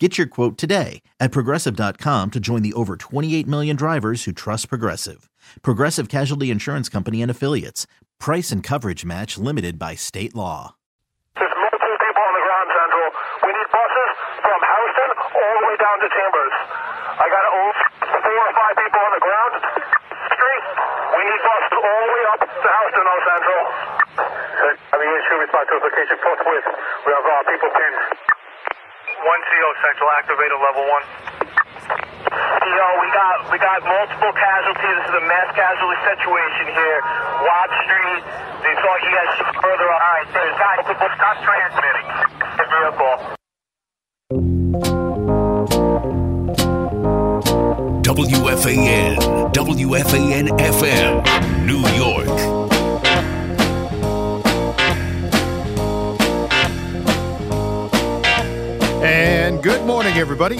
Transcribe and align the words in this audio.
Get 0.00 0.18
your 0.18 0.26
quote 0.26 0.58
today 0.58 1.02
at 1.20 1.30
progressive.com 1.30 2.32
to 2.32 2.40
join 2.40 2.62
the 2.66 2.72
over 2.72 2.96
28 2.96 3.46
million 3.46 3.76
drivers 3.78 4.24
who 4.24 4.32
trust 4.32 4.68
Progressive. 4.68 5.30
Progressive 5.62 6.08
Casualty 6.10 6.50
Insurance 6.50 6.88
Company 6.88 7.22
and 7.22 7.30
Affiliates. 7.30 7.86
Price 8.18 8.50
and 8.50 8.58
coverage 8.58 9.04
match 9.06 9.38
limited 9.38 9.78
by 9.78 9.94
state 9.94 10.34
law. 10.34 10.74
There's 11.38 11.46
multiple 11.46 11.94
people 11.94 12.22
on 12.26 12.34
the 12.34 12.42
ground, 12.42 12.68
Central. 12.74 13.06
We 13.46 13.50
need 13.54 13.68
buses 13.70 14.10
from 14.42 14.58
Houston 14.66 15.10
all 15.30 15.54
the 15.54 15.62
way 15.62 15.76
down 15.78 15.96
to 16.02 16.08
Chambers. 16.10 16.54
I 17.14 17.26
got 17.30 17.44
four 18.02 18.34
or 18.34 18.50
five 18.50 18.74
people 18.74 18.98
on 18.98 19.12
the 19.14 19.22
ground. 19.22 19.52
Street. 20.26 20.64
We 21.14 21.22
need 21.22 21.38
buses 21.46 21.74
all 21.78 22.02
the 22.02 22.10
way 22.18 22.24
up 22.34 22.40
to 22.42 22.66
Houston, 22.66 23.06
on 23.14 23.20
Central. 23.30 23.62
I 24.90 24.94
mean, 24.98 25.10
issue 25.22 25.38
response 25.38 25.70
to 25.70 25.78
location 25.78 26.18
forthwith. 26.18 26.66
We 27.06 27.10
have 27.14 27.26
uh, 27.30 27.34
people 27.46 27.70
pinned. 27.78 28.34
One 29.22 29.42
CO 29.46 29.70
Central 29.78 30.10
activated 30.18 30.58
level 30.58 30.84
one. 30.90 31.04
Yo, 32.66 32.86
we 32.98 33.08
got 33.14 33.36
we 33.52 33.58
got 33.62 33.78
multiple 33.86 34.34
casualties. 34.34 34.96
This 34.98 35.06
is 35.06 35.16
a 35.22 35.24
mass 35.30 35.54
casualty 35.54 35.98
situation 36.02 36.66
here. 36.74 36.98
Watt 37.46 37.70
Street. 37.86 38.22
They 38.66 38.74
thought 38.82 39.00
you 39.06 39.12
guys 39.14 39.30
further. 39.62 39.86
All 39.86 40.02
right, 40.02 40.26
there's 40.34 40.56
guys. 40.58 40.82
Stop 40.88 41.36
transmitting. 41.46 42.06
Give 42.58 42.66
me 42.66 42.78
a. 42.90 42.94
WFAN, 48.02 49.16
WFAN 49.52 50.48
FM, 50.58 51.22
New 51.66 51.82
York. 51.94 53.33
And 59.04 59.62
good 59.62 59.84
morning, 59.84 60.14
everybody. 60.14 60.56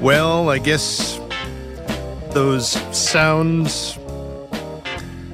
Well, 0.00 0.48
I 0.48 0.56
guess 0.56 1.20
those 2.30 2.70
sounds 2.96 3.98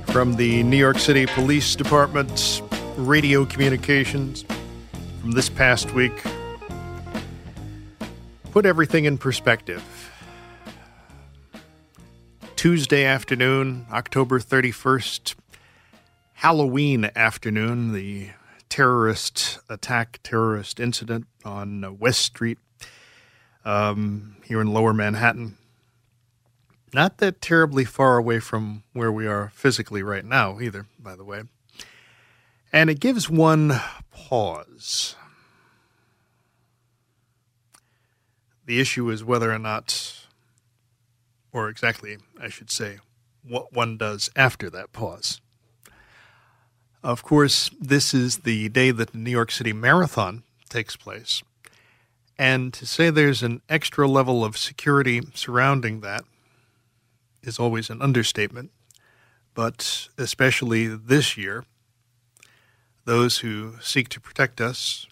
from 0.09 0.35
the 0.35 0.65
New 0.65 0.77
York 0.77 0.99
City 0.99 1.25
Police 1.27 1.77
Department's 1.77 2.61
radio 2.97 3.45
communications 3.47 4.45
from 5.21 5.31
this 5.31 5.49
past 5.49 5.95
week 5.95 6.21
put 8.51 8.67
everything 8.67 9.05
in 9.05 9.19
perspective. 9.19 10.11
Tuesday 12.57 13.05
afternoon, 13.05 13.87
October 13.93 14.41
31st, 14.41 15.37
Halloween 16.33 17.09
afternoon, 17.15 17.93
the 17.93 18.31
terrorist 18.71 19.59
attack, 19.69 20.21
terrorist 20.23 20.81
incident 20.81 21.27
on 21.45 21.85
uh, 21.85 21.93
West 21.93 22.23
Street 22.23 22.59
um, 23.65 24.37
here 24.45 24.61
in 24.61 24.73
lower 24.73 24.95
Manhattan. 24.95 25.59
Not 26.95 27.19
that 27.19 27.41
terribly 27.41 27.85
far 27.85 28.17
away 28.17 28.41
from 28.41 28.83
where 28.95 29.13
we 29.13 29.27
are 29.27 29.53
physically 29.55 30.03
right 30.03 30.25
now, 30.25 30.59
either, 30.61 30.87
by 30.99 31.15
the 31.15 31.25
way. 31.25 31.43
And 32.73 32.89
it 32.89 33.01
gives 33.01 33.29
one 33.29 33.81
pause. 34.11 35.15
The 38.67 38.81
issue 38.81 39.11
is 39.11 39.25
whether 39.25 39.53
or 39.53 39.59
not, 39.59 40.27
or 41.53 41.69
exactly, 41.69 42.19
I 42.41 42.49
should 42.49 42.71
say, 42.71 42.99
what 43.43 43.73
one 43.73 43.97
does 43.97 44.31
after 44.37 44.71
that 44.71 44.93
pause. 44.93 45.41
Of 47.03 47.23
course, 47.23 47.71
this 47.81 48.13
is 48.13 48.41
the 48.41 48.69
day 48.69 48.91
that 48.91 49.13
the 49.13 49.19
New 49.19 49.31
York 49.31 49.51
City 49.51 49.73
Marathon 49.73 50.43
takes 50.69 50.97
place. 50.97 51.43
And 52.39 52.75
to 52.75 52.85
say 52.85 53.09
there's 53.09 53.43
an 53.43 53.63
extra 53.71 54.07
level 54.07 54.45
of 54.45 54.59
security 54.59 55.23
surrounding 55.35 56.01
that 56.01 56.25
is 57.43 57.59
always 57.59 57.89
an 57.89 58.03
understatement. 58.03 58.71
But 59.55 60.09
especially 60.19 60.89
this 60.89 61.39
year, 61.39 61.65
those 63.07 63.39
who 63.39 63.77
seek 63.81 64.11
to 64.11 64.21
protect 64.21 64.61
us 64.61 65.07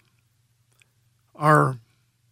are 1.35 1.79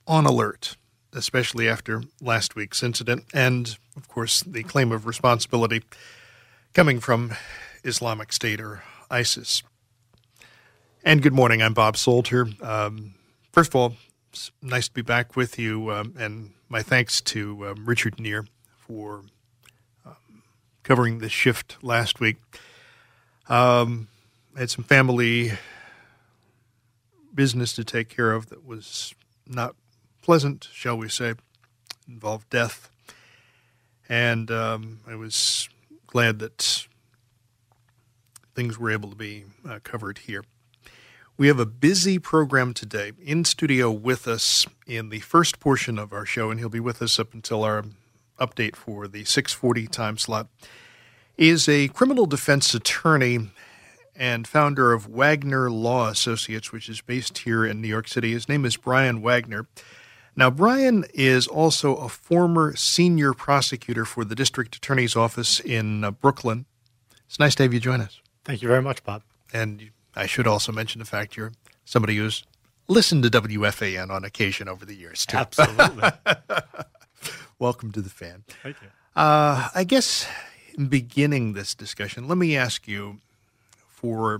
on 0.05 0.25
alert, 0.25 0.77
especially 1.13 1.67
after 1.67 2.03
last 2.21 2.55
week's 2.55 2.83
incident 2.83 3.25
and, 3.33 3.75
of 3.95 4.07
course, 4.07 4.41
the 4.41 4.63
claim 4.63 4.91
of 4.91 5.07
responsibility 5.07 5.81
coming 6.73 6.99
from 6.99 7.33
Islamic 7.83 8.31
State 8.31 8.61
or 8.61 8.83
ISIS. 9.09 9.63
And 11.03 11.21
good 11.21 11.33
morning. 11.33 11.61
I'm 11.61 11.73
Bob 11.73 11.95
Salter. 11.95 12.47
Um, 12.61 13.15
first 13.51 13.71
of 13.71 13.75
all, 13.75 13.93
it's 14.31 14.51
nice 14.61 14.87
to 14.87 14.93
be 14.93 15.01
back 15.01 15.35
with 15.35 15.57
you, 15.57 15.91
um, 15.91 16.13
and 16.19 16.51
my 16.67 16.81
thanks 16.81 17.21
to 17.21 17.67
um, 17.67 17.85
Richard 17.85 18.19
Neer 18.19 18.45
for 18.75 19.23
um, 20.05 20.43
covering 20.83 21.19
the 21.19 21.29
shift 21.29 21.77
last 21.81 22.19
week. 22.19 22.37
Um, 23.47 24.09
I 24.55 24.59
had 24.59 24.69
some 24.69 24.83
family 24.83 25.53
business 27.33 27.73
to 27.73 27.85
take 27.85 28.09
care 28.09 28.33
of 28.33 28.49
that 28.49 28.65
was 28.65 29.15
not 29.45 29.75
pleasant, 30.21 30.67
shall 30.73 30.97
we 30.97 31.07
say, 31.07 31.35
involved 32.07 32.49
death, 32.49 32.89
and 34.09 34.51
um, 34.51 34.99
I 35.07 35.15
was 35.15 35.69
glad 36.07 36.39
that 36.39 36.87
things 38.57 38.79
were 38.79 38.89
able 38.89 39.11
to 39.11 39.15
be 39.15 39.45
uh, 39.69 39.77
covered 39.83 40.17
here. 40.17 40.43
We 41.37 41.45
have 41.47 41.59
a 41.59 41.65
busy 41.67 42.17
program 42.17 42.73
today. 42.73 43.11
In 43.23 43.45
studio 43.45 43.91
with 43.91 44.27
us 44.27 44.65
in 44.87 45.09
the 45.09 45.19
first 45.19 45.59
portion 45.59 45.99
of 45.99 46.11
our 46.11 46.25
show, 46.25 46.49
and 46.49 46.59
he'll 46.59 46.67
be 46.67 46.79
with 46.79 46.99
us 47.03 47.19
up 47.19 47.35
until 47.35 47.63
our 47.63 47.85
update 48.39 48.75
for 48.75 49.07
the 49.07 49.25
640 49.25 49.85
time 49.85 50.17
slot, 50.17 50.47
is 51.37 51.69
a 51.69 51.89
criminal 51.89 52.25
defense 52.25 52.73
attorney 52.73 53.51
and 54.15 54.47
founder 54.47 54.91
of 54.91 55.05
Wagner 55.07 55.69
Law 55.69 56.09
Associates, 56.09 56.71
which 56.71 56.89
is 56.89 56.99
based 57.01 57.37
here 57.37 57.63
in 57.63 57.79
New 57.79 57.87
York 57.87 58.07
City. 58.07 58.31
His 58.31 58.49
name 58.49 58.65
is 58.65 58.75
Brian 58.75 59.21
Wagner. 59.21 59.67
Now, 60.35 60.49
Brian 60.49 61.05
is 61.13 61.45
also 61.45 61.95
a 61.95 62.09
former 62.09 62.75
senior 62.75 63.35
prosecutor 63.35 64.03
for 64.03 64.25
the 64.25 64.33
district 64.33 64.75
attorney's 64.75 65.15
office 65.15 65.59
in 65.59 66.03
uh, 66.03 66.09
Brooklyn. 66.09 66.65
It's 67.27 67.39
nice 67.39 67.53
to 67.55 67.63
have 67.63 67.73
you 67.75 67.79
join 67.79 68.01
us. 68.01 68.19
Thank 68.47 68.61
you 68.61 68.69
very 68.69 68.81
much, 68.81 69.03
Bob. 69.03 69.23
And 69.51 69.91
I 70.15 70.25
should 70.25 70.47
also 70.47 70.71
mention 70.71 70.99
the 70.99 71.05
fact 71.05 71.35
you're 71.35 71.51
somebody 71.83 72.15
who's 72.15 72.45
listened 72.87 73.23
to 73.23 73.29
WFAN 73.29 74.09
on 74.09 74.23
occasion 74.23 74.69
over 74.69 74.85
the 74.85 74.95
years, 74.95 75.25
too. 75.25 75.35
Absolutely. 75.35 76.09
Welcome 77.59 77.91
to 77.91 78.01
the 78.01 78.09
fan. 78.09 78.45
Thank 78.63 78.77
you. 78.81 78.87
Uh, 79.17 79.67
I 79.75 79.83
guess 79.83 80.29
in 80.77 80.87
beginning 80.87 81.53
this 81.53 81.75
discussion, 81.75 82.29
let 82.29 82.37
me 82.37 82.55
ask 82.55 82.87
you 82.87 83.19
for 83.85 84.39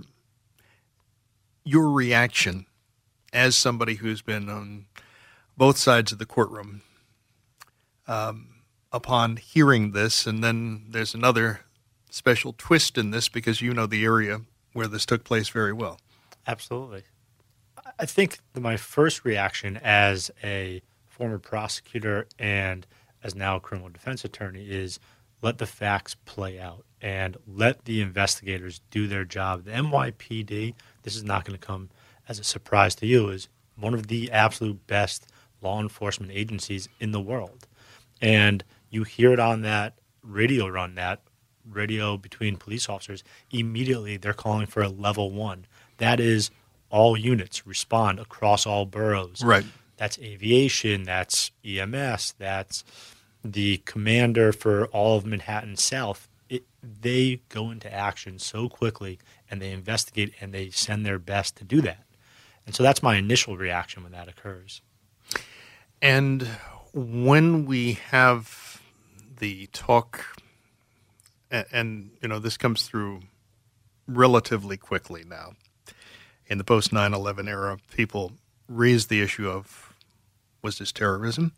your 1.62 1.90
reaction 1.90 2.64
as 3.34 3.56
somebody 3.56 3.96
who's 3.96 4.22
been 4.22 4.48
on 4.48 4.86
both 5.58 5.76
sides 5.76 6.12
of 6.12 6.18
the 6.18 6.24
courtroom 6.24 6.80
um, 8.06 8.62
upon 8.90 9.36
hearing 9.36 9.92
this. 9.92 10.26
And 10.26 10.42
then 10.42 10.86
there's 10.88 11.12
another 11.12 11.60
special 12.18 12.54
twist 12.58 12.98
in 12.98 13.10
this 13.10 13.28
because 13.28 13.62
you 13.62 13.72
know 13.72 13.86
the 13.86 14.04
area 14.04 14.42
where 14.72 14.88
this 14.88 15.06
took 15.06 15.24
place 15.24 15.48
very 15.48 15.72
well. 15.72 15.98
Absolutely. 16.46 17.04
I 17.98 18.06
think 18.06 18.38
my 18.54 18.76
first 18.76 19.24
reaction 19.24 19.78
as 19.78 20.30
a 20.42 20.82
former 21.06 21.38
prosecutor 21.38 22.26
and 22.38 22.86
as 23.22 23.34
now 23.34 23.56
a 23.56 23.60
criminal 23.60 23.88
defense 23.88 24.24
attorney 24.24 24.68
is 24.68 24.98
let 25.42 25.58
the 25.58 25.66
facts 25.66 26.16
play 26.24 26.58
out 26.58 26.84
and 27.00 27.36
let 27.46 27.84
the 27.84 28.00
investigators 28.00 28.80
do 28.90 29.06
their 29.06 29.24
job. 29.24 29.64
The 29.64 29.70
NYPD, 29.70 30.74
this 31.02 31.16
is 31.16 31.24
not 31.24 31.44
going 31.44 31.58
to 31.58 31.66
come 31.66 31.90
as 32.28 32.38
a 32.38 32.44
surprise 32.44 32.94
to 32.96 33.06
you, 33.06 33.28
is 33.28 33.48
one 33.76 33.94
of 33.94 34.08
the 34.08 34.30
absolute 34.32 34.86
best 34.86 35.28
law 35.62 35.80
enforcement 35.80 36.32
agencies 36.32 36.88
in 37.00 37.12
the 37.12 37.20
world. 37.20 37.66
And 38.20 38.64
you 38.90 39.04
hear 39.04 39.32
it 39.32 39.38
on 39.40 39.62
that 39.62 39.94
radio 40.22 40.66
run, 40.66 40.96
that 40.96 41.22
radio 41.70 42.16
between 42.16 42.56
police 42.56 42.88
officers, 42.88 43.22
immediately 43.50 44.16
they're 44.16 44.32
calling 44.32 44.66
for 44.66 44.82
a 44.82 44.88
level 44.88 45.30
one. 45.30 45.66
That 45.98 46.20
is 46.20 46.50
all 46.90 47.16
units 47.16 47.66
respond 47.66 48.18
across 48.18 48.66
all 48.66 48.86
boroughs. 48.86 49.42
Right. 49.44 49.64
That's 49.96 50.18
aviation, 50.20 51.02
that's 51.02 51.50
EMS, 51.64 52.34
that's 52.38 52.84
the 53.44 53.78
commander 53.78 54.52
for 54.52 54.86
all 54.86 55.16
of 55.16 55.26
Manhattan 55.26 55.76
South. 55.76 56.28
it, 56.48 56.64
they 56.82 57.40
go 57.48 57.70
into 57.70 57.92
action 57.92 58.38
so 58.38 58.68
quickly 58.68 59.18
and 59.50 59.60
they 59.60 59.70
investigate 59.70 60.32
and 60.40 60.52
they 60.52 60.70
send 60.70 61.04
their 61.04 61.18
best 61.18 61.56
to 61.56 61.64
do 61.64 61.80
that. 61.82 62.04
And 62.66 62.74
so 62.74 62.82
that's 62.82 63.02
my 63.02 63.16
initial 63.16 63.56
reaction 63.56 64.02
when 64.02 64.12
that 64.12 64.28
occurs. 64.28 64.82
And 66.00 66.42
when 66.92 67.66
we 67.66 67.94
have 68.10 68.80
the 69.38 69.66
talk, 69.72 70.37
and, 71.50 71.66
and, 71.72 72.10
you 72.22 72.28
know, 72.28 72.38
this 72.38 72.56
comes 72.56 72.82
through 72.82 73.20
relatively 74.06 74.76
quickly 74.76 75.24
now. 75.24 75.52
In 76.46 76.58
the 76.58 76.64
post 76.64 76.92
9 76.92 77.12
11 77.12 77.48
era, 77.48 77.78
people 77.94 78.32
raised 78.68 79.08
the 79.08 79.20
issue 79.20 79.48
of 79.48 79.94
was 80.62 80.78
this 80.78 80.92
terrorism? 80.92 81.52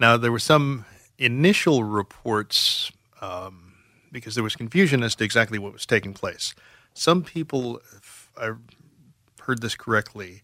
Now, 0.00 0.16
there 0.16 0.32
were 0.32 0.38
some 0.38 0.84
initial 1.18 1.84
reports 1.84 2.90
um, 3.20 3.74
because 4.12 4.34
there 4.34 4.44
was 4.44 4.56
confusion 4.56 5.02
as 5.02 5.14
to 5.16 5.24
exactly 5.24 5.58
what 5.58 5.72
was 5.72 5.86
taking 5.86 6.14
place. 6.14 6.54
Some 6.94 7.22
people, 7.22 7.80
if 7.96 8.30
I 8.36 8.52
heard 9.42 9.60
this 9.60 9.74
correctly, 9.74 10.42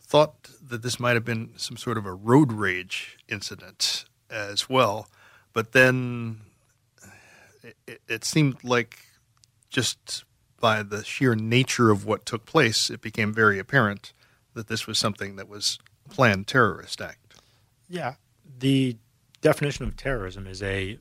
thought 0.00 0.48
that 0.68 0.82
this 0.82 1.00
might 1.00 1.14
have 1.14 1.24
been 1.24 1.50
some 1.56 1.76
sort 1.76 1.98
of 1.98 2.06
a 2.06 2.12
road 2.12 2.52
rage 2.52 3.18
incident 3.28 4.04
as 4.30 4.68
well, 4.68 5.08
but 5.52 5.72
then 5.72 6.40
it, 7.86 8.00
it 8.08 8.24
seemed 8.24 8.62
like 8.64 8.98
just 9.68 10.24
by 10.60 10.82
the 10.82 11.04
sheer 11.04 11.34
nature 11.34 11.90
of 11.90 12.04
what 12.04 12.24
took 12.26 12.46
place, 12.46 12.90
it 12.90 13.00
became 13.00 13.32
very 13.32 13.58
apparent 13.58 14.12
that 14.54 14.68
this 14.68 14.86
was 14.86 14.98
something 14.98 15.36
that 15.36 15.48
was 15.48 15.78
a 16.06 16.08
planned 16.08 16.46
terrorist 16.46 17.00
act. 17.00 17.40
Yeah. 17.88 18.14
The 18.58 18.96
definition 19.42 19.84
of 19.84 19.96
terrorism 19.96 20.46
is 20.46 20.62
a 20.62 20.98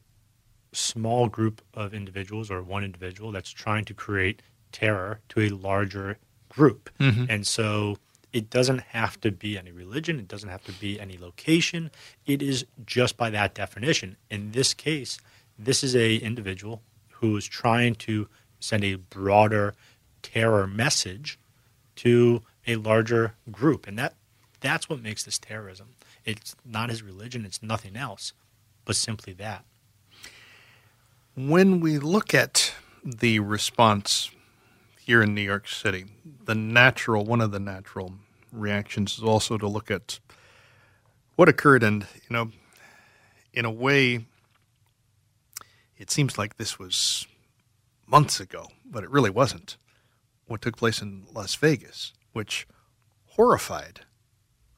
small 0.73 1.29
group 1.29 1.61
of 1.73 1.93
individuals 1.93 2.51
or 2.51 2.61
one 2.61 2.83
individual 2.83 3.31
that's 3.31 3.49
trying 3.49 3.85
to 3.85 3.93
create 3.93 4.41
terror 4.71 5.21
to 5.29 5.41
a 5.41 5.49
larger 5.49 6.17
group. 6.49 6.89
Mm-hmm. 6.99 7.25
And 7.29 7.47
so 7.47 7.97
it 8.33 8.49
doesn't 8.49 8.81
have 8.81 9.19
to 9.21 9.31
be 9.31 9.57
any 9.57 9.71
religion, 9.71 10.19
it 10.19 10.27
doesn't 10.27 10.49
have 10.49 10.63
to 10.65 10.73
be 10.73 10.99
any 10.99 11.17
location. 11.17 11.91
It 12.25 12.41
is 12.41 12.65
just 12.85 13.15
by 13.15 13.29
that 13.29 13.55
definition. 13.55 14.17
In 14.29 14.51
this 14.51 14.73
case, 14.73 15.17
this 15.57 15.83
is 15.83 15.95
a 15.95 16.15
individual 16.17 16.81
who 17.13 17.37
is 17.37 17.45
trying 17.45 17.95
to 17.95 18.27
send 18.59 18.83
a 18.83 18.95
broader 18.95 19.73
terror 20.21 20.67
message 20.67 21.39
to 21.95 22.41
a 22.67 22.75
larger 22.75 23.35
group. 23.51 23.87
And 23.87 23.97
that 23.97 24.15
that's 24.59 24.89
what 24.89 25.01
makes 25.01 25.23
this 25.23 25.37
terrorism. 25.37 25.89
It's 26.23 26.55
not 26.65 26.89
his 26.89 27.03
religion, 27.03 27.45
it's 27.45 27.61
nothing 27.61 27.95
else, 27.95 28.33
but 28.83 28.95
simply 28.95 29.33
that. 29.33 29.63
When 31.35 31.79
we 31.79 31.99
look 31.99 32.33
at 32.33 32.73
the 33.03 33.39
response 33.39 34.31
here 34.99 35.21
in 35.21 35.35
New 35.35 35.41
York 35.41 35.67
City, 35.67 36.05
the 36.45 36.55
natural 36.55 37.25
one 37.25 37.41
of 37.41 37.51
the 37.51 37.59
natural 37.59 38.13
reactions 38.51 39.17
is 39.17 39.23
also 39.23 39.57
to 39.57 39.67
look 39.67 39.91
at 39.91 40.19
what 41.35 41.49
occurred 41.49 41.83
and 41.83 42.07
you 42.13 42.33
know 42.33 42.51
in 43.53 43.65
a 43.65 43.71
way 43.71 44.25
it 45.97 46.11
seems 46.11 46.37
like 46.37 46.57
this 46.57 46.77
was 46.77 47.27
months 48.05 48.39
ago, 48.39 48.67
but 48.85 49.03
it 49.03 49.09
really 49.09 49.29
wasn't. 49.29 49.77
What 50.47 50.61
took 50.61 50.77
place 50.77 51.01
in 51.01 51.25
Las 51.33 51.55
Vegas, 51.55 52.13
which 52.33 52.67
horrified 53.35 54.01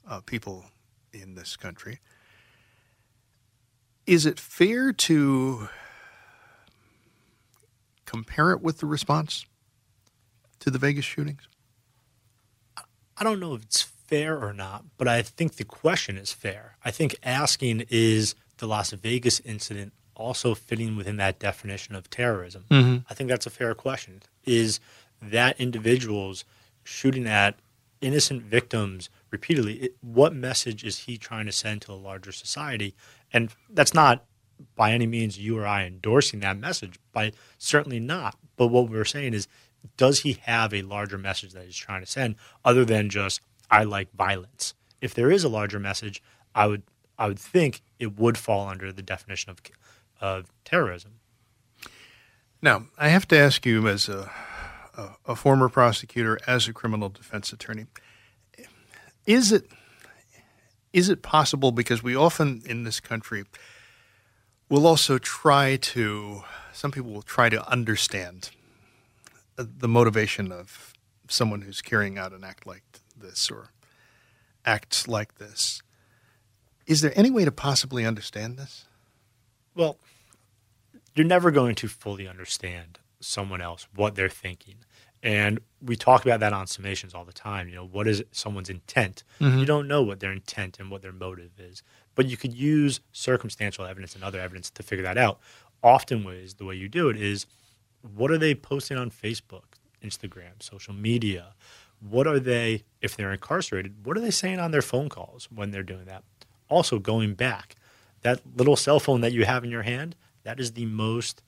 uh, 0.08 0.22
people 0.22 0.66
in 1.14 1.36
this 1.36 1.56
country. 1.56 2.00
Is 4.06 4.26
it 4.26 4.40
fair 4.40 4.94
to 4.94 5.68
compare 8.06 8.52
it 8.52 8.62
with 8.62 8.80
the 8.80 8.86
response 8.86 9.46
to 10.60 10.72
the 10.72 10.80
Vegas 10.80 11.06
shootings? 11.06 11.48
I 13.18 13.24
don't 13.24 13.40
know 13.40 13.56
if 13.56 13.64
it's 13.64 13.82
fair 13.82 14.40
or 14.40 14.54
not, 14.54 14.86
but 14.98 15.08
I 15.08 15.22
think 15.22 15.56
the 15.56 15.66
question 15.66 16.18
is 16.18 16.32
fair. 16.32 16.78
I 16.86 16.92
think 16.92 17.16
asking 17.24 17.86
is 17.90 18.36
the 18.58 18.68
Las 18.68 18.92
Vegas 18.92 19.40
incident 19.42 19.94
also 20.18 20.56
fitting 20.56 20.96
within 20.96 21.18
that 21.18 21.40
definition 21.40 21.96
of 21.96 22.10
terrorism? 22.10 22.66
Mm-hmm. 22.70 22.98
I 23.10 23.14
think 23.14 23.30
that's 23.30 23.46
a 23.46 23.52
fair 23.52 23.74
question. 23.74 24.24
Is 24.46 24.80
that 25.22 25.60
individuals 25.60 26.44
shooting 26.84 27.28
at 27.28 27.56
innocent 28.02 28.44
victims 28.44 29.10
repeatedly, 29.32 29.74
it, 29.76 29.96
what 30.02 30.34
message 30.34 30.84
is 30.84 31.00
he 31.00 31.18
trying 31.18 31.46
to 31.46 31.52
send 31.52 31.82
to 31.84 31.92
a 31.92 31.96
larger 31.96 32.32
society? 32.32 32.96
And 33.32 33.54
that's 33.70 33.94
not 33.94 34.26
by 34.76 34.92
any 34.92 35.08
means 35.08 35.38
you 35.38 35.58
or 35.58 35.68
I 35.68 35.86
endorsing 35.86 36.40
that 36.42 36.58
message, 36.58 37.00
by 37.14 37.32
certainly 37.58 38.00
not. 38.00 38.38
But 38.56 38.68
what 38.68 38.90
we're 38.90 39.06
saying 39.06 39.34
is, 39.34 39.48
does 39.96 40.22
he 40.22 40.34
have 40.44 40.74
a 40.74 40.82
larger 40.82 41.18
message 41.18 41.54
that 41.54 41.66
he's 41.66 41.76
trying 41.76 42.02
to 42.02 42.08
send 42.08 42.36
other 42.66 42.84
than 42.84 43.10
just 43.10 43.42
I 43.70 43.84
like 43.84 44.14
violence? 44.16 44.74
If 45.02 45.14
there 45.14 45.32
is 45.32 45.44
a 45.44 45.50
larger 45.50 45.80
message, 45.80 46.22
I 46.56 46.68
would 46.68 46.84
I 47.20 47.28
would 47.28 47.40
think 47.40 47.82
it 48.00 48.18
would 48.18 48.38
fall 48.38 48.68
under 48.68 48.92
the 48.92 49.02
definition 49.02 49.50
of 49.50 49.62
of 50.22 50.46
terrorism. 50.66 51.20
Now, 52.62 52.86
I 52.98 53.10
have 53.10 53.28
to 53.30 53.38
ask 53.38 53.66
you, 53.66 53.88
as 53.88 54.10
a, 54.10 54.32
a, 54.98 55.10
a 55.28 55.36
former 55.36 55.70
prosecutor, 55.70 56.40
as 56.48 56.68
a 56.68 56.74
criminal 56.74 57.10
defense 57.10 57.54
attorney, 57.54 57.86
is 59.28 59.52
it 59.52 59.70
is 60.94 61.10
it 61.10 61.22
possible 61.22 61.72
because 61.72 62.02
we 62.02 62.16
often 62.16 62.64
in 62.66 62.84
this 62.84 63.00
country 63.00 63.44
will 64.70 64.88
also 64.88 65.20
try 65.20 65.76
to 65.76 66.44
some 66.74 66.92
people 66.92 67.12
will 67.12 67.22
try 67.22 67.50
to 67.50 67.70
understand 67.70 68.50
the 69.58 69.88
motivation 69.88 70.52
of 70.52 70.94
someone 71.28 71.62
who's 71.62 71.82
carrying 71.82 72.18
out 72.18 72.32
an 72.32 72.44
act 72.44 72.66
like 72.66 72.84
this 73.16 73.52
or 73.52 73.70
acts 74.66 75.08
like 75.08 75.36
this 75.36 75.82
is 76.88 77.02
there 77.02 77.14
any 77.16 77.30
way 77.30 77.46
to 77.46 77.52
possibly 77.52 78.06
understand 78.06 78.58
this 78.58 78.86
well 79.78 79.98
you're 81.16 81.26
never 81.26 81.50
going 81.50 81.76
to 81.76 81.88
fully 81.88 82.28
understand 82.28 83.00
someone 83.20 83.62
else 83.62 83.88
what 83.96 84.16
they're 84.16 84.30
thinking 84.30 84.76
and 85.24 85.60
we 85.82 85.96
talk 85.96 86.26
about 86.26 86.40
that 86.42 86.54
on 86.54 86.66
summations 86.68 87.16
all 87.16 87.26
the 87.26 87.34
time. 87.34 87.68
You 87.68 87.76
know, 87.76 87.86
what 87.86 88.08
is 88.08 88.24
someone's 88.32 88.70
intent? 88.70 89.24
Mm-hmm. 89.40 89.60
You 89.60 89.66
don't 89.66 89.88
know 89.88 90.02
what 90.02 90.20
their 90.20 90.32
intent 90.32 90.80
and 90.80 90.92
what 90.92 91.02
their 91.02 91.12
motive 91.12 91.52
is, 91.58 91.84
but 92.16 92.28
you 92.28 92.38
could 92.38 92.54
use 92.54 93.00
circumstantial 93.12 93.86
evidence 93.86 94.16
and 94.16 94.24
other 94.24 94.40
evidence 94.40 94.70
to 94.72 94.84
figure 94.84 95.04
that 95.04 95.18
out. 95.18 95.40
Often, 95.84 96.24
ways 96.24 96.56
the 96.56 96.66
way 96.66 96.76
you 96.76 96.90
do 96.90 97.10
it 97.10 97.18
is, 97.18 97.46
what 98.16 98.32
are 98.32 98.38
they 98.38 98.56
posting 98.56 98.98
on 98.98 99.12
Facebook, 99.12 99.76
Instagram, 100.04 100.62
social 100.62 100.94
media? 100.94 101.54
What 102.00 102.28
are 102.28 102.40
they, 102.40 102.84
if 103.02 103.16
they're 103.16 103.32
incarcerated, 103.32 104.06
what 104.06 104.18
are 104.18 104.22
they 104.22 104.32
saying 104.32 104.60
on 104.60 104.72
their 104.72 104.82
phone 104.82 105.10
calls 105.10 105.48
when 105.54 105.72
they're 105.72 105.84
doing 105.84 106.06
that? 106.06 106.24
Also, 106.70 107.00
going 107.00 107.34
back, 107.34 107.76
that 108.28 108.42
little 108.58 108.76
cell 108.76 109.00
phone 109.00 109.22
that 109.22 109.32
you 109.32 109.46
have 109.46 109.64
in 109.64 109.72
your 109.72 109.84
hand, 109.84 110.16
that 110.44 110.60
is 110.60 110.74
the 110.74 110.86
most, 110.86 111.42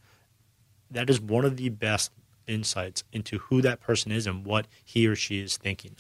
that 0.90 1.10
is 1.10 1.20
one 1.20 1.44
of 1.44 1.58
the 1.58 1.70
best 1.70 2.12
insights 2.48 3.04
into 3.12 3.38
who 3.40 3.62
that 3.62 3.82
person 3.82 4.12
is 4.12 4.26
and 4.26 4.46
what 4.46 4.66
he 4.84 5.06
or 5.06 5.16
she 5.16 5.40
is 5.40 5.58
thinking. 5.58 5.96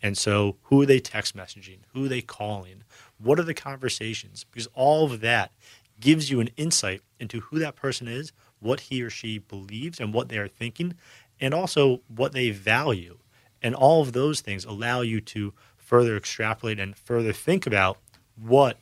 And 0.00 0.16
so, 0.16 0.56
who 0.64 0.82
are 0.82 0.86
they 0.86 1.00
text 1.00 1.36
messaging? 1.36 1.78
Who 1.92 2.04
are 2.04 2.08
they 2.08 2.22
calling? 2.22 2.84
What 3.18 3.38
are 3.38 3.44
the 3.44 3.54
conversations? 3.54 4.44
Because 4.44 4.68
all 4.74 5.04
of 5.04 5.20
that 5.20 5.50
gives 5.98 6.30
you 6.30 6.40
an 6.40 6.50
insight 6.56 7.02
into 7.18 7.40
who 7.40 7.58
that 7.58 7.76
person 7.76 8.08
is, 8.08 8.32
what 8.60 8.80
he 8.80 9.02
or 9.02 9.10
she 9.10 9.38
believes, 9.38 10.00
and 10.00 10.14
what 10.14 10.28
they 10.28 10.38
are 10.38 10.48
thinking, 10.48 10.94
and 11.40 11.52
also 11.52 12.00
what 12.08 12.32
they 12.32 12.50
value. 12.50 13.18
And 13.62 13.74
all 13.74 14.00
of 14.00 14.12
those 14.12 14.40
things 14.40 14.64
allow 14.64 15.02
you 15.02 15.20
to 15.22 15.52
further 15.76 16.16
extrapolate 16.16 16.78
and 16.78 16.96
further 16.96 17.32
think 17.32 17.66
about 17.66 17.98
what 18.36 18.78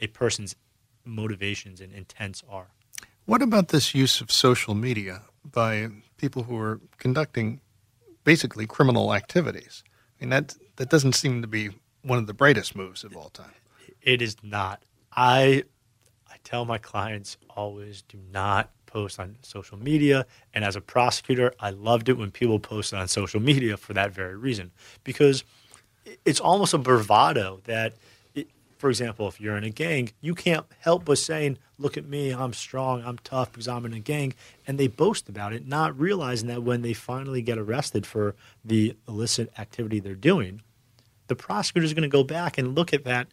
a 0.00 0.06
person's 0.08 0.56
motivations 1.04 1.80
and 1.80 1.92
intents 1.92 2.42
are. 2.48 2.68
What 3.26 3.42
about 3.42 3.68
this 3.68 3.94
use 3.94 4.20
of 4.20 4.30
social 4.30 4.74
media 4.74 5.22
by 5.44 5.88
people 6.16 6.44
who 6.44 6.58
are 6.58 6.80
conducting 6.98 7.60
basically 8.24 8.66
criminal 8.66 9.14
activities. 9.14 9.84
I 10.18 10.24
mean, 10.24 10.30
that, 10.30 10.56
that 10.76 10.88
doesn't 10.88 11.14
seem 11.14 11.42
to 11.42 11.48
be 11.48 11.70
one 12.02 12.18
of 12.18 12.26
the 12.26 12.34
brightest 12.34 12.74
moves 12.74 13.04
of 13.04 13.16
all 13.16 13.28
time. 13.28 13.52
It 14.02 14.20
is 14.20 14.36
not. 14.42 14.82
I, 15.12 15.64
I 16.30 16.36
tell 16.42 16.64
my 16.64 16.78
clients 16.78 17.36
always 17.50 18.02
do 18.02 18.18
not 18.32 18.70
post 18.86 19.20
on 19.20 19.36
social 19.42 19.78
media. 19.78 20.26
And 20.52 20.64
as 20.64 20.76
a 20.76 20.80
prosecutor, 20.80 21.52
I 21.60 21.70
loved 21.70 22.08
it 22.08 22.18
when 22.18 22.30
people 22.30 22.58
posted 22.58 22.98
on 22.98 23.08
social 23.08 23.40
media 23.40 23.76
for 23.76 23.92
that 23.92 24.12
very 24.12 24.36
reason, 24.36 24.72
because 25.04 25.44
it's 26.24 26.40
almost 26.40 26.74
a 26.74 26.78
bravado 26.78 27.60
that– 27.64 27.94
for 28.84 28.90
example, 28.90 29.26
if 29.26 29.40
you're 29.40 29.56
in 29.56 29.64
a 29.64 29.70
gang, 29.70 30.10
you 30.20 30.34
can't 30.34 30.66
help 30.80 31.06
but 31.06 31.16
saying, 31.16 31.56
"Look 31.78 31.96
at 31.96 32.04
me, 32.04 32.32
I'm 32.32 32.52
strong, 32.52 33.02
I'm 33.02 33.16
tough 33.16 33.50
because 33.50 33.66
I'm 33.66 33.86
in 33.86 33.94
a 33.94 33.98
gang," 33.98 34.34
and 34.66 34.78
they 34.78 34.88
boast 34.88 35.26
about 35.26 35.54
it, 35.54 35.66
not 35.66 35.98
realizing 35.98 36.48
that 36.48 36.62
when 36.62 36.82
they 36.82 36.92
finally 36.92 37.40
get 37.40 37.56
arrested 37.56 38.04
for 38.04 38.34
the 38.62 38.94
illicit 39.08 39.50
activity 39.58 40.00
they're 40.00 40.14
doing, 40.14 40.60
the 41.28 41.34
prosecutor 41.34 41.86
is 41.86 41.94
going 41.94 42.02
to 42.02 42.10
go 42.10 42.22
back 42.22 42.58
and 42.58 42.74
look 42.74 42.92
at 42.92 43.04
that 43.04 43.28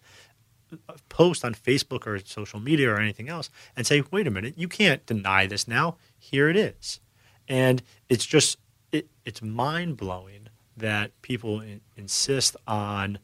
uh, 0.88 0.93
post 1.10 1.43
on 1.43 1.53
Facebook 1.53 2.08
or 2.08 2.17
social 2.20 2.62
media 2.62 2.89
or 2.89 2.98
anything 2.98 3.27
else 3.27 3.50
and 3.75 3.86
say, 3.86 4.03
wait 4.10 4.27
a 4.27 4.31
minute, 4.31 4.53
you 4.55 4.70
can't 4.70 5.05
deny 5.05 5.48
this 5.48 5.67
now. 5.67 5.98
Here 6.17 6.48
it 6.48 6.55
is. 6.55 7.01
And 7.50 7.84
it's 8.08 8.25
just, 8.25 8.58
it, 8.93 9.10
it's 9.25 9.41
mind 9.41 9.98
blowing 9.98 10.48
that 10.77 11.12
people 11.22 11.60
in, 11.60 11.81
insist 11.98 12.55
on 12.65 13.20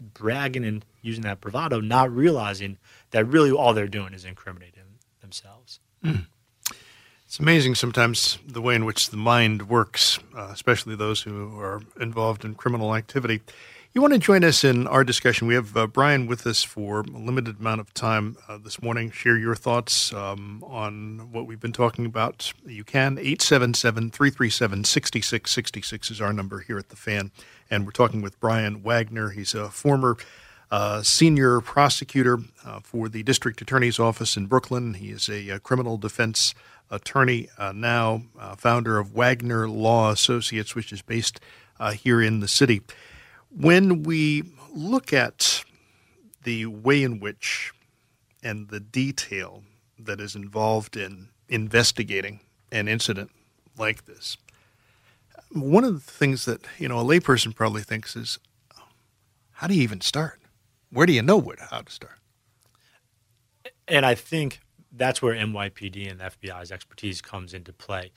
bragging 0.00 0.64
and 0.64 0.84
using 1.02 1.22
that 1.22 1.40
bravado, 1.40 1.80
not 1.80 2.14
realizing 2.14 2.78
that 3.10 3.26
really 3.26 3.50
all 3.50 3.74
they're 3.74 3.88
doing 3.88 4.14
is 4.14 4.24
incriminating 4.24 4.82
themselves. 5.20 5.80
Mm. 6.04 6.26
It's 7.26 7.38
amazing 7.38 7.76
sometimes 7.76 8.38
the 8.44 8.60
way 8.60 8.74
in 8.74 8.84
which 8.84 9.10
the 9.10 9.16
mind 9.16 9.68
works, 9.68 10.18
uh, 10.36 10.48
especially 10.52 10.96
those 10.96 11.22
who 11.22 11.60
are 11.60 11.80
involved 12.00 12.44
in 12.44 12.56
criminal 12.56 12.94
activity. 12.94 13.40
You 13.92 14.00
want 14.00 14.14
to 14.14 14.20
join 14.20 14.44
us 14.44 14.62
in 14.62 14.86
our 14.86 15.02
discussion? 15.02 15.48
We 15.48 15.54
have 15.54 15.76
uh, 15.76 15.88
Brian 15.88 16.28
with 16.28 16.46
us 16.46 16.62
for 16.62 17.00
a 17.00 17.04
limited 17.04 17.58
amount 17.58 17.80
of 17.80 17.92
time 17.92 18.36
uh, 18.48 18.58
this 18.58 18.80
morning. 18.80 19.10
Share 19.10 19.36
your 19.36 19.56
thoughts 19.56 20.12
um, 20.12 20.62
on 20.64 21.30
what 21.32 21.46
we've 21.46 21.58
been 21.58 21.72
talking 21.72 22.06
about. 22.06 22.52
You 22.64 22.84
can. 22.84 23.18
877 23.18 24.10
337 24.10 24.84
6666 24.84 26.10
is 26.12 26.20
our 26.20 26.32
number 26.32 26.60
here 26.60 26.78
at 26.78 26.88
The 26.88 26.94
Fan. 26.94 27.32
And 27.68 27.84
we're 27.84 27.90
talking 27.90 28.22
with 28.22 28.38
Brian 28.38 28.84
Wagner. 28.84 29.30
He's 29.30 29.54
a 29.54 29.70
former 29.70 30.16
uh, 30.70 31.02
senior 31.02 31.60
prosecutor 31.60 32.38
uh, 32.64 32.80
for 32.80 33.08
the 33.08 33.22
district 33.22 33.60
attorney's 33.60 33.98
office 33.98 34.36
in 34.36 34.46
Brooklyn. 34.46 34.94
He 34.94 35.10
is 35.10 35.28
a, 35.28 35.48
a 35.50 35.58
criminal 35.58 35.98
defense 35.98 36.54
attorney 36.90 37.48
uh, 37.58 37.72
now, 37.72 38.22
uh, 38.38 38.56
founder 38.56 38.98
of 38.98 39.12
Wagner 39.12 39.68
Law 39.68 40.10
Associates, 40.10 40.74
which 40.74 40.92
is 40.92 41.02
based 41.02 41.40
uh, 41.78 41.92
here 41.92 42.20
in 42.20 42.40
the 42.40 42.48
city. 42.48 42.82
When 43.50 44.02
we 44.02 44.44
look 44.72 45.12
at 45.12 45.64
the 46.44 46.66
way 46.66 47.02
in 47.02 47.20
which 47.20 47.72
and 48.42 48.68
the 48.68 48.80
detail 48.80 49.62
that 49.98 50.20
is 50.20 50.34
involved 50.34 50.96
in 50.96 51.28
investigating 51.48 52.40
an 52.72 52.88
incident 52.88 53.30
like 53.76 54.06
this, 54.06 54.36
one 55.52 55.84
of 55.84 55.94
the 55.94 56.12
things 56.12 56.44
that 56.44 56.60
you 56.78 56.88
know 56.88 57.00
a 57.00 57.04
layperson 57.04 57.54
probably 57.54 57.82
thinks 57.82 58.14
is, 58.14 58.38
how 59.52 59.66
do 59.66 59.74
you 59.74 59.82
even 59.82 60.00
start? 60.00 60.39
Where 60.92 61.06
do 61.06 61.12
you 61.12 61.22
know 61.22 61.36
what, 61.36 61.58
how 61.58 61.82
to 61.82 61.92
start? 61.92 62.18
And 63.86 64.04
I 64.04 64.14
think 64.14 64.60
that's 64.92 65.22
where 65.22 65.34
NYPD 65.34 66.10
and 66.10 66.20
the 66.20 66.24
FBI's 66.24 66.72
expertise 66.72 67.20
comes 67.20 67.54
into 67.54 67.72
play. 67.72 68.10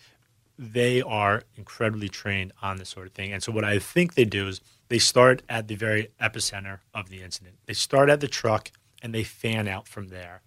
They 0.58 1.02
are 1.02 1.44
incredibly 1.56 2.10
trained 2.10 2.52
on 2.62 2.78
this 2.78 2.90
sort 2.90 3.08
of 3.08 3.14
thing. 3.14 3.34
And 3.34 3.42
so, 3.42 3.52
what 3.52 3.64
I 3.64 3.80
think 3.80 4.14
they 4.14 4.26
do 4.26 4.48
is 4.48 4.62
they 4.90 5.00
start 5.00 5.42
at 5.50 5.68
the 5.68 5.76
very 5.76 6.10
epicenter 6.22 6.80
of 6.94 7.10
the 7.10 7.24
incident. 7.24 7.56
They 7.66 7.74
start 7.74 8.10
at 8.10 8.20
the 8.20 8.28
truck 8.28 8.72
and 9.02 9.14
they 9.14 9.24
fan 9.24 9.68
out 9.68 9.88
from 9.88 10.10
there. 10.10 10.42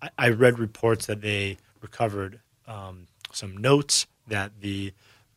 I, 0.00 0.10
I 0.18 0.28
read 0.28 0.58
reports 0.58 1.06
that 1.06 1.20
they 1.20 1.58
recovered 1.80 2.40
um, 2.66 3.08
some 3.32 3.56
notes 3.56 4.06
that 4.28 4.60
the 4.60 4.92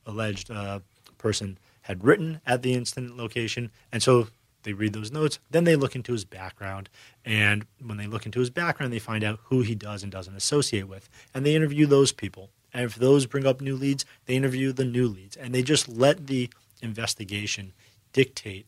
alleged 0.05 0.51
uh, 0.51 0.79
person 1.17 1.57
had 1.83 2.03
written 2.03 2.39
at 2.45 2.61
the 2.61 2.73
incident 2.73 3.17
location. 3.17 3.71
And 3.91 4.01
so 4.01 4.27
they 4.63 4.73
read 4.73 4.93
those 4.93 5.11
notes, 5.11 5.39
then 5.51 5.63
they 5.63 5.75
look 5.75 5.95
into 5.95 6.11
his 6.11 6.25
background. 6.25 6.89
And 7.23 7.65
when 7.81 7.97
they 7.97 8.07
look 8.07 8.25
into 8.25 8.39
his 8.39 8.49
background, 8.49 8.91
they 8.91 8.99
find 8.99 9.23
out 9.23 9.39
who 9.45 9.61
he 9.61 9.75
does 9.75 10.03
and 10.03 10.11
doesn't 10.11 10.35
associate 10.35 10.87
with. 10.87 11.09
And 11.33 11.45
they 11.45 11.55
interview 11.55 11.85
those 11.85 12.11
people. 12.11 12.49
And 12.73 12.85
if 12.85 12.95
those 12.95 13.25
bring 13.25 13.45
up 13.45 13.61
new 13.61 13.75
leads, 13.75 14.05
they 14.25 14.35
interview 14.35 14.71
the 14.71 14.85
new 14.85 15.07
leads. 15.07 15.35
And 15.37 15.53
they 15.53 15.61
just 15.61 15.87
let 15.87 16.27
the 16.27 16.49
investigation 16.81 17.73
dictate 18.13 18.65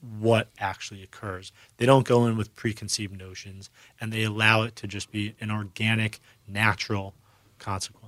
what 0.00 0.48
actually 0.58 1.02
occurs. 1.02 1.52
They 1.78 1.86
don't 1.86 2.06
go 2.06 2.26
in 2.26 2.36
with 2.36 2.54
preconceived 2.54 3.16
notions 3.16 3.70
and 4.00 4.12
they 4.12 4.22
allow 4.24 4.62
it 4.62 4.76
to 4.76 4.86
just 4.86 5.10
be 5.10 5.34
an 5.40 5.50
organic, 5.50 6.20
natural 6.46 7.14
consequence. 7.58 8.05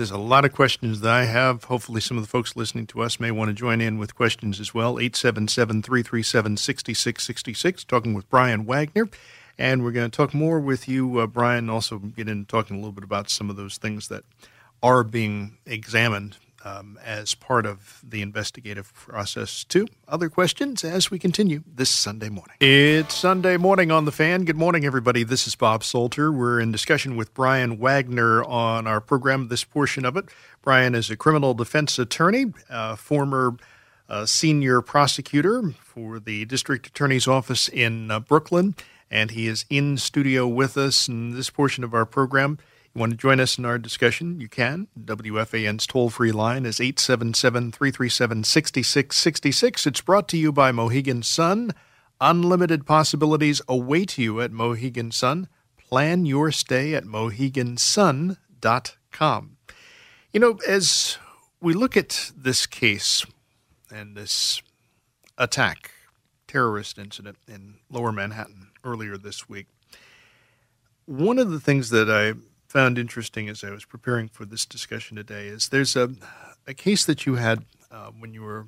There's 0.00 0.10
a 0.10 0.16
lot 0.16 0.46
of 0.46 0.54
questions 0.54 1.00
that 1.00 1.12
I 1.12 1.24
have. 1.26 1.64
Hopefully, 1.64 2.00
some 2.00 2.16
of 2.16 2.22
the 2.22 2.28
folks 2.30 2.56
listening 2.56 2.86
to 2.86 3.02
us 3.02 3.20
may 3.20 3.30
want 3.30 3.50
to 3.50 3.52
join 3.52 3.82
in 3.82 3.98
with 3.98 4.14
questions 4.14 4.58
as 4.58 4.72
well. 4.72 4.98
877 4.98 5.82
337 5.82 6.56
6666, 6.56 7.84
talking 7.84 8.14
with 8.14 8.26
Brian 8.30 8.64
Wagner. 8.64 9.10
And 9.58 9.84
we're 9.84 9.92
going 9.92 10.10
to 10.10 10.16
talk 10.16 10.32
more 10.32 10.58
with 10.58 10.88
you, 10.88 11.18
uh, 11.18 11.26
Brian, 11.26 11.68
also 11.68 11.98
get 11.98 12.30
into 12.30 12.46
talking 12.46 12.76
a 12.76 12.78
little 12.78 12.92
bit 12.92 13.04
about 13.04 13.28
some 13.28 13.50
of 13.50 13.56
those 13.56 13.76
things 13.76 14.08
that 14.08 14.24
are 14.82 15.04
being 15.04 15.58
examined 15.66 16.38
um, 16.64 16.98
as 17.04 17.34
part 17.34 17.66
of 17.66 18.00
the 18.06 18.22
investigative 18.22 18.92
process 18.92 19.64
too. 19.64 19.86
Other 20.06 20.28
questions 20.28 20.84
as 20.84 21.10
we 21.10 21.18
continue 21.18 21.62
this 21.66 21.90
Sunday 21.90 22.28
morning. 22.28 22.56
It's 22.60 23.14
Sunday 23.14 23.56
morning 23.56 23.90
on 23.90 24.04
the 24.04 24.12
fan. 24.12 24.44
Good 24.44 24.56
morning, 24.56 24.84
everybody. 24.84 25.22
This 25.22 25.46
is 25.46 25.54
Bob 25.54 25.84
Salter. 25.84 26.30
We're 26.30 26.60
in 26.60 26.72
discussion 26.72 27.16
with 27.16 27.32
Brian 27.34 27.78
Wagner 27.78 28.44
on 28.44 28.86
our 28.86 29.00
program. 29.00 29.48
This 29.48 29.64
portion 29.64 30.04
of 30.04 30.16
it. 30.16 30.26
Brian 30.62 30.94
is 30.94 31.10
a 31.10 31.16
criminal 31.16 31.54
defense 31.54 31.98
attorney, 31.98 32.52
uh, 32.68 32.96
former 32.96 33.56
uh, 34.08 34.26
senior 34.26 34.82
prosecutor 34.82 35.72
for 35.80 36.18
the 36.18 36.44
district 36.44 36.88
attorney's 36.88 37.28
office 37.28 37.68
in 37.68 38.10
uh, 38.10 38.20
Brooklyn, 38.20 38.74
and 39.10 39.30
he 39.30 39.46
is 39.46 39.64
in 39.70 39.96
studio 39.96 40.46
with 40.46 40.76
us 40.76 41.08
in 41.08 41.30
this 41.30 41.48
portion 41.48 41.84
of 41.84 41.94
our 41.94 42.04
program. 42.04 42.58
You 42.94 42.98
want 42.98 43.12
to 43.12 43.16
join 43.16 43.38
us 43.38 43.56
in 43.56 43.64
our 43.64 43.78
discussion? 43.78 44.40
You 44.40 44.48
can. 44.48 44.88
WFAN's 44.98 45.86
toll 45.86 46.10
free 46.10 46.32
line 46.32 46.66
is 46.66 46.80
877 46.80 47.70
337 47.70 48.42
6666. 48.42 49.86
It's 49.86 50.00
brought 50.00 50.26
to 50.28 50.36
you 50.36 50.50
by 50.50 50.72
Mohegan 50.72 51.22
Sun. 51.22 51.70
Unlimited 52.20 52.84
possibilities 52.86 53.62
await 53.68 54.18
you 54.18 54.40
at 54.40 54.50
Mohegan 54.50 55.12
Sun. 55.12 55.46
Plan 55.78 56.26
your 56.26 56.50
stay 56.50 56.92
at 56.94 57.04
mohegansun.com. 57.04 59.56
You 60.32 60.40
know, 60.40 60.58
as 60.66 61.16
we 61.60 61.74
look 61.74 61.96
at 61.96 62.32
this 62.36 62.66
case 62.66 63.24
and 63.88 64.16
this 64.16 64.62
attack, 65.38 65.92
terrorist 66.48 66.98
incident 66.98 67.38
in 67.46 67.76
lower 67.88 68.10
Manhattan 68.10 68.70
earlier 68.82 69.16
this 69.16 69.48
week, 69.48 69.68
one 71.06 71.38
of 71.38 71.50
the 71.50 71.60
things 71.60 71.90
that 71.90 72.10
I 72.10 72.34
found 72.70 72.98
interesting 72.98 73.48
as 73.48 73.64
I 73.64 73.70
was 73.70 73.84
preparing 73.84 74.28
for 74.28 74.44
this 74.44 74.64
discussion 74.64 75.16
today 75.16 75.48
is 75.48 75.70
there's 75.70 75.96
a, 75.96 76.12
a 76.68 76.72
case 76.72 77.04
that 77.04 77.26
you 77.26 77.34
had 77.34 77.64
uh, 77.90 78.12
when 78.16 78.32
you 78.32 78.42
were 78.42 78.66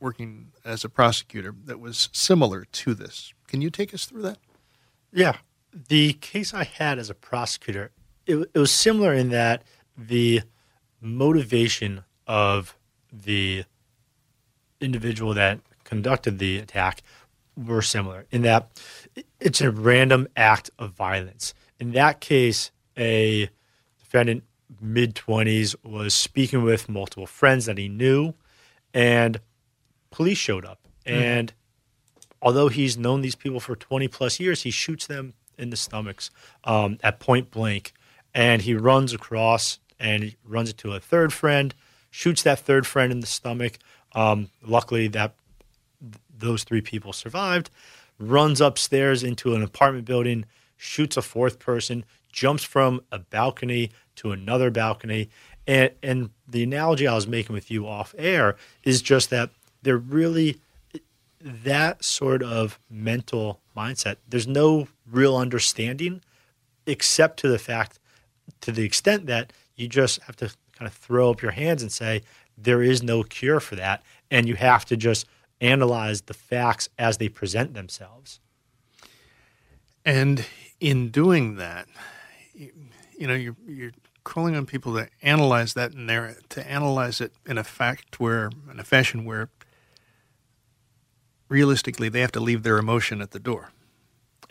working 0.00 0.48
as 0.64 0.84
a 0.84 0.88
prosecutor 0.88 1.54
that 1.64 1.78
was 1.78 2.08
similar 2.12 2.64
to 2.64 2.94
this. 2.94 3.32
Can 3.46 3.62
you 3.62 3.70
take 3.70 3.94
us 3.94 4.06
through 4.06 4.22
that? 4.22 4.38
Yeah. 5.12 5.36
The 5.72 6.14
case 6.14 6.52
I 6.52 6.64
had 6.64 6.98
as 6.98 7.10
a 7.10 7.14
prosecutor, 7.14 7.92
it, 8.26 8.50
it 8.52 8.58
was 8.58 8.72
similar 8.72 9.14
in 9.14 9.30
that 9.30 9.62
the 9.96 10.42
motivation 11.00 12.02
of 12.26 12.76
the 13.12 13.64
individual 14.80 15.32
that 15.34 15.60
conducted 15.84 16.40
the 16.40 16.58
attack 16.58 17.02
were 17.56 17.82
similar 17.82 18.26
in 18.32 18.42
that 18.42 18.68
it's 19.38 19.60
a 19.60 19.70
random 19.70 20.26
act 20.36 20.70
of 20.76 20.90
violence. 20.90 21.54
In 21.78 21.92
that 21.92 22.20
case, 22.20 22.72
a 22.96 23.48
defendant 23.98 24.44
mid 24.80 25.14
20s 25.14 25.74
was 25.84 26.14
speaking 26.14 26.62
with 26.62 26.88
multiple 26.88 27.26
friends 27.26 27.66
that 27.66 27.78
he 27.78 27.88
knew 27.88 28.34
and 28.92 29.40
police 30.10 30.38
showed 30.38 30.64
up. 30.64 30.80
Mm-hmm. 31.06 31.22
and 31.22 31.52
although 32.40 32.68
he's 32.68 32.96
known 32.96 33.20
these 33.20 33.34
people 33.34 33.60
for 33.60 33.76
20 33.76 34.08
plus 34.08 34.40
years 34.40 34.62
he 34.62 34.70
shoots 34.70 35.06
them 35.06 35.34
in 35.58 35.68
the 35.70 35.76
stomachs 35.76 36.30
um, 36.64 36.98
at 37.02 37.20
point 37.20 37.50
blank. 37.50 37.92
And 38.34 38.62
he 38.62 38.74
runs 38.74 39.12
across 39.12 39.78
and 40.00 40.22
he 40.24 40.36
runs 40.44 40.70
into 40.70 40.92
a 40.92 41.00
third 41.00 41.32
friend 41.32 41.74
shoots 42.14 42.44
that 42.44 42.60
third 42.60 42.86
friend 42.86 43.10
in 43.10 43.18
the 43.18 43.26
stomach. 43.26 43.76
Um, 44.12 44.48
luckily 44.64 45.08
that 45.08 45.34
those 46.38 46.62
three 46.62 46.80
people 46.80 47.12
survived. 47.12 47.70
Runs 48.20 48.60
upstairs 48.60 49.24
into 49.24 49.56
an 49.56 49.62
apartment 49.64 50.04
building 50.04 50.44
shoots 50.76 51.16
a 51.16 51.22
fourth 51.22 51.58
person 51.58 52.04
jumps 52.34 52.64
from 52.64 53.00
a 53.12 53.18
balcony 53.18 53.90
to 54.16 54.32
another 54.32 54.70
balcony. 54.70 55.30
And, 55.66 55.92
and 56.02 56.30
the 56.46 56.64
analogy 56.64 57.06
I 57.06 57.14
was 57.14 57.26
making 57.26 57.54
with 57.54 57.70
you 57.70 57.86
off 57.86 58.14
air 58.18 58.56
is 58.82 59.00
just 59.00 59.30
that 59.30 59.50
they're 59.82 59.96
really 59.96 60.60
that 61.40 62.04
sort 62.04 62.42
of 62.42 62.78
mental 62.90 63.60
mindset. 63.76 64.16
There's 64.28 64.48
no 64.48 64.88
real 65.10 65.36
understanding 65.36 66.22
except 66.86 67.38
to 67.40 67.48
the 67.48 67.58
fact, 67.58 67.98
to 68.62 68.72
the 68.72 68.82
extent 68.82 69.26
that 69.26 69.52
you 69.76 69.88
just 69.88 70.20
have 70.22 70.36
to 70.36 70.52
kind 70.76 70.88
of 70.88 70.94
throw 70.94 71.30
up 71.30 71.40
your 71.40 71.52
hands 71.52 71.82
and 71.82 71.92
say, 71.92 72.22
there 72.58 72.82
is 72.82 73.02
no 73.02 73.22
cure 73.22 73.60
for 73.60 73.76
that. 73.76 74.02
And 74.30 74.48
you 74.48 74.56
have 74.56 74.84
to 74.86 74.96
just 74.96 75.26
analyze 75.60 76.22
the 76.22 76.34
facts 76.34 76.88
as 76.98 77.18
they 77.18 77.28
present 77.28 77.74
themselves. 77.74 78.40
And 80.04 80.44
in 80.80 81.10
doing 81.10 81.56
that, 81.56 81.86
you 83.24 83.28
know, 83.28 83.34
you're, 83.34 83.56
you're 83.66 83.92
calling 84.22 84.54
on 84.54 84.66
people 84.66 84.92
to 84.92 85.08
analyze 85.22 85.72
that 85.72 85.94
in 85.94 86.06
there, 86.08 86.36
to 86.50 86.70
analyze 86.70 87.22
it 87.22 87.32
in 87.46 87.56
a 87.56 87.64
fact 87.64 88.20
where, 88.20 88.50
in 88.70 88.78
a 88.78 88.84
fashion 88.84 89.24
where 89.24 89.48
realistically 91.48 92.10
they 92.10 92.20
have 92.20 92.32
to 92.32 92.40
leave 92.40 92.64
their 92.64 92.76
emotion 92.76 93.22
at 93.22 93.30
the 93.30 93.38
door. 93.38 93.70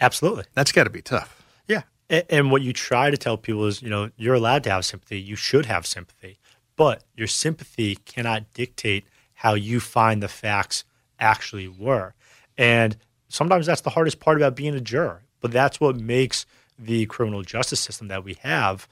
Absolutely. 0.01 0.46
That's 0.56 0.72
got 0.72 0.86
to 0.86 0.89
be 0.89 1.03
tough. 1.03 1.46
Yeah. 1.68 1.84
And, 2.10 2.24
and 2.32 2.51
what 2.51 2.63
you 2.63 2.74
try 2.74 3.12
to 3.12 3.18
tell 3.18 3.38
people 3.38 3.68
is, 3.68 3.84
you 3.84 3.92
know, 3.92 4.10
you're 4.18 4.34
allowed 4.34 4.63
to 4.63 4.72
have 4.72 4.86
sympathy. 4.86 5.22
You 5.22 5.36
should 5.36 5.68
have 5.68 5.86
sympathy. 5.86 6.39
But 6.75 7.03
your 7.15 7.27
sympathy 7.27 7.98
cannot 7.98 8.56
dictate 8.56 9.06
how 9.36 9.53
you 9.53 9.80
find 9.80 10.24
the 10.24 10.27
facts 10.27 10.84
actually 11.20 11.68
were. 11.68 12.15
And 12.58 12.98
sometimes 13.27 13.68
that's 13.68 13.82
the 13.82 13.92
hardest 13.92 14.20
part 14.20 14.38
about 14.38 14.56
being 14.56 14.74
a 14.74 14.82
juror. 14.82 15.22
But 15.42 15.51
that's 15.51 15.80
what 15.80 15.96
makes 15.96 16.48
the 16.77 17.06
criminal 17.06 17.42
justice 17.42 17.80
system 17.80 18.08
that 18.08 18.24
we 18.24 18.36
have 18.42 18.88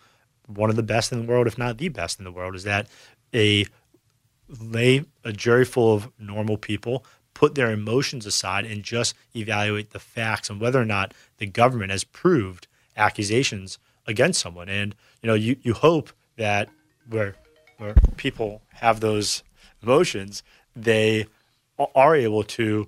one 0.48 0.70
of 0.70 0.76
the 0.76 0.84
best 0.84 1.12
in 1.12 1.22
the 1.22 1.32
world, 1.32 1.48
if 1.48 1.58
not 1.58 1.78
the 1.78 1.90
best 1.90 2.20
in 2.20 2.26
the 2.26 2.32
world, 2.32 2.56
is 2.56 2.64
that 2.64 2.88
a 3.34 3.66
lay 4.60 5.06
a 5.24 5.32
jury 5.32 5.66
full 5.66 5.94
of 5.94 6.12
normal 6.20 6.58
people 6.58 7.06
put 7.34 7.56
their 7.56 7.72
emotions 7.72 8.26
aside 8.26 8.66
and 8.66 8.84
just 8.84 9.16
evaluate 9.36 9.92
the 9.92 10.00
facts 10.00 10.50
and 10.50 10.60
whether 10.60 10.82
or 10.82 10.86
not 10.86 11.14
the 11.38 11.46
government 11.46 11.92
has 11.92 12.04
proved 12.04 12.68
accusations 12.98 13.80
against 14.06 14.42
someone. 14.42 14.68
And 14.68 14.94
you 15.22 15.28
know, 15.28 15.34
you, 15.34 15.56
you 15.62 15.74
hope 15.74 16.12
that 16.38 16.70
where 17.10 17.36
where 17.78 17.96
people 18.18 18.62
have 18.74 19.00
those 19.00 19.44
emotions, 19.82 20.44
they 20.76 21.26
are 21.96 22.16
able 22.16 22.44
to 22.44 22.88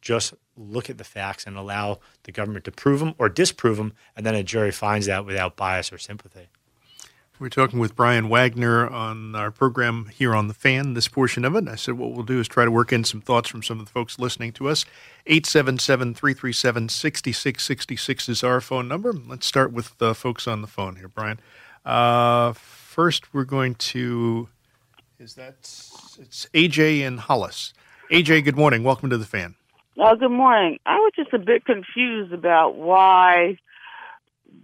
just 0.00 0.34
look 0.56 0.90
at 0.90 0.98
the 0.98 1.04
facts 1.04 1.46
and 1.46 1.56
allow 1.56 2.00
the 2.24 2.32
government 2.32 2.64
to 2.66 2.72
prove 2.72 3.00
them 3.00 3.14
or 3.18 3.28
disprove 3.28 3.76
them, 3.76 3.92
and 4.16 4.26
then 4.26 4.34
a 4.34 4.42
jury 4.42 4.70
finds 4.70 5.06
that 5.06 5.24
without 5.24 5.56
bias 5.56 5.92
or 5.92 5.98
sympathy. 5.98 6.48
We're 7.42 7.48
talking 7.48 7.80
with 7.80 7.96
Brian 7.96 8.28
Wagner 8.28 8.86
on 8.86 9.34
our 9.34 9.50
program 9.50 10.06
here 10.14 10.32
on 10.32 10.46
The 10.46 10.54
Fan, 10.54 10.94
this 10.94 11.08
portion 11.08 11.44
of 11.44 11.56
it. 11.56 11.66
I 11.66 11.74
said 11.74 11.94
what 11.94 12.12
we'll 12.12 12.22
do 12.22 12.38
is 12.38 12.46
try 12.46 12.64
to 12.64 12.70
work 12.70 12.92
in 12.92 13.02
some 13.02 13.20
thoughts 13.20 13.48
from 13.48 13.64
some 13.64 13.80
of 13.80 13.86
the 13.86 13.90
folks 13.90 14.16
listening 14.16 14.52
to 14.52 14.68
us. 14.68 14.84
877 15.26 16.14
337 16.14 16.88
6666 16.88 18.28
is 18.28 18.44
our 18.44 18.60
phone 18.60 18.86
number. 18.86 19.12
Let's 19.12 19.46
start 19.46 19.72
with 19.72 19.98
the 19.98 20.14
folks 20.14 20.46
on 20.46 20.60
the 20.60 20.68
phone 20.68 20.96
here, 20.96 21.08
Brian. 21.08 21.40
Uh, 21.84 22.52
first, 22.52 23.34
we're 23.34 23.42
going 23.42 23.74
to, 23.74 24.48
is 25.18 25.34
that, 25.34 25.54
it's 25.54 26.46
AJ 26.54 27.00
in 27.00 27.18
Hollis. 27.18 27.74
AJ, 28.12 28.44
good 28.44 28.56
morning. 28.56 28.84
Welcome 28.84 29.10
to 29.10 29.18
The 29.18 29.26
Fan. 29.26 29.56
Oh, 29.98 30.16
good 30.16 30.30
morning. 30.30 30.78
I 30.86 30.96
was 30.96 31.12
just 31.14 31.34
a 31.34 31.38
bit 31.38 31.66
confused 31.66 32.32
about 32.32 32.76
why 32.76 33.58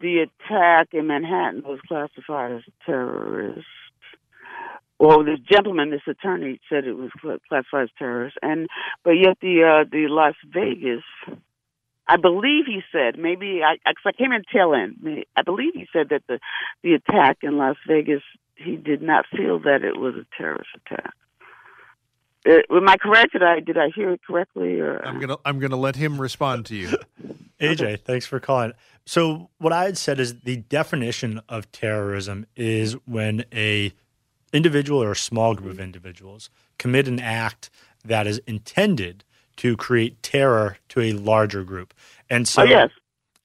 the 0.01 0.21
attack 0.21 0.89
in 0.93 1.07
Manhattan 1.07 1.63
was 1.65 1.81
classified 1.87 2.53
as 2.53 2.63
terrorist. 2.87 3.67
Well, 4.99 5.25
this 5.25 5.39
gentleman, 5.41 5.91
this 5.91 6.01
attorney, 6.07 6.61
said 6.71 6.85
it 6.85 6.95
was 6.95 7.11
classified 7.47 7.85
as 7.85 7.89
terrorist, 7.99 8.39
and 8.41 8.69
but 9.05 9.13
yet 9.13 9.37
the 9.43 9.83
uh, 9.83 9.89
the 9.91 10.07
Las 10.09 10.35
Vegas, 10.47 11.05
I 12.07 12.17
believe 12.17 12.65
he 12.67 12.81
said 12.91 13.19
maybe 13.19 13.61
I 13.63 13.77
cause 13.85 14.07
I 14.07 14.13
came 14.13 14.33
in 14.33 14.45
tail 14.51 14.73
end. 14.75 15.25
I 15.37 15.43
believe 15.43 15.75
he 15.75 15.87
said 15.93 16.09
that 16.09 16.23
the 16.27 16.41
the 16.83 16.95
attack 16.95 17.39
in 17.43 17.59
Las 17.59 17.77
Vegas 17.87 18.23
he 18.57 18.77
did 18.77 19.03
not 19.03 19.27
feel 19.31 19.59
that 19.61 19.85
it 19.85 19.99
was 19.99 20.15
a 20.15 20.27
terrorist 20.37 20.71
attack. 20.87 21.13
Uh, 22.47 22.59
am 22.71 22.89
I 22.89 22.97
correct? 22.97 23.33
Did 23.33 23.43
I 23.43 23.61
did 23.61 23.77
I 23.77 23.91
hear 23.95 24.13
it 24.13 24.21
correctly? 24.27 24.81
Or 24.81 25.05
I'm 25.05 25.19
gonna 25.21 25.37
I'm 25.45 25.59
gonna 25.59 25.77
let 25.77 25.97
him 25.97 26.21
respond 26.21 26.67
to 26.67 26.77
you. 26.77 26.97
AJ, 27.61 28.03
thanks 28.03 28.27
for 28.27 28.39
calling. 28.39 28.73
So 29.05 29.51
what 29.59 29.73
I 29.73 29.85
had 29.85 29.99
said 29.99 30.21
is 30.21 30.41
the 30.41 30.57
definition 30.57 31.41
of 31.49 31.71
terrorism 31.73 32.47
is 32.57 32.93
when 33.07 33.45
a 33.53 33.93
individual 34.53 35.03
or 35.03 35.13
a 35.13 35.17
small 35.17 35.55
group 35.55 35.73
of 35.73 35.81
individuals 35.81 36.51
commit 36.79 37.09
an 37.09 37.19
act 37.19 37.71
that 38.05 38.27
is 38.27 38.41
intended 38.47 39.25
to 39.57 39.77
create 39.77 40.23
terror 40.23 40.79
to 40.89 41.01
a 41.01 41.13
larger 41.13 41.65
group. 41.65 41.93
And 42.31 42.47
so 42.47 42.63
oh, 42.63 42.65
yes. 42.65 42.91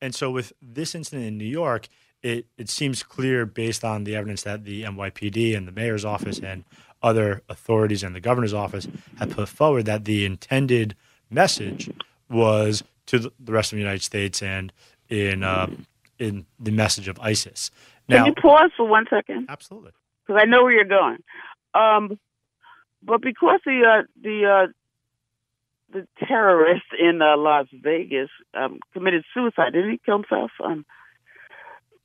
and 0.01 0.13
so 0.13 0.29
with 0.29 0.53
this 0.61 0.93
incident 0.93 1.25
in 1.25 1.37
New 1.37 1.45
York, 1.45 1.87
it, 2.21 2.45
it 2.57 2.69
seems 2.69 3.03
clear 3.03 3.45
based 3.45 3.83
on 3.83 4.03
the 4.03 4.15
evidence 4.15 4.43
that 4.43 4.63
the 4.63 4.83
NYPD 4.83 5.57
and 5.57 5.67
the 5.67 5.71
mayor's 5.71 6.05
office 6.05 6.39
and 6.39 6.63
other 7.03 7.43
authorities 7.49 8.01
and 8.01 8.15
the 8.15 8.21
governor's 8.21 8.53
office 8.53 8.87
have 9.19 9.29
put 9.31 9.49
forward 9.49 9.85
that 9.85 10.05
the 10.05 10.25
intended 10.25 10.95
message 11.29 11.89
was 12.29 12.83
to 13.07 13.19
the 13.19 13.51
rest 13.51 13.73
of 13.73 13.77
the 13.77 13.81
United 13.81 14.01
States 14.01 14.41
and 14.41 14.71
in 15.09 15.43
uh, 15.43 15.67
in 16.17 16.45
the 16.59 16.71
message 16.71 17.07
of 17.07 17.19
ISIS. 17.19 17.69
Now, 18.07 18.23
Can 18.23 18.25
you 18.27 18.41
pause 18.41 18.71
for 18.75 18.87
one 18.87 19.05
second? 19.09 19.47
Absolutely, 19.49 19.91
because 20.25 20.41
I 20.41 20.45
know 20.45 20.63
where 20.63 20.73
you're 20.73 20.85
going. 20.85 21.17
Um, 21.73 22.17
but 23.03 23.21
because 23.21 23.59
the 23.65 23.81
uh, 23.85 24.03
the 24.21 24.45
uh, 24.45 24.67
the 25.91 26.07
terrorist 26.25 26.85
in 26.97 27.21
uh, 27.21 27.37
Las 27.37 27.67
Vegas 27.73 28.29
um, 28.53 28.79
committed 28.93 29.23
suicide, 29.33 29.73
didn't 29.73 29.91
he 29.91 29.99
kill 30.05 30.17
himself? 30.17 30.51
Um, 30.63 30.85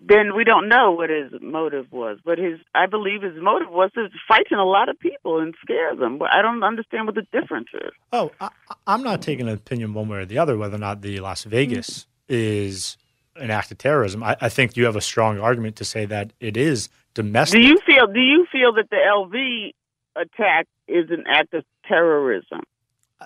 then 0.00 0.36
we 0.36 0.44
don't 0.44 0.68
know 0.68 0.92
what 0.92 1.10
his 1.10 1.32
motive 1.40 1.90
was. 1.90 2.18
But 2.24 2.38
his, 2.38 2.58
I 2.74 2.86
believe 2.86 3.22
his 3.22 3.34
motive 3.40 3.68
was 3.70 3.90
to 3.94 4.08
frighten 4.26 4.58
a 4.58 4.64
lot 4.64 4.88
of 4.88 4.98
people 4.98 5.40
and 5.40 5.54
scare 5.60 5.94
them. 5.96 6.18
But 6.18 6.30
I 6.32 6.40
don't 6.42 6.62
understand 6.62 7.06
what 7.06 7.16
the 7.16 7.26
difference 7.32 7.68
is. 7.74 7.90
Oh, 8.12 8.30
I, 8.40 8.50
am 8.86 9.02
not 9.02 9.22
taking 9.22 9.48
an 9.48 9.54
opinion 9.54 9.94
one 9.94 10.08
way 10.08 10.18
or 10.18 10.24
the 10.24 10.38
other 10.38 10.56
whether 10.56 10.76
or 10.76 10.80
not 10.80 11.02
the 11.02 11.18
Las 11.20 11.44
Vegas 11.44 11.88
mm-hmm. 11.90 12.34
is 12.34 12.96
an 13.36 13.50
act 13.50 13.70
of 13.70 13.78
terrorism. 13.78 14.22
I, 14.22 14.36
I, 14.40 14.48
think 14.48 14.76
you 14.76 14.84
have 14.84 14.96
a 14.96 15.00
strong 15.00 15.38
argument 15.38 15.76
to 15.76 15.84
say 15.84 16.04
that 16.06 16.32
it 16.40 16.56
is 16.56 16.88
domestic. 17.14 17.60
Do 17.60 17.66
you 17.66 17.78
feel? 17.84 18.06
Do 18.06 18.20
you 18.20 18.46
feel 18.50 18.72
that 18.74 18.90
the 18.90 18.96
LV 18.96 19.72
attack 20.16 20.66
is 20.86 21.10
an 21.10 21.24
act 21.28 21.54
of 21.54 21.64
terrorism? 21.86 22.62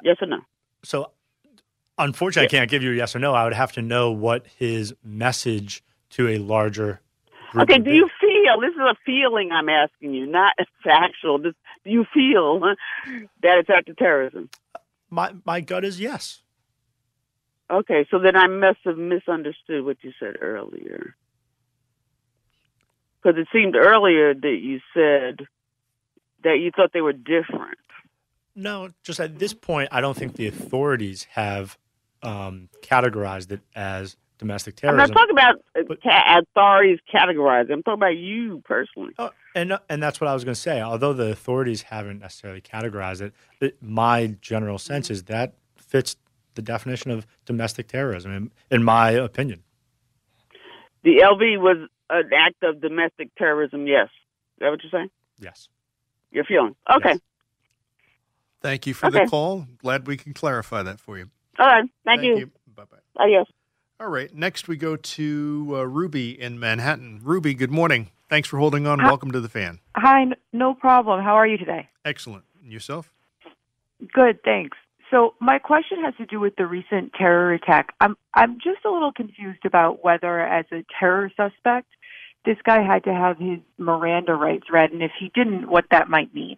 Yes 0.03 0.17
or 0.23 0.27
no? 0.27 0.39
So, 0.85 1.11
unfortunately, 1.99 2.47
I 2.47 2.51
can't 2.61 2.71
give 2.71 2.83
you 2.83 2.93
a 2.93 2.95
yes 2.95 3.15
or 3.15 3.19
no. 3.19 3.35
I 3.35 3.45
would 3.45 3.53
have 3.53 3.73
to 3.73 3.83
know 3.83 4.11
what 4.11 4.47
his 4.59 4.95
message 5.05 5.83
to 6.13 6.29
a 6.29 6.39
larger 6.39 7.01
Okay, 7.55 7.79
do 7.79 7.91
you 7.91 8.09
feel 8.19 8.61
this 8.61 8.73
is 8.73 8.81
a 8.81 8.97
feeling 9.05 9.51
I'm 9.53 9.69
asking 9.69 10.15
you, 10.15 10.27
not 10.27 10.55
factual. 10.83 11.39
This, 11.39 11.55
do 11.85 11.91
you 11.91 12.07
feel 12.15 12.61
that 12.61 13.59
it's 13.59 13.69
act 13.69 13.89
of 13.89 13.97
terrorism? 13.97 14.49
My 15.11 15.35
my 15.45 15.61
gut 15.61 15.85
is 15.85 16.01
yes. 16.01 16.43
Okay, 17.71 18.07
so 18.11 18.19
then 18.19 18.37
I 18.37 18.47
must 18.47 18.79
have 18.85 18.97
misunderstood 18.97 19.85
what 19.85 19.99
you 20.03 20.13
said 20.19 20.37
earlier. 20.41 21.15
Because 23.23 23.39
it 23.39 23.49
seemed 23.53 23.77
earlier 23.77 24.35
that 24.35 24.59
you 24.61 24.81
said 24.95 25.47
that 26.45 26.59
you 26.59 26.71
thought 26.75 26.93
they 26.93 27.01
were 27.01 27.13
different. 27.13 27.79
No, 28.55 28.91
just 29.03 29.21
at 29.21 29.39
this 29.39 29.55
point, 29.55 29.89
I 29.93 30.01
don't 30.01 30.17
think 30.17 30.37
the 30.37 30.49
authorities 30.49 31.27
have 31.31 31.79
um, 32.23 32.69
categorized 32.83 33.53
it 33.53 33.61
as 33.75 34.17
domestic 34.43 34.77
terrorism. 34.77 35.01
I'm 35.01 35.09
not 35.09 35.21
talking 35.21 35.37
about 35.37 35.91
uh, 35.91 35.95
ca- 36.03 36.41
authorities 36.41 36.99
categorizing. 37.13 37.73
I'm 37.73 37.83
talking 37.83 38.01
about 38.01 38.17
you 38.17 38.61
personally. 38.65 39.13
Oh, 39.19 39.31
and 39.55 39.79
and 39.89 40.03
that's 40.03 40.21
what 40.21 40.29
I 40.29 40.35
was 40.35 40.45
going 40.45 40.55
to 40.55 40.61
say. 40.61 40.81
Although 40.81 41.13
the 41.13 41.31
authorities 41.31 41.83
haven't 41.83 42.19
necessarily 42.19 42.61
categorized 42.61 43.21
it, 43.21 43.33
it, 43.61 43.77
my 43.81 44.35
general 44.41 44.79
sense 44.79 45.11
is 45.11 45.25
that 45.25 45.55
fits 45.77 46.17
the 46.55 46.63
definition 46.63 47.11
of 47.11 47.27
domestic 47.47 47.89
terrorism, 47.89 48.33
in, 48.33 48.51
in 48.71 48.83
my 48.85 49.11
opinion. 49.11 49.63
The 51.05 51.19
LV 51.19 51.61
was 51.61 51.89
an 52.11 52.31
act 52.37 52.63
of 52.63 52.81
domestic 52.81 53.35
terrorism. 53.37 53.87
Yes, 53.87 54.07
is 54.07 54.11
that 54.61 54.71
what 54.71 54.81
you're 54.83 54.91
saying? 54.91 55.11
Yes. 55.39 55.69
You're 56.33 56.45
feeling 56.45 56.75
okay. 56.91 57.11
Yes. 57.11 57.21
Thank 58.61 58.87
you 58.87 58.95
for 58.95 59.07
okay. 59.07 59.25
the 59.25 59.31
call. 59.31 59.67
Glad 59.79 60.07
we 60.07 60.17
can 60.17 60.35
clarify 60.35 60.83
that 60.83 61.01
for 61.01 61.19
you. 61.19 61.31
All 61.59 61.67
right. 61.67 61.85
Thank, 62.05 62.21
Thank 62.21 62.23
you. 62.23 62.37
you. 62.39 62.51
Bye 62.75 62.85
bye. 62.91 63.23
Adios. 63.23 63.47
All 64.03 64.09
right. 64.09 64.35
Next, 64.35 64.67
we 64.67 64.77
go 64.77 64.97
to 64.97 65.75
uh, 65.77 65.87
Ruby 65.87 66.31
in 66.33 66.59
Manhattan. 66.59 67.21
Ruby, 67.23 67.55
good 67.55 67.71
morning. 67.71 68.11
Thanks 68.29 68.49
for 68.49 68.59
holding 68.59 68.85
on. 68.85 68.99
Hi. 68.99 69.07
Welcome 69.07 69.31
to 69.31 69.41
the 69.41 69.49
fan. 69.49 69.79
Hi. 69.95 70.25
No 70.53 70.75
problem. 70.75 71.23
How 71.23 71.35
are 71.35 71.47
you 71.47 71.57
today? 71.57 71.89
Excellent. 72.05 72.43
And 72.61 72.73
yourself? 72.73 73.13
Good. 74.13 74.43
Thanks. 74.43 74.77
So 75.09 75.35
my 75.41 75.61
question 75.61 76.03
has 76.03 76.17
to 76.17 76.27
do 76.27 76.41
with 76.41 76.57
the 76.57 76.67
recent 76.67 77.13
terror 77.13 77.53
attack. 77.53 77.95
I'm 78.01 78.17
I'm 78.35 78.57
just 78.57 78.85
a 78.85 78.91
little 78.91 79.13
confused 79.13 79.65
about 79.65 80.03
whether, 80.03 80.41
as 80.41 80.65
a 80.73 80.85
terror 80.99 81.31
suspect, 81.37 81.87
this 82.45 82.57
guy 82.65 82.83
had 82.83 83.05
to 83.05 83.15
have 83.15 83.39
his 83.39 83.61
Miranda 83.79 84.35
rights 84.35 84.67
read, 84.69 84.91
and 84.91 85.05
if 85.05 85.13
he 85.17 85.31
didn't, 85.33 85.69
what 85.69 85.85
that 85.93 86.09
might 86.09 86.35
mean. 86.35 86.57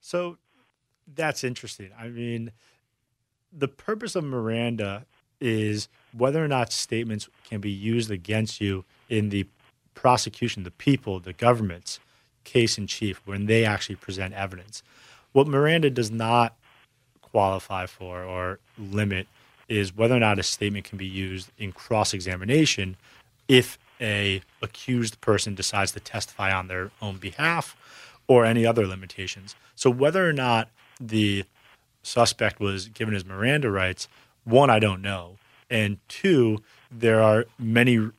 So 0.00 0.38
that's 1.06 1.44
interesting. 1.44 1.90
I 1.98 2.08
mean, 2.08 2.52
the 3.52 3.68
purpose 3.68 4.16
of 4.16 4.24
Miranda 4.24 5.04
is 5.40 5.88
whether 6.16 6.44
or 6.44 6.48
not 6.48 6.72
statements 6.72 7.28
can 7.48 7.60
be 7.60 7.70
used 7.70 8.10
against 8.10 8.60
you 8.60 8.84
in 9.08 9.28
the 9.28 9.46
prosecution, 9.94 10.62
the 10.62 10.70
people, 10.70 11.20
the 11.20 11.32
government's 11.32 12.00
case 12.44 12.78
in 12.78 12.86
chief, 12.86 13.20
when 13.24 13.46
they 13.46 13.64
actually 13.64 13.96
present 13.96 14.34
evidence. 14.34 14.82
What 15.32 15.46
Miranda 15.46 15.90
does 15.90 16.10
not 16.10 16.56
qualify 17.22 17.86
for 17.86 18.22
or 18.22 18.58
limit 18.78 19.28
is 19.68 19.96
whether 19.96 20.16
or 20.16 20.20
not 20.20 20.38
a 20.38 20.42
statement 20.42 20.84
can 20.84 20.98
be 20.98 21.06
used 21.06 21.50
in 21.58 21.70
cross 21.70 22.12
examination 22.12 22.96
if 23.46 23.78
a 24.00 24.42
accused 24.62 25.20
person 25.20 25.54
decides 25.54 25.92
to 25.92 26.00
testify 26.00 26.52
on 26.52 26.66
their 26.68 26.90
own 27.00 27.18
behalf 27.18 27.76
or 28.26 28.44
any 28.44 28.66
other 28.66 28.86
limitations. 28.86 29.54
So 29.76 29.90
whether 29.90 30.28
or 30.28 30.32
not 30.32 30.68
the 31.00 31.44
suspect 32.02 32.60
was 32.60 32.88
given 32.88 33.14
his 33.14 33.24
Miranda 33.24 33.70
rights 33.70 34.08
one, 34.44 34.70
I 34.70 34.78
don't 34.78 35.02
know. 35.02 35.36
and 35.70 35.98
two, 36.08 36.58
there 36.90 37.20
are 37.22 37.46
many 37.58 38.10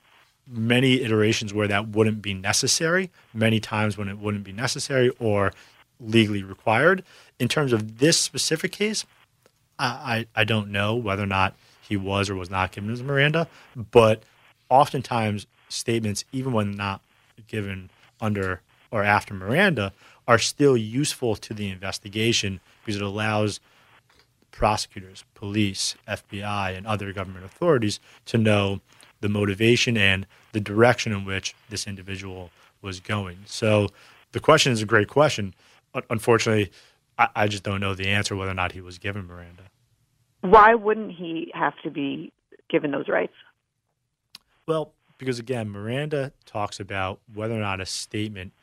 many 0.48 1.02
iterations 1.02 1.54
where 1.54 1.68
that 1.68 1.88
wouldn't 1.90 2.22
be 2.22 2.34
necessary, 2.34 3.10
many 3.34 3.60
times 3.60 3.98
when 3.98 4.10
it 4.10 4.18
wouldn't 4.18 4.44
be 4.44 4.52
necessary 4.52 5.10
or 5.20 5.54
legally 6.00 6.44
required. 6.44 7.04
In 7.40 7.48
terms 7.48 7.72
of 7.72 8.00
this 8.00 8.18
specific 8.20 8.72
case, 8.72 9.06
I, 9.80 10.26
I, 10.36 10.42
I 10.42 10.44
don't 10.44 10.70
know 10.72 10.96
whether 10.96 11.24
or 11.24 11.28
not 11.28 11.56
he 11.82 11.96
was 11.96 12.30
or 12.30 12.36
was 12.36 12.50
not 12.50 12.72
given 12.72 12.90
his 12.90 13.02
Miranda, 13.02 13.48
but 13.76 14.24
oftentimes 14.70 15.48
statements, 15.70 16.26
even 16.32 16.52
when 16.54 16.72
not 16.72 17.02
given 17.48 17.90
under 18.20 18.62
or 18.92 19.04
after 19.04 19.34
Miranda, 19.34 19.94
are 20.28 20.40
still 20.40 20.76
useful 20.76 21.36
to 21.36 21.54
the 21.54 21.70
investigation 21.70 22.60
because 22.84 22.98
it 22.98 23.02
allows 23.02 23.60
prosecutors, 24.52 25.24
police, 25.34 25.96
FBI, 26.08 26.78
and 26.78 26.86
other 26.86 27.12
government 27.14 27.46
authorities 27.46 28.00
to 28.26 28.38
know 28.38 28.82
the 29.22 29.30
motivation 29.30 29.98
and 29.98 30.28
the 30.52 30.60
direction 30.60 31.12
in 31.12 31.26
which 31.26 31.56
this 31.70 31.88
individual 31.88 32.52
was 32.82 33.00
going. 33.00 33.40
So 33.46 33.90
the 34.32 34.40
question 34.40 34.72
is 34.72 34.82
a 34.82 34.86
great 34.86 35.08
question. 35.08 35.54
Unfortunately, 36.10 36.72
I, 37.18 37.30
I 37.36 37.48
just 37.48 37.64
don't 37.64 37.80
know 37.80 37.94
the 37.94 38.08
answer 38.08 38.36
whether 38.36 38.52
or 38.52 38.56
not 38.56 38.72
he 38.72 38.82
was 38.82 38.98
given 38.98 39.28
Miranda. 39.28 39.64
Why 40.42 40.74
wouldn't 40.74 41.12
he 41.12 41.52
have 41.54 41.74
to 41.84 41.92
be 41.92 42.32
given 42.70 42.92
those 42.92 43.08
rights? 43.08 43.34
Well, 44.68 44.94
because 45.18 45.38
again, 45.38 45.70
Miranda 45.70 46.32
talks 46.46 46.80
about 46.80 47.20
whether 47.32 47.54
or 47.54 47.60
not 47.60 47.80
a 47.80 47.86
statement 47.86 48.54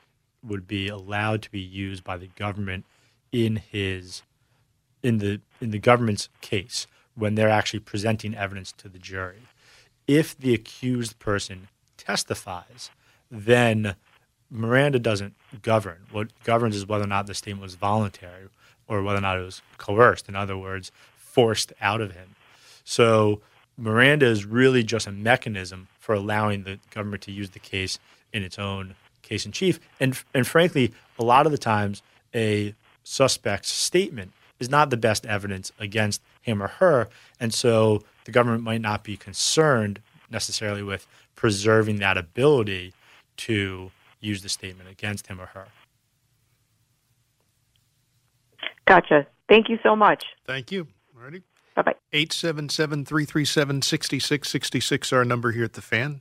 would 0.42 0.66
be 0.66 0.88
allowed 0.88 1.42
to 1.42 1.50
be 1.50 1.60
used 1.60 2.02
by 2.02 2.16
the 2.16 2.28
government 2.28 2.84
in 3.30 3.56
his 3.56 4.22
in 5.02 5.18
the 5.18 5.40
in 5.60 5.70
the 5.70 5.78
government's 5.78 6.28
case 6.40 6.86
when 7.14 7.34
they're 7.34 7.50
actually 7.50 7.80
presenting 7.80 8.34
evidence 8.34 8.72
to 8.72 8.88
the 8.88 8.98
jury. 8.98 9.42
If 10.06 10.38
the 10.38 10.54
accused 10.54 11.18
person 11.18 11.68
testifies, 11.96 12.90
then 13.30 13.96
Miranda 14.50 14.98
doesn't 14.98 15.34
govern. 15.62 15.98
What 16.10 16.28
governs 16.44 16.76
is 16.76 16.86
whether 16.86 17.04
or 17.04 17.08
not 17.08 17.26
the 17.26 17.34
statement 17.34 17.62
was 17.62 17.74
voluntary 17.74 18.48
or 18.86 19.02
whether 19.02 19.18
or 19.18 19.22
not 19.22 19.38
it 19.38 19.44
was 19.44 19.60
coerced. 19.76 20.28
In 20.28 20.36
other 20.36 20.56
words, 20.56 20.90
forced 21.16 21.72
out 21.80 22.00
of 22.00 22.12
him. 22.12 22.36
So 22.84 23.40
Miranda 23.76 24.26
is 24.26 24.44
really 24.44 24.82
just 24.82 25.06
a 25.06 25.12
mechanism 25.12 25.88
for 25.98 26.14
allowing 26.14 26.62
the 26.62 26.78
government 26.90 27.22
to 27.24 27.32
use 27.32 27.50
the 27.50 27.58
case 27.58 27.98
in 28.32 28.42
its 28.42 28.58
own 28.58 28.94
case 29.22 29.44
in 29.44 29.52
chief. 29.52 29.78
And 30.00 30.18
and 30.32 30.46
frankly, 30.46 30.92
a 31.18 31.24
lot 31.24 31.46
of 31.46 31.52
the 31.52 31.58
times 31.58 32.02
a 32.34 32.74
suspect's 33.04 33.70
statement 33.70 34.32
is 34.58 34.68
not 34.68 34.90
the 34.90 34.96
best 34.96 35.26
evidence 35.26 35.72
against 35.78 36.20
him 36.40 36.62
or 36.62 36.68
her, 36.68 37.08
and 37.38 37.52
so 37.52 38.02
the 38.24 38.32
government 38.32 38.62
might 38.62 38.80
not 38.80 39.04
be 39.04 39.16
concerned 39.16 40.00
necessarily 40.30 40.82
with 40.82 41.06
preserving 41.34 41.98
that 41.98 42.18
ability 42.18 42.92
to 43.36 43.90
use 44.20 44.42
the 44.42 44.48
statement 44.48 44.90
against 44.90 45.28
him 45.28 45.40
or 45.40 45.46
her. 45.46 45.66
Gotcha. 48.86 49.26
Thank 49.48 49.68
you 49.68 49.78
so 49.82 49.94
much. 49.94 50.24
Thank 50.46 50.72
you. 50.72 50.88
Alrighty. 51.16 51.42
Bye 51.76 51.82
bye. 51.82 51.94
877 52.12 53.04
337 53.04 53.82
6666, 53.82 55.12
our 55.12 55.24
number 55.24 55.52
here 55.52 55.64
at 55.64 55.74
the 55.74 55.82
fan. 55.82 56.20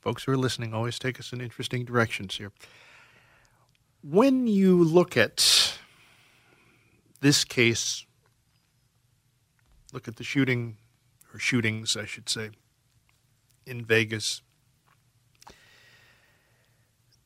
Folks 0.00 0.24
who 0.24 0.32
are 0.32 0.36
listening 0.36 0.72
always 0.72 0.98
take 0.98 1.18
us 1.18 1.32
in 1.32 1.40
interesting 1.40 1.84
directions 1.84 2.36
here. 2.36 2.52
When 4.02 4.46
you 4.46 4.82
look 4.82 5.16
at 5.16 5.65
this 7.26 7.44
case, 7.44 8.06
look 9.92 10.06
at 10.06 10.14
the 10.14 10.22
shooting, 10.22 10.76
or 11.34 11.40
shootings, 11.40 11.96
I 11.96 12.04
should 12.04 12.28
say, 12.28 12.50
in 13.66 13.84
Vegas, 13.84 14.42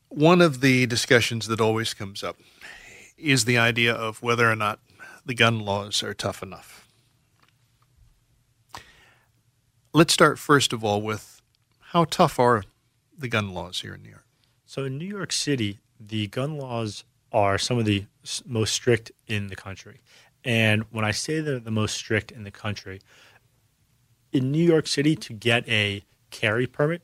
one 0.08 0.40
of 0.40 0.62
the 0.62 0.86
discussions 0.86 1.48
that 1.48 1.60
always 1.60 1.92
comes 1.92 2.24
up 2.24 2.38
is 3.18 3.44
the 3.44 3.58
idea 3.58 3.92
of 3.92 4.22
whether 4.22 4.50
or 4.50 4.56
not 4.56 4.80
the 5.26 5.34
gun 5.34 5.58
laws 5.60 6.02
are 6.02 6.14
tough 6.14 6.42
enough. 6.42 6.88
Let's 9.92 10.14
start 10.14 10.38
first 10.38 10.72
of 10.72 10.82
all 10.82 11.02
with 11.02 11.42
how 11.92 12.06
tough 12.06 12.38
are 12.38 12.64
the 13.18 13.28
gun 13.28 13.52
laws 13.52 13.82
here 13.82 13.92
in 13.92 14.02
New 14.02 14.08
York? 14.08 14.24
So 14.64 14.84
in 14.84 14.96
New 14.96 15.04
York 15.04 15.30
City, 15.30 15.80
the 16.00 16.26
gun 16.28 16.56
laws 16.56 17.04
are 17.32 17.58
some 17.58 17.78
of 17.78 17.84
the 17.84 18.04
most 18.46 18.72
strict 18.72 19.12
in 19.26 19.48
the 19.48 19.56
country. 19.56 20.00
And 20.44 20.84
when 20.90 21.04
I 21.04 21.10
say 21.10 21.40
they're 21.40 21.58
the 21.58 21.70
most 21.70 21.94
strict 21.94 22.30
in 22.30 22.44
the 22.44 22.50
country, 22.50 23.00
in 24.32 24.50
New 24.50 24.64
York 24.64 24.86
City 24.86 25.16
to 25.16 25.32
get 25.32 25.68
a 25.68 26.02
carry 26.30 26.66
permit, 26.66 27.02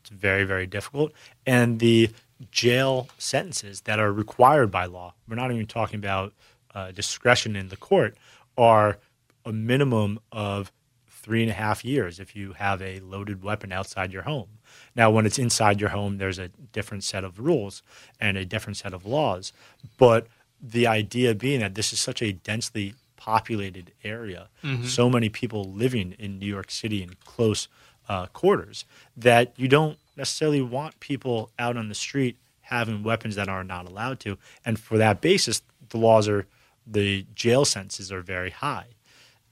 it's 0.00 0.10
very, 0.10 0.44
very 0.44 0.66
difficult. 0.66 1.12
And 1.46 1.78
the 1.78 2.10
jail 2.50 3.08
sentences 3.16 3.82
that 3.82 3.98
are 3.98 4.12
required 4.12 4.70
by 4.70 4.86
law, 4.86 5.14
we're 5.28 5.36
not 5.36 5.50
even 5.50 5.66
talking 5.66 5.98
about 5.98 6.34
uh, 6.74 6.90
discretion 6.90 7.56
in 7.56 7.68
the 7.68 7.76
court, 7.76 8.16
are 8.58 8.98
a 9.44 9.52
minimum 9.52 10.18
of 10.32 10.72
three 11.08 11.42
and 11.42 11.50
a 11.50 11.54
half 11.54 11.84
years 11.84 12.20
if 12.20 12.36
you 12.36 12.52
have 12.52 12.82
a 12.82 13.00
loaded 13.00 13.42
weapon 13.42 13.72
outside 13.72 14.12
your 14.12 14.22
home. 14.22 14.48
Now, 14.96 15.10
when 15.10 15.26
it's 15.26 15.38
inside 15.38 15.80
your 15.80 15.90
home, 15.90 16.18
there's 16.18 16.38
a 16.38 16.48
different 16.72 17.04
set 17.04 17.24
of 17.24 17.38
rules 17.38 17.82
and 18.20 18.36
a 18.36 18.44
different 18.44 18.76
set 18.76 18.92
of 18.92 19.06
laws. 19.06 19.52
But 19.98 20.26
the 20.62 20.86
idea 20.86 21.34
being 21.34 21.60
that 21.60 21.74
this 21.74 21.92
is 21.92 22.00
such 22.00 22.22
a 22.22 22.32
densely 22.32 22.94
populated 23.16 23.92
area, 24.02 24.48
mm-hmm. 24.62 24.84
so 24.84 25.08
many 25.08 25.28
people 25.28 25.64
living 25.64 26.14
in 26.18 26.38
New 26.38 26.46
York 26.46 26.70
City 26.70 27.02
in 27.02 27.14
close 27.24 27.68
uh, 28.08 28.26
quarters, 28.26 28.84
that 29.16 29.52
you 29.56 29.68
don't 29.68 29.98
necessarily 30.16 30.62
want 30.62 31.00
people 31.00 31.50
out 31.58 31.76
on 31.76 31.88
the 31.88 31.94
street 31.94 32.36
having 32.62 33.02
weapons 33.02 33.34
that 33.34 33.48
are 33.48 33.64
not 33.64 33.86
allowed 33.88 34.20
to. 34.20 34.38
And 34.64 34.78
for 34.78 34.98
that 34.98 35.20
basis, 35.20 35.62
the 35.90 35.98
laws 35.98 36.28
are, 36.28 36.46
the 36.86 37.26
jail 37.34 37.64
sentences 37.64 38.10
are 38.12 38.20
very 38.20 38.50
high 38.50 38.86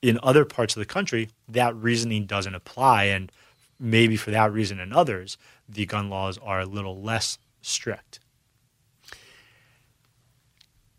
in 0.02 0.18
other 0.22 0.44
parts 0.44 0.76
of 0.76 0.80
the 0.80 0.86
country, 0.86 1.30
that 1.48 1.74
reasoning 1.76 2.26
doesn't 2.26 2.54
apply. 2.54 3.04
And 3.04 3.30
maybe 3.78 4.16
for 4.16 4.30
that 4.30 4.52
reason 4.52 4.78
and 4.78 4.92
others, 4.92 5.36
the 5.68 5.86
gun 5.86 6.08
laws 6.08 6.38
are 6.38 6.60
a 6.60 6.66
little 6.66 7.00
less 7.00 7.38
strict. 7.60 8.20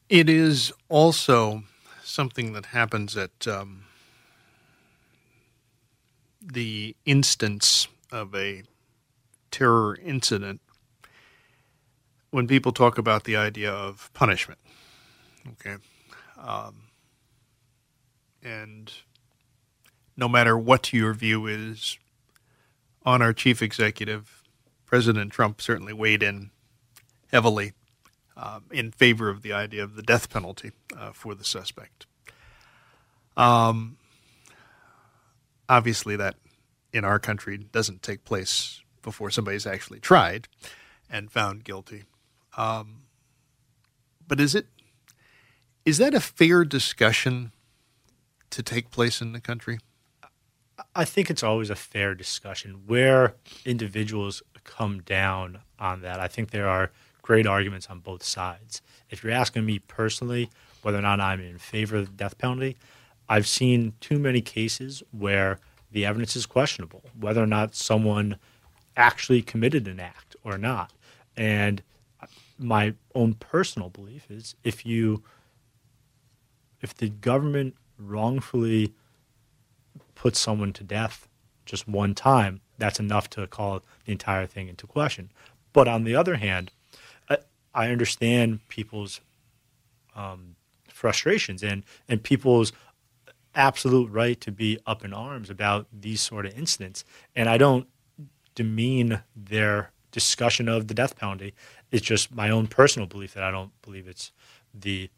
It 0.10 0.30
is 0.30 0.72
also 0.90 1.64
something 2.04 2.54
that 2.54 2.68
happens 2.68 3.18
at 3.18 3.48
um, 3.48 3.86
the 6.42 6.96
instance 7.06 7.88
of 8.12 8.36
a 8.36 8.64
terror 9.50 9.98
incident 10.04 10.62
when 12.32 12.48
people 12.48 12.72
talk 12.72 12.98
about 12.98 13.24
the 13.24 13.36
idea 13.36 13.72
of 13.72 14.10
punishment. 14.14 14.60
Okay. 15.54 15.76
Um, 16.38 16.76
and 18.44 18.92
no 20.18 20.28
matter 20.28 20.58
what 20.58 20.94
your 20.94 21.14
view 21.14 21.48
is 21.48 21.98
on 23.06 23.22
our 23.22 23.34
chief 23.34 23.62
executive, 23.62 24.44
President 24.86 25.32
Trump 25.32 25.62
certainly 25.62 25.94
weighed 25.94 26.24
in 26.24 26.52
heavily 27.32 27.74
um, 28.38 28.66
in 28.72 28.92
favor 28.92 29.30
of 29.30 29.42
the 29.42 29.54
idea 29.54 29.84
of 29.84 29.96
the 29.96 30.04
death 30.04 30.30
penalty 30.30 30.72
uh, 30.98 31.12
for 31.12 31.36
the 31.36 31.44
suspect. 31.44 32.06
Um, 33.36 33.98
obviously, 35.68 36.16
that 36.16 36.36
in 36.92 37.04
our 37.04 37.20
country 37.20 37.58
doesn't 37.58 38.02
take 38.02 38.24
place 38.24 38.82
before 39.02 39.30
somebody's 39.30 39.66
actually 39.66 40.00
tried 40.00 40.48
and 41.10 41.32
found 41.32 41.64
guilty. 41.64 42.04
Um, 42.56 43.04
but 44.28 44.40
is 44.40 44.56
it 44.56 44.68
is 45.86 45.98
that 45.98 46.14
a 46.14 46.20
fair 46.20 46.64
discussion 46.64 47.52
to 48.52 48.64
take 48.64 48.90
place 48.90 49.22
in 49.22 49.34
the 49.34 49.42
country? 49.42 49.80
I 50.96 51.06
think 51.06 51.30
it's 51.30 51.44
always 51.44 51.70
a 51.70 51.76
fair 51.76 52.16
discussion 52.16 52.84
where 52.88 53.36
individuals 53.66 54.42
come 54.64 55.02
down 55.02 55.60
on 55.80 56.02
that. 56.02 56.20
I 56.20 56.28
think 56.28 56.52
there 56.52 56.68
are 56.68 56.92
great 57.22 57.46
arguments 57.46 57.88
on 57.90 58.00
both 58.00 58.24
sides. 58.24 58.82
If 59.10 59.24
you're 59.24 59.34
asking 59.34 59.66
me 59.66 59.80
personally 59.80 60.50
whether 60.82 60.98
or 60.98 61.02
not 61.02 61.20
I'm 61.20 61.42
in 61.42 61.58
favor 61.58 61.98
of 61.98 62.08
the 62.08 62.14
death 62.14 62.38
penalty, 62.38 62.78
I've 63.30 63.48
seen 63.48 63.94
too 64.02 64.20
many 64.20 64.42
cases 64.42 65.04
where 65.12 65.60
the 65.92 66.06
evidence 66.06 66.36
is 66.36 66.46
questionable, 66.46 67.04
whether 67.20 67.42
or 67.42 67.48
not 67.48 67.76
someone 67.76 68.38
actually 68.98 69.42
committed 69.42 69.88
an 69.88 70.00
act 70.00 70.36
or 70.44 70.58
not. 70.58 70.92
And 71.38 71.82
my 72.60 72.94
own 73.16 73.36
personal 73.36 73.90
belief 73.90 74.30
is 74.30 74.56
if 74.64 74.86
you 74.86 75.24
if 76.82 76.96
the 76.96 77.10
government 77.10 77.76
wrongfully 77.98 78.94
put 80.24 80.38
someone 80.38 80.72
to 80.72 80.86
death 80.86 81.28
just 81.66 81.86
one 81.86 82.16
time, 82.16 82.62
that's 82.78 82.98
enough 82.98 83.30
to 83.30 83.46
call 83.46 83.82
the 84.06 84.12
entire 84.14 84.48
thing 84.48 84.70
into 84.70 84.88
question. 84.88 85.30
But 85.74 85.90
on 85.90 86.06
the 86.06 86.16
other 86.16 86.36
hand, 86.38 86.72
I, 87.76 87.90
understand 87.90 88.66
people's 88.70 89.20
um, 90.16 90.56
frustrations 90.88 91.62
and, 91.62 91.84
and 92.08 92.24
people's 92.24 92.72
absolute 93.54 94.10
right 94.12 94.40
to 94.40 94.50
be 94.50 94.80
up 94.86 95.04
in 95.04 95.12
arms 95.12 95.50
about 95.50 95.88
these 95.92 96.22
sort 96.22 96.46
of 96.46 96.58
incidents. 96.58 97.04
And 97.36 97.50
I 97.50 97.58
don't 97.58 97.88
demean 98.56 99.24
their 99.36 99.92
discussion 100.14 100.70
of 100.70 100.88
the 100.88 100.94
death 100.94 101.18
penalty. 101.18 101.54
It's 101.92 102.06
just 102.06 102.34
my 102.34 102.50
own 102.50 102.68
personal 102.68 103.08
belief 103.08 103.34
that 103.34 103.44
I 103.44 103.52
don't 103.52 103.72
believe 103.82 104.08
it's 104.08 104.32
the 104.74 105.10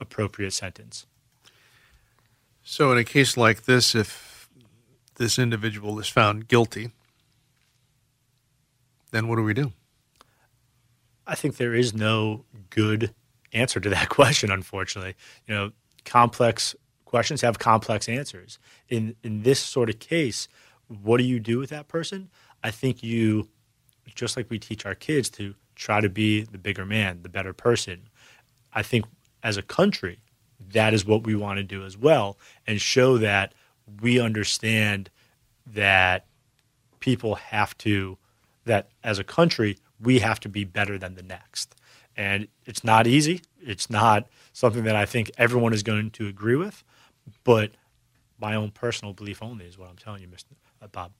appropriate 0.00 0.54
sentence. 0.54 1.04
So, 2.62 2.92
in 2.92 2.96
a 2.96 3.04
case 3.04 3.36
like 3.36 3.64
this, 3.64 3.94
if 3.94 4.33
this 5.16 5.38
individual 5.38 5.98
is 5.98 6.08
found 6.08 6.48
guilty, 6.48 6.90
then 9.12 9.28
what 9.28 9.36
do 9.36 9.42
we 9.42 9.54
do? 9.54 9.72
I 11.26 11.34
think 11.34 11.56
there 11.56 11.74
is 11.74 11.94
no 11.94 12.44
good 12.70 13.14
answer 13.52 13.80
to 13.80 13.88
that 13.90 14.08
question, 14.10 14.50
unfortunately. 14.50 15.14
You 15.46 15.54
know, 15.54 15.72
complex 16.04 16.74
questions 17.04 17.42
have 17.42 17.58
complex 17.58 18.08
answers. 18.08 18.58
In 18.88 19.14
in 19.22 19.42
this 19.42 19.60
sort 19.60 19.88
of 19.88 19.98
case, 20.00 20.48
what 20.88 21.18
do 21.18 21.24
you 21.24 21.38
do 21.38 21.58
with 21.58 21.70
that 21.70 21.88
person? 21.88 22.28
I 22.62 22.70
think 22.70 23.02
you 23.02 23.48
just 24.14 24.36
like 24.36 24.50
we 24.50 24.58
teach 24.58 24.84
our 24.84 24.94
kids 24.94 25.30
to 25.30 25.54
try 25.74 26.00
to 26.00 26.08
be 26.08 26.42
the 26.42 26.58
bigger 26.58 26.84
man, 26.84 27.22
the 27.22 27.28
better 27.28 27.52
person. 27.52 28.08
I 28.72 28.82
think 28.82 29.06
as 29.42 29.56
a 29.56 29.62
country, 29.62 30.20
that 30.72 30.94
is 30.94 31.04
what 31.04 31.24
we 31.24 31.34
want 31.34 31.58
to 31.58 31.62
do 31.62 31.84
as 31.84 31.96
well 31.96 32.38
and 32.66 32.80
show 32.80 33.18
that 33.18 33.54
we 34.00 34.20
understand 34.20 35.10
that 35.66 36.26
people 37.00 37.36
have 37.36 37.76
to 37.78 38.18
that 38.64 38.88
as 39.02 39.18
a 39.18 39.24
country 39.24 39.78
we 40.00 40.18
have 40.20 40.40
to 40.40 40.48
be 40.48 40.64
better 40.64 40.98
than 40.98 41.14
the 41.14 41.22
next. 41.22 41.74
And 42.16 42.48
it's 42.64 42.84
not 42.84 43.06
easy. 43.06 43.42
It's 43.60 43.90
not 43.90 44.26
something 44.52 44.84
that 44.84 44.96
I 44.96 45.06
think 45.06 45.30
everyone 45.36 45.72
is 45.72 45.82
going 45.82 46.10
to 46.12 46.28
agree 46.28 46.56
with, 46.56 46.84
but 47.42 47.72
my 48.38 48.54
own 48.54 48.70
personal 48.70 49.12
belief 49.12 49.42
only 49.42 49.64
is 49.64 49.78
what 49.78 49.88
I'm 49.88 49.96
telling 49.96 50.22
you, 50.22 50.28
Mr. 50.28 50.52
Uh, 50.80 50.86
Bob. 50.88 51.12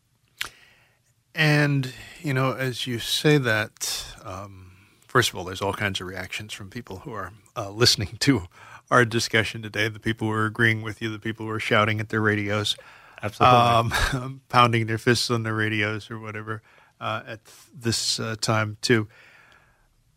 And, 1.35 1.93
you 2.23 2.33
know, 2.33 2.53
as 2.53 2.87
you 2.87 2.99
say 2.99 3.39
that, 3.39 4.07
um, 4.25 4.73
first 5.09 5.31
of 5.31 5.37
all, 5.37 5.45
there's 5.45 5.63
all 5.63 5.73
kinds 5.73 6.01
of 6.01 6.07
reactions 6.07 6.53
from 6.53 6.71
people 6.71 6.99
who 6.99 7.13
are 7.13 7.33
uh, 7.57 7.71
listening 7.71 8.17
to 8.21 8.45
our 8.91 9.05
discussion 9.05 9.63
today 9.63 9.89
the 9.89 10.01
people 10.01 10.29
who 10.29 10.35
are 10.35 10.47
agreeing 10.47 10.83
with 10.83 11.01
you, 11.01 11.11
the 11.11 11.19
people 11.19 11.47
who 11.47 11.53
are 11.53 11.61
shouting 11.61 12.01
at 12.01 12.09
their 12.09 12.21
radios, 12.21 12.77
Absolutely. 13.23 13.59
um, 13.59 14.41
pounding 14.49 14.87
their 14.87 14.99
fists 14.99 15.31
on 15.31 15.43
their 15.43 15.55
radios 15.55 16.11
or 16.11 16.19
whatever 16.19 16.63
uh, 17.01 17.23
at 17.27 17.41
this 17.75 18.21
uh, 18.21 18.37
time, 18.41 18.77
too. 18.81 19.09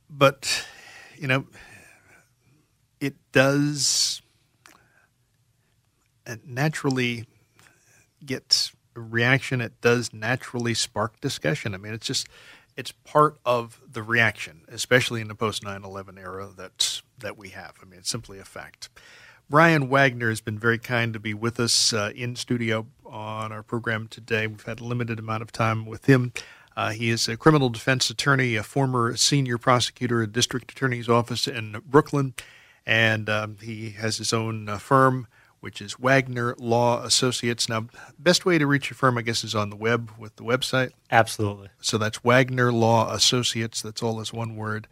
But, 0.09 0.65
you 1.17 1.27
know, 1.27 1.45
it 2.99 3.15
does 3.31 4.21
naturally 6.45 7.25
get 8.25 8.71
reaction. 8.93 9.61
It 9.61 9.79
does 9.81 10.13
naturally 10.13 10.73
spark 10.73 11.19
discussion. 11.21 11.73
I 11.73 11.77
mean, 11.77 11.93
it's 11.93 12.07
just 12.07 12.27
it's 12.77 12.91
part 12.91 13.39
of 13.43 13.81
the 13.91 14.03
reaction, 14.03 14.61
especially 14.69 15.19
in 15.19 15.27
the 15.27 15.35
post 15.35 15.63
9/11 15.63 16.17
era 16.17 16.49
that 16.55 17.01
that 17.17 17.37
we 17.37 17.49
have. 17.49 17.73
I 17.81 17.85
mean, 17.85 17.99
it's 17.99 18.09
simply 18.09 18.39
a 18.39 18.45
fact. 18.45 18.89
Brian 19.49 19.89
Wagner 19.89 20.29
has 20.29 20.41
been 20.41 20.59
very 20.59 20.77
kind 20.77 21.13
to 21.13 21.19
be 21.19 21.33
with 21.33 21.59
us 21.59 21.93
uh, 21.93 22.11
in 22.15 22.35
studio 22.35 22.85
on 23.05 23.51
our 23.51 23.63
program 23.63 24.07
today. 24.09 24.45
We've 24.45 24.63
had 24.63 24.81
a 24.81 24.83
limited 24.83 25.19
amount 25.19 25.41
of 25.41 25.51
time 25.53 25.85
with 25.85 26.05
him. 26.05 26.33
Uh, 26.75 26.91
he 26.91 27.09
is 27.09 27.27
a 27.27 27.37
criminal 27.37 27.69
defense 27.69 28.09
attorney, 28.09 28.55
a 28.55 28.61
former 28.61 29.15
senior 29.15 29.57
prosecutor 29.57 30.21
at 30.21 30.31
district 30.31 30.71
attorney's 30.71 31.09
office 31.09 31.47
in 31.47 31.81
Brooklyn, 31.85 32.35
and 32.85 33.29
um, 33.29 33.57
he 33.61 33.91
has 33.91 34.17
his 34.17 34.33
own 34.33 34.69
uh, 34.69 34.77
firm, 34.77 35.27
which 35.67 35.81
is 35.81 35.99
Wagner 35.99 36.55
Law 36.59 37.03
Associates. 37.03 37.67
Now, 37.67 37.87
best 38.17 38.45
way 38.45 38.57
to 38.57 38.65
reach 38.65 38.89
your 38.89 38.95
firm, 38.95 39.17
I 39.17 39.21
guess, 39.21 39.43
is 39.43 39.53
on 39.53 39.69
the 39.69 39.75
web 39.75 40.11
with 40.17 40.37
the 40.37 40.43
website. 40.43 40.91
Absolutely. 41.11 41.67
So 41.81 41.97
that's 41.97 42.23
Wagner 42.23 42.71
Law 42.71 43.11
Associates. 43.13 43.81
That's 43.81 44.01
all 44.01 44.21
as 44.21 44.31
one 44.31 44.55
word. 44.55 44.87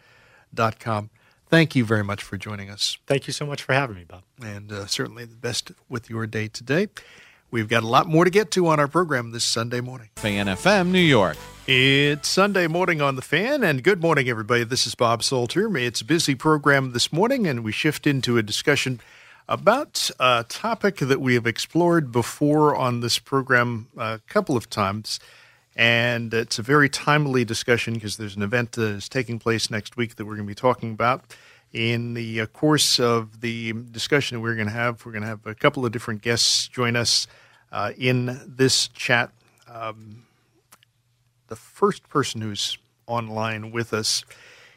dot 0.54 0.78
com. 0.78 1.12
Thank 1.48 1.78
you 1.78 1.86
very 1.86 2.04
much 2.04 2.22
for 2.22 2.36
joining 2.36 2.70
us, 2.70 2.98
Thank 3.08 3.26
you 3.28 3.32
so 3.32 3.46
much 3.46 3.62
for 3.64 3.72
having 3.72 3.96
me, 3.96 4.04
Bob. 4.04 4.24
and 4.44 4.70
uh, 4.70 4.86
certainly 4.88 5.24
the 5.24 5.38
best 5.38 5.72
with 5.88 6.10
your 6.10 6.28
day 6.28 6.50
today. 6.50 6.90
We've 7.52 7.70
got 7.70 7.84
a 7.84 7.88
lot 7.88 8.08
more 8.10 8.26
to 8.26 8.30
get 8.32 8.52
to 8.52 8.68
on 8.68 8.78
our 8.78 8.90
program 8.90 9.32
this 9.32 9.46
Sunday 9.46 9.80
morning. 9.80 10.10
Fan 10.18 10.48
FM 10.48 10.88
New 10.90 11.00
York. 11.00 11.38
It's 11.68 12.28
Sunday 12.28 12.68
morning 12.68 13.02
on 13.02 13.16
the 13.16 13.22
fan, 13.22 13.64
and 13.64 13.82
good 13.82 14.02
morning, 14.02 14.28
everybody. 14.28 14.66
This 14.66 14.86
is 14.86 14.94
Bob 14.94 15.24
Salter. 15.24 15.78
It's 15.78 16.02
a 16.02 16.06
busy 16.06 16.36
program 16.36 16.92
this 16.92 17.14
morning, 17.14 17.48
and 17.48 17.64
we 17.64 17.72
shift 17.72 18.06
into 18.06 18.38
a 18.38 18.44
discussion 18.44 19.00
about 19.48 20.10
a 20.20 20.46
topic 20.48 20.98
that 20.98 21.22
we 21.22 21.36
have 21.36 21.46
explored 21.46 22.12
before 22.12 22.76
on 22.76 23.02
this 23.02 23.20
program 23.20 23.88
a 23.98 24.20
couple 24.28 24.58
of 24.58 24.70
times. 24.70 25.20
And 25.76 26.34
it's 26.34 26.58
a 26.58 26.62
very 26.62 26.90
timely 26.90 27.44
discussion 27.44 27.96
because 27.96 28.18
there's 28.18 28.36
an 28.36 28.42
event 28.42 28.74
that 28.74 28.84
is 28.84 29.10
taking 29.10 29.40
place 29.40 29.70
next 29.70 29.98
week 29.98 30.16
that 30.16 30.26
we're 30.26 30.36
going 30.36 30.48
to 30.48 30.52
be 30.52 30.56
talking 30.56 30.92
about. 30.92 31.24
In 31.74 32.14
the 32.14 32.42
uh, 32.42 32.46
course 32.46 33.00
of 33.00 33.42
the 33.42 33.74
discussion 33.92 34.38
that 34.38 34.42
we're 34.42 34.56
going 34.56 34.68
to 34.68 34.74
have, 34.74 35.06
we're 35.06 35.12
going 35.12 35.24
to 35.24 35.28
have 35.28 35.46
a 35.46 35.54
couple 35.54 35.86
of 35.86 35.92
different 35.92 36.22
guests 36.22 36.70
join 36.70 36.96
us 36.96 37.28
uh, 37.72 37.92
in 37.98 38.40
this 38.48 38.88
chat. 38.88 39.32
Um, 39.68 40.26
the 41.48 41.58
first 41.58 42.08
person 42.08 42.40
who's 42.40 42.78
online 43.08 43.72
with 43.72 43.94
us 43.94 44.24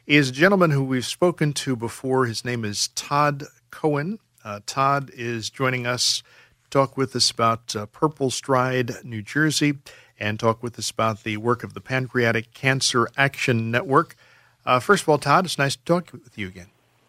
is 0.06 0.30
a 0.30 0.32
gentleman 0.32 0.72
who 0.72 0.82
we've 0.82 1.06
spoken 1.06 1.52
to 1.52 1.76
before. 1.76 2.26
His 2.26 2.44
name 2.44 2.64
is 2.64 2.88
Todd 2.88 3.44
Cohen. 3.70 4.18
Uh, 4.48 4.60
Todd 4.64 5.10
is 5.12 5.50
joining 5.50 5.86
us 5.86 6.22
to 6.64 6.70
talk 6.70 6.96
with 6.96 7.14
us 7.14 7.30
about 7.30 7.76
uh, 7.76 7.84
Purple 7.84 8.30
Stride, 8.30 9.04
New 9.04 9.20
Jersey, 9.20 9.76
and 10.18 10.40
talk 10.40 10.62
with 10.62 10.78
us 10.78 10.90
about 10.90 11.22
the 11.22 11.36
work 11.36 11.62
of 11.62 11.74
the 11.74 11.82
Pancreatic 11.82 12.54
Cancer 12.54 13.10
Action 13.18 13.70
Network. 13.70 14.16
Uh, 14.64 14.80
first 14.80 15.02
of 15.02 15.08
all, 15.10 15.18
Todd, 15.18 15.44
it's 15.44 15.58
nice 15.58 15.76
to 15.76 15.84
talk 15.84 16.14
with 16.14 16.38
you 16.38 16.48
again. 16.48 16.68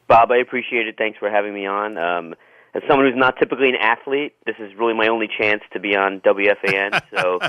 Bob, 0.10 0.32
I 0.32 0.38
appreciate 0.40 0.88
it. 0.88 0.96
Thanks 0.98 1.18
for 1.18 1.30
having 1.30 1.54
me 1.54 1.66
on. 1.66 1.98
Um, 1.98 2.36
as 2.74 2.84
someone 2.90 3.10
who's 3.10 3.18
not 3.18 3.38
typically 3.38 3.70
an 3.70 3.78
athlete, 3.78 4.36
this 4.46 4.58
is 4.60 4.76
really 4.76 4.94
my 4.94 5.08
only 5.08 5.30
chance 5.30 5.64
to 5.72 5.80
be 5.80 5.96
on 5.96 6.20
WFAN. 6.20 7.02
So 7.16 7.40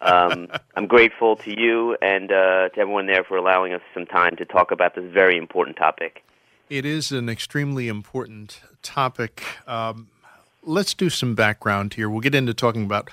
um, 0.00 0.46
I'm 0.76 0.86
grateful 0.86 1.34
to 1.34 1.60
you 1.60 1.96
and 2.00 2.30
uh, 2.30 2.68
to 2.68 2.78
everyone 2.78 3.06
there 3.06 3.24
for 3.24 3.36
allowing 3.36 3.72
us 3.72 3.82
some 3.94 4.06
time 4.06 4.36
to 4.36 4.44
talk 4.44 4.70
about 4.70 4.94
this 4.94 5.10
very 5.12 5.36
important 5.36 5.76
topic. 5.76 6.22
It 6.70 6.86
is 6.86 7.10
an 7.10 7.28
extremely 7.28 7.88
important 7.88 8.60
topic. 8.80 9.42
Um, 9.66 10.06
let's 10.62 10.94
do 10.94 11.10
some 11.10 11.34
background 11.34 11.94
here. 11.94 12.08
We'll 12.08 12.20
get 12.20 12.32
into 12.32 12.54
talking 12.54 12.84
about 12.84 13.10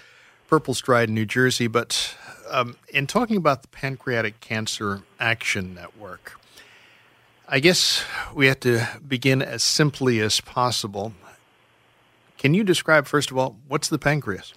Purple 0.47 0.75
Stride, 0.75 1.09
in 1.09 1.15
New 1.15 1.25
Jersey, 1.25 1.65
but 1.65 2.15
um, 2.51 2.77
in 2.89 3.07
talking 3.07 3.35
about 3.35 3.63
the 3.63 3.67
Pancreatic 3.69 4.41
Cancer 4.41 5.01
Action 5.19 5.73
Network, 5.73 6.39
I 7.47 7.59
guess 7.59 8.03
we 8.31 8.45
have 8.45 8.59
to 8.59 8.87
begin 9.07 9.41
as 9.41 9.63
simply 9.63 10.19
as 10.19 10.39
possible. 10.39 11.13
Can 12.37 12.53
you 12.53 12.63
describe, 12.63 13.07
first 13.07 13.31
of 13.31 13.39
all, 13.39 13.55
what's 13.67 13.89
the 13.89 13.97
pancreas? 13.97 14.53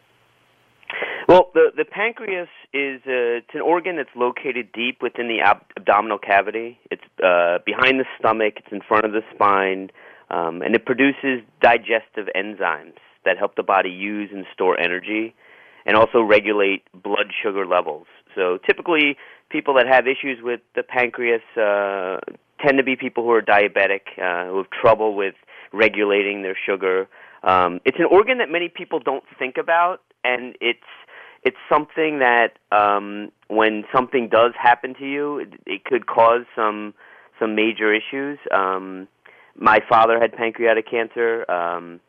Well, 1.31 1.53
the 1.55 1.71
the 1.77 1.85
pancreas 1.85 2.49
is 2.75 3.01
it's 3.07 3.55
an 3.55 3.61
organ 3.61 3.95
that's 3.95 4.11
located 4.17 4.73
deep 4.73 5.01
within 5.01 5.29
the 5.29 5.39
ab- 5.39 5.63
abdominal 5.77 6.19
cavity. 6.19 6.81
It's 6.91 7.05
uh, 7.23 7.59
behind 7.65 8.01
the 8.01 8.05
stomach. 8.19 8.55
It's 8.57 8.73
in 8.73 8.81
front 8.81 9.05
of 9.05 9.13
the 9.13 9.21
spine, 9.33 9.91
um, 10.29 10.61
and 10.61 10.75
it 10.75 10.85
produces 10.85 11.43
digestive 11.63 12.27
enzymes 12.35 12.99
that 13.25 13.39
help 13.39 13.55
the 13.55 13.63
body 13.63 13.91
use 13.91 14.31
and 14.35 14.45
store 14.53 14.77
energy, 14.81 15.33
and 15.87 15.97
also 15.97 16.21
regulate 16.21 16.83
blood 17.01 17.31
sugar 17.41 17.65
levels. 17.65 18.09
So 18.35 18.59
typically, 18.67 19.17
people 19.51 19.75
that 19.75 19.87
have 19.87 20.09
issues 20.09 20.39
with 20.43 20.63
the 20.75 20.83
pancreas 20.83 21.43
uh, 21.57 22.19
tend 22.61 22.77
to 22.79 22.83
be 22.83 22.97
people 22.97 23.23
who 23.23 23.31
are 23.31 23.43
diabetic, 23.43 24.19
uh, 24.21 24.51
who 24.51 24.57
have 24.57 24.71
trouble 24.71 25.15
with 25.15 25.37
regulating 25.73 26.43
their 26.43 26.59
sugar. 26.67 27.07
Um, 27.45 27.79
it's 27.85 28.01
an 28.01 28.07
organ 28.11 28.39
that 28.39 28.51
many 28.51 28.69
people 28.69 28.99
don't 28.99 29.23
think 29.39 29.59
about, 29.59 30.01
and 30.25 30.57
it's 30.61 30.81
it's 31.43 31.57
something 31.73 32.19
that 32.19 32.59
um, 32.71 33.33
when 33.49 33.85
something 33.95 34.29
does 34.29 34.53
happen 34.61 34.95
to 34.99 35.07
you, 35.07 35.39
it, 35.39 35.49
it 35.67 35.85
could 35.85 36.07
cause 36.07 36.45
some 36.55 36.95
some 37.39 37.55
major 37.55 37.95
issues. 37.95 38.39
Um, 38.53 39.09
my 39.57 39.81
father 39.89 40.19
had 40.21 40.33
pancreatic 40.33 40.91
cancer. 40.91 41.51
Um, 41.51 42.01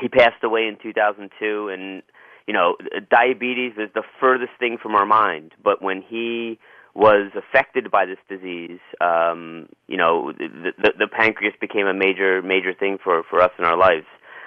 he 0.00 0.08
passed 0.08 0.42
away 0.42 0.66
in 0.66 0.76
2002, 0.82 1.68
and 1.68 2.02
you 2.46 2.54
know, 2.54 2.76
diabetes 3.10 3.72
is 3.76 3.90
the 3.94 4.02
furthest 4.20 4.52
thing 4.58 4.78
from 4.82 4.94
our 4.94 5.06
mind. 5.06 5.52
But 5.62 5.80
when 5.80 6.02
he 6.02 6.58
was 6.94 7.30
affected 7.36 7.90
by 7.90 8.04
this 8.04 8.18
disease, 8.28 8.80
um, 9.00 9.68
you 9.86 9.96
know, 9.96 10.32
the, 10.32 10.72
the, 10.76 10.92
the 10.98 11.08
pancreas 11.08 11.54
became 11.60 11.86
a 11.86 11.94
major 11.94 12.42
major 12.42 12.74
thing 12.74 12.98
for 13.02 13.22
for 13.30 13.40
us 13.40 13.52
in 13.58 13.64
our 13.64 13.76
lives. 13.76 14.06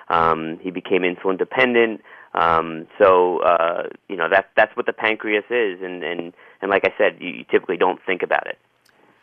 Um, 0.10 0.60
he 0.62 0.70
became 0.72 1.02
insulin 1.02 1.38
dependent. 1.38 2.02
Um, 2.36 2.88
so 3.00 3.40
uh, 3.40 3.84
you 4.10 4.18
know 4.18 4.28
that's 4.30 4.48
that's 4.56 4.76
what 4.76 4.86
the 4.86 4.94
pancreas 4.94 5.46
is, 5.50 5.82
and 5.82 6.04
and 6.04 6.34
and 6.62 6.70
like 6.70 6.84
I 6.86 6.94
said, 6.98 7.18
you, 7.20 7.30
you 7.30 7.46
typically 7.50 7.78
don't 7.78 8.00
think 8.06 8.22
about 8.24 8.46
it. 8.48 8.58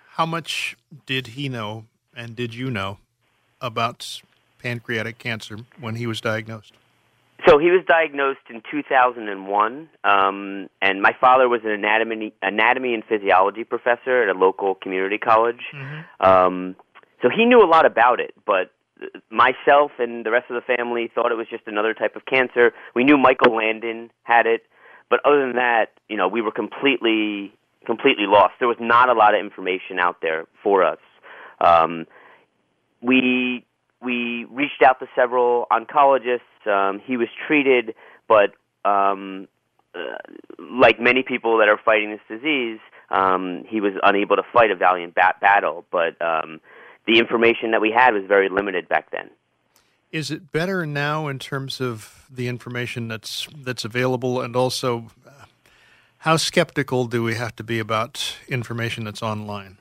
How 0.08 0.26
much 0.26 0.76
did 1.06 1.28
he 1.28 1.48
know, 1.48 1.84
and 2.16 2.34
did 2.34 2.54
you 2.54 2.70
know, 2.70 2.98
about 3.60 4.22
pancreatic 4.58 5.18
cancer 5.18 5.58
when 5.78 5.96
he 5.96 6.06
was 6.06 6.20
diagnosed? 6.20 6.72
So 7.46 7.58
he 7.58 7.70
was 7.70 7.84
diagnosed 7.86 8.40
in 8.48 8.62
2001, 8.70 9.88
um, 10.04 10.68
and 10.80 11.02
my 11.02 11.12
father 11.20 11.48
was 11.48 11.60
an 11.64 11.70
anatomy 11.70 12.32
anatomy 12.40 12.94
and 12.94 13.04
physiology 13.04 13.64
professor 13.64 14.22
at 14.22 14.34
a 14.34 14.38
local 14.38 14.74
community 14.76 15.18
college. 15.18 15.62
Um, 16.20 16.76
so 17.20 17.28
he 17.28 17.44
knew 17.44 17.60
a 17.62 17.66
lot 17.66 17.84
about 17.84 18.20
it, 18.20 18.34
but 18.46 18.70
myself 19.30 19.92
and 19.98 20.24
the 20.24 20.30
rest 20.30 20.50
of 20.50 20.54
the 20.54 20.76
family 20.76 21.10
thought 21.14 21.32
it 21.32 21.36
was 21.36 21.48
just 21.48 21.64
another 21.66 21.94
type 21.94 22.16
of 22.16 22.24
cancer. 22.26 22.72
We 22.94 23.04
knew 23.04 23.16
Michael 23.16 23.56
Landon 23.56 24.10
had 24.22 24.46
it, 24.46 24.62
but 25.10 25.20
other 25.24 25.40
than 25.40 25.56
that, 25.56 25.86
you 26.08 26.16
know, 26.16 26.28
we 26.28 26.40
were 26.40 26.52
completely 26.52 27.52
completely 27.84 28.26
lost. 28.26 28.54
There 28.58 28.68
was 28.68 28.78
not 28.80 29.08
a 29.08 29.12
lot 29.12 29.34
of 29.34 29.40
information 29.40 29.98
out 29.98 30.16
there 30.22 30.46
for 30.62 30.84
us. 30.84 30.98
Um, 31.60 32.06
we 33.00 33.64
we 34.00 34.46
reached 34.50 34.82
out 34.84 34.98
to 35.00 35.06
several 35.14 35.66
oncologists. 35.70 36.66
Um, 36.66 37.00
he 37.04 37.16
was 37.16 37.28
treated, 37.46 37.94
but 38.28 38.52
um, 38.84 39.48
uh, 39.94 40.16
like 40.58 41.00
many 41.00 41.22
people 41.22 41.58
that 41.58 41.68
are 41.68 41.78
fighting 41.84 42.10
this 42.10 42.20
disease, 42.28 42.78
um, 43.10 43.64
he 43.68 43.80
was 43.80 43.92
unable 44.02 44.36
to 44.36 44.42
fight 44.52 44.70
a 44.70 44.76
valiant 44.76 45.14
bat- 45.14 45.40
battle. 45.40 45.84
But 45.90 46.20
um, 46.20 46.60
the 47.06 47.18
information 47.18 47.70
that 47.72 47.80
we 47.80 47.90
had 47.90 48.14
was 48.14 48.24
very 48.26 48.48
limited 48.48 48.88
back 48.88 49.10
then. 49.10 49.30
Is 50.10 50.30
it 50.30 50.52
better 50.52 50.84
now 50.84 51.28
in 51.28 51.38
terms 51.38 51.80
of 51.80 52.26
the 52.30 52.46
information 52.46 53.08
that's 53.08 53.48
that's 53.56 53.84
available, 53.84 54.42
and 54.42 54.54
also 54.54 55.10
uh, 55.26 55.46
how 56.18 56.36
skeptical 56.36 57.06
do 57.06 57.22
we 57.22 57.34
have 57.34 57.56
to 57.56 57.64
be 57.64 57.78
about 57.78 58.36
information 58.48 59.04
that's 59.04 59.22
online? 59.22 59.78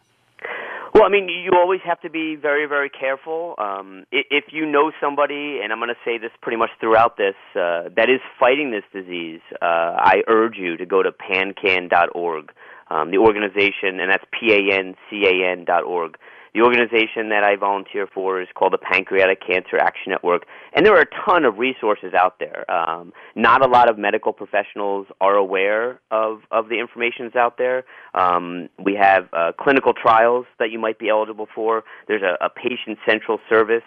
Well, 0.93 1.03
I 1.03 1.09
mean, 1.09 1.29
you 1.29 1.51
always 1.57 1.79
have 1.85 2.01
to 2.01 2.09
be 2.09 2.35
very, 2.35 2.65
very 2.67 2.89
careful. 2.89 3.55
Um, 3.57 4.03
if 4.11 4.45
you 4.51 4.65
know 4.65 4.91
somebody, 4.99 5.59
and 5.63 5.71
I'm 5.71 5.79
going 5.79 5.89
to 5.89 5.95
say 6.03 6.17
this 6.17 6.31
pretty 6.41 6.57
much 6.57 6.69
throughout 6.81 7.15
this, 7.15 7.35
uh, 7.55 7.87
that 7.95 8.09
is 8.09 8.19
fighting 8.37 8.71
this 8.71 8.83
disease, 8.91 9.39
uh, 9.61 9.65
I 9.65 10.21
urge 10.27 10.57
you 10.57 10.75
to 10.75 10.85
go 10.85 11.01
to 11.01 11.11
pancan.org, 11.11 12.51
um, 12.89 13.11
the 13.11 13.17
organization, 13.19 14.01
and 14.01 14.11
that's 14.11 14.25
P-A-N-C-A-N 14.37 15.63
dot 15.63 15.85
org. 15.85 16.17
The 16.53 16.61
organization 16.61 17.29
that 17.29 17.43
I 17.43 17.55
volunteer 17.55 18.07
for 18.13 18.41
is 18.41 18.49
called 18.55 18.73
the 18.73 18.77
Pancreatic 18.77 19.39
Cancer 19.45 19.77
Action 19.77 20.11
Network, 20.11 20.45
and 20.73 20.85
there 20.85 20.93
are 20.95 21.01
a 21.01 21.25
ton 21.25 21.45
of 21.45 21.57
resources 21.57 22.13
out 22.13 22.39
there. 22.39 22.69
Um, 22.69 23.13
not 23.35 23.65
a 23.65 23.69
lot 23.69 23.89
of 23.89 23.97
medical 23.97 24.33
professionals 24.33 25.07
are 25.21 25.35
aware 25.35 26.01
of, 26.11 26.41
of 26.51 26.67
the 26.67 26.77
information 26.79 27.25
that's 27.25 27.37
out 27.37 27.57
there. 27.57 27.85
Um, 28.13 28.67
we 28.83 28.95
have 28.95 29.29
uh, 29.31 29.53
clinical 29.57 29.93
trials 29.93 30.45
that 30.59 30.71
you 30.71 30.79
might 30.79 30.99
be 30.99 31.07
eligible 31.07 31.47
for. 31.55 31.83
There's 32.07 32.21
a, 32.23 32.43
a 32.43 32.49
patient 32.49 32.97
central 33.07 33.39
service 33.49 33.83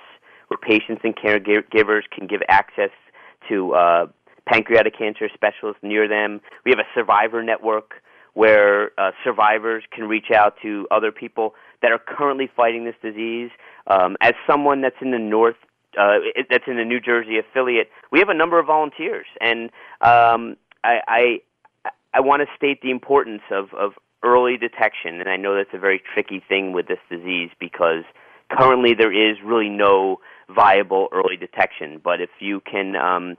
where 0.48 0.58
patients 0.58 1.02
and 1.04 1.14
caregivers 1.14 2.02
can 2.10 2.26
give 2.26 2.40
access 2.48 2.90
to 3.48 3.74
uh, 3.74 4.06
pancreatic 4.46 4.96
cancer 4.96 5.28
specialists 5.32 5.80
near 5.82 6.08
them. 6.08 6.40
We 6.64 6.70
have 6.70 6.78
a 6.78 6.88
survivor 6.94 7.42
network 7.42 7.94
where 8.34 8.90
uh, 8.98 9.12
survivors 9.22 9.84
can 9.90 10.04
reach 10.08 10.30
out 10.34 10.54
to 10.62 10.86
other 10.90 11.10
people 11.10 11.54
that 11.82 11.92
are 11.92 11.98
currently 11.98 12.48
fighting 12.54 12.84
this 12.84 12.94
disease. 13.02 13.50
Um, 13.86 14.16
as 14.20 14.34
someone 14.46 14.80
that's 14.80 14.96
in 15.00 15.10
the 15.10 15.18
north, 15.18 15.56
uh, 15.98 16.18
that's 16.50 16.64
in 16.66 16.76
the 16.76 16.84
New 16.84 17.00
Jersey 17.00 17.38
affiliate, 17.38 17.90
we 18.10 18.18
have 18.18 18.28
a 18.28 18.34
number 18.34 18.58
of 18.58 18.66
volunteers, 18.66 19.26
and 19.40 19.70
um, 20.00 20.56
I, 20.82 21.00
I, 21.06 21.90
I 22.12 22.20
want 22.20 22.42
to 22.42 22.48
state 22.56 22.82
the 22.82 22.90
importance 22.90 23.42
of, 23.50 23.72
of 23.74 23.92
early 24.24 24.56
detection. 24.56 25.20
And 25.20 25.28
I 25.28 25.36
know 25.36 25.54
that's 25.54 25.74
a 25.74 25.78
very 25.78 26.02
tricky 26.12 26.42
thing 26.48 26.72
with 26.72 26.88
this 26.88 26.98
disease 27.10 27.50
because 27.60 28.04
currently 28.50 28.94
there 28.94 29.12
is 29.12 29.36
really 29.44 29.68
no 29.68 30.20
viable 30.48 31.08
early 31.12 31.36
detection. 31.36 32.00
But 32.02 32.20
if 32.20 32.30
you 32.40 32.60
can 32.60 32.96
um, 32.96 33.36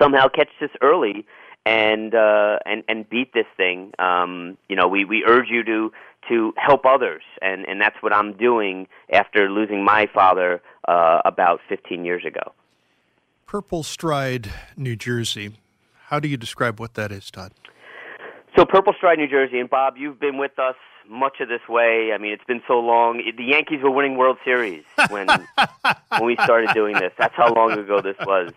somehow 0.00 0.28
catch 0.28 0.48
this 0.60 0.70
early 0.80 1.26
and 1.66 2.14
uh, 2.14 2.58
and 2.64 2.82
and 2.88 3.08
beat 3.08 3.32
this 3.32 3.46
thing, 3.56 3.92
um, 3.98 4.56
you 4.68 4.76
know, 4.76 4.88
we, 4.88 5.04
we 5.04 5.24
urge 5.26 5.48
you 5.48 5.62
to 5.64 5.92
to 6.28 6.52
help 6.56 6.86
others, 6.86 7.22
and 7.42 7.66
and 7.66 7.80
that's 7.80 7.96
what 8.00 8.12
I'm 8.12 8.36
doing 8.36 8.88
after 9.12 9.50
losing 9.50 9.84
my 9.84 10.08
father 10.12 10.62
uh, 10.88 11.20
about 11.24 11.60
15 11.68 12.04
years 12.04 12.24
ago. 12.24 12.52
Purple 13.46 13.82
Stride, 13.82 14.50
New 14.76 14.96
Jersey. 14.96 15.56
How 16.06 16.20
do 16.20 16.28
you 16.28 16.36
describe 16.36 16.80
what 16.80 16.94
that 16.94 17.12
is, 17.12 17.30
Todd? 17.30 17.52
So 18.56 18.64
Purple 18.64 18.92
Stride, 18.96 19.18
New 19.18 19.28
Jersey, 19.28 19.58
and 19.58 19.70
Bob, 19.70 19.94
you've 19.96 20.18
been 20.18 20.38
with 20.38 20.58
us 20.58 20.74
much 21.08 21.40
of 21.40 21.48
this 21.48 21.60
way. 21.68 22.10
I 22.14 22.18
mean, 22.18 22.32
it's 22.32 22.44
been 22.44 22.62
so 22.66 22.74
long. 22.74 23.22
The 23.36 23.44
Yankees 23.44 23.80
were 23.82 23.90
winning 23.90 24.16
World 24.16 24.38
Series 24.44 24.84
when 25.08 25.26
when 26.08 26.24
we 26.24 26.36
started 26.44 26.70
doing 26.74 26.94
this. 26.94 27.12
That's 27.18 27.34
how 27.34 27.52
long 27.52 27.72
ago 27.72 28.00
this 28.00 28.16
was. 28.24 28.52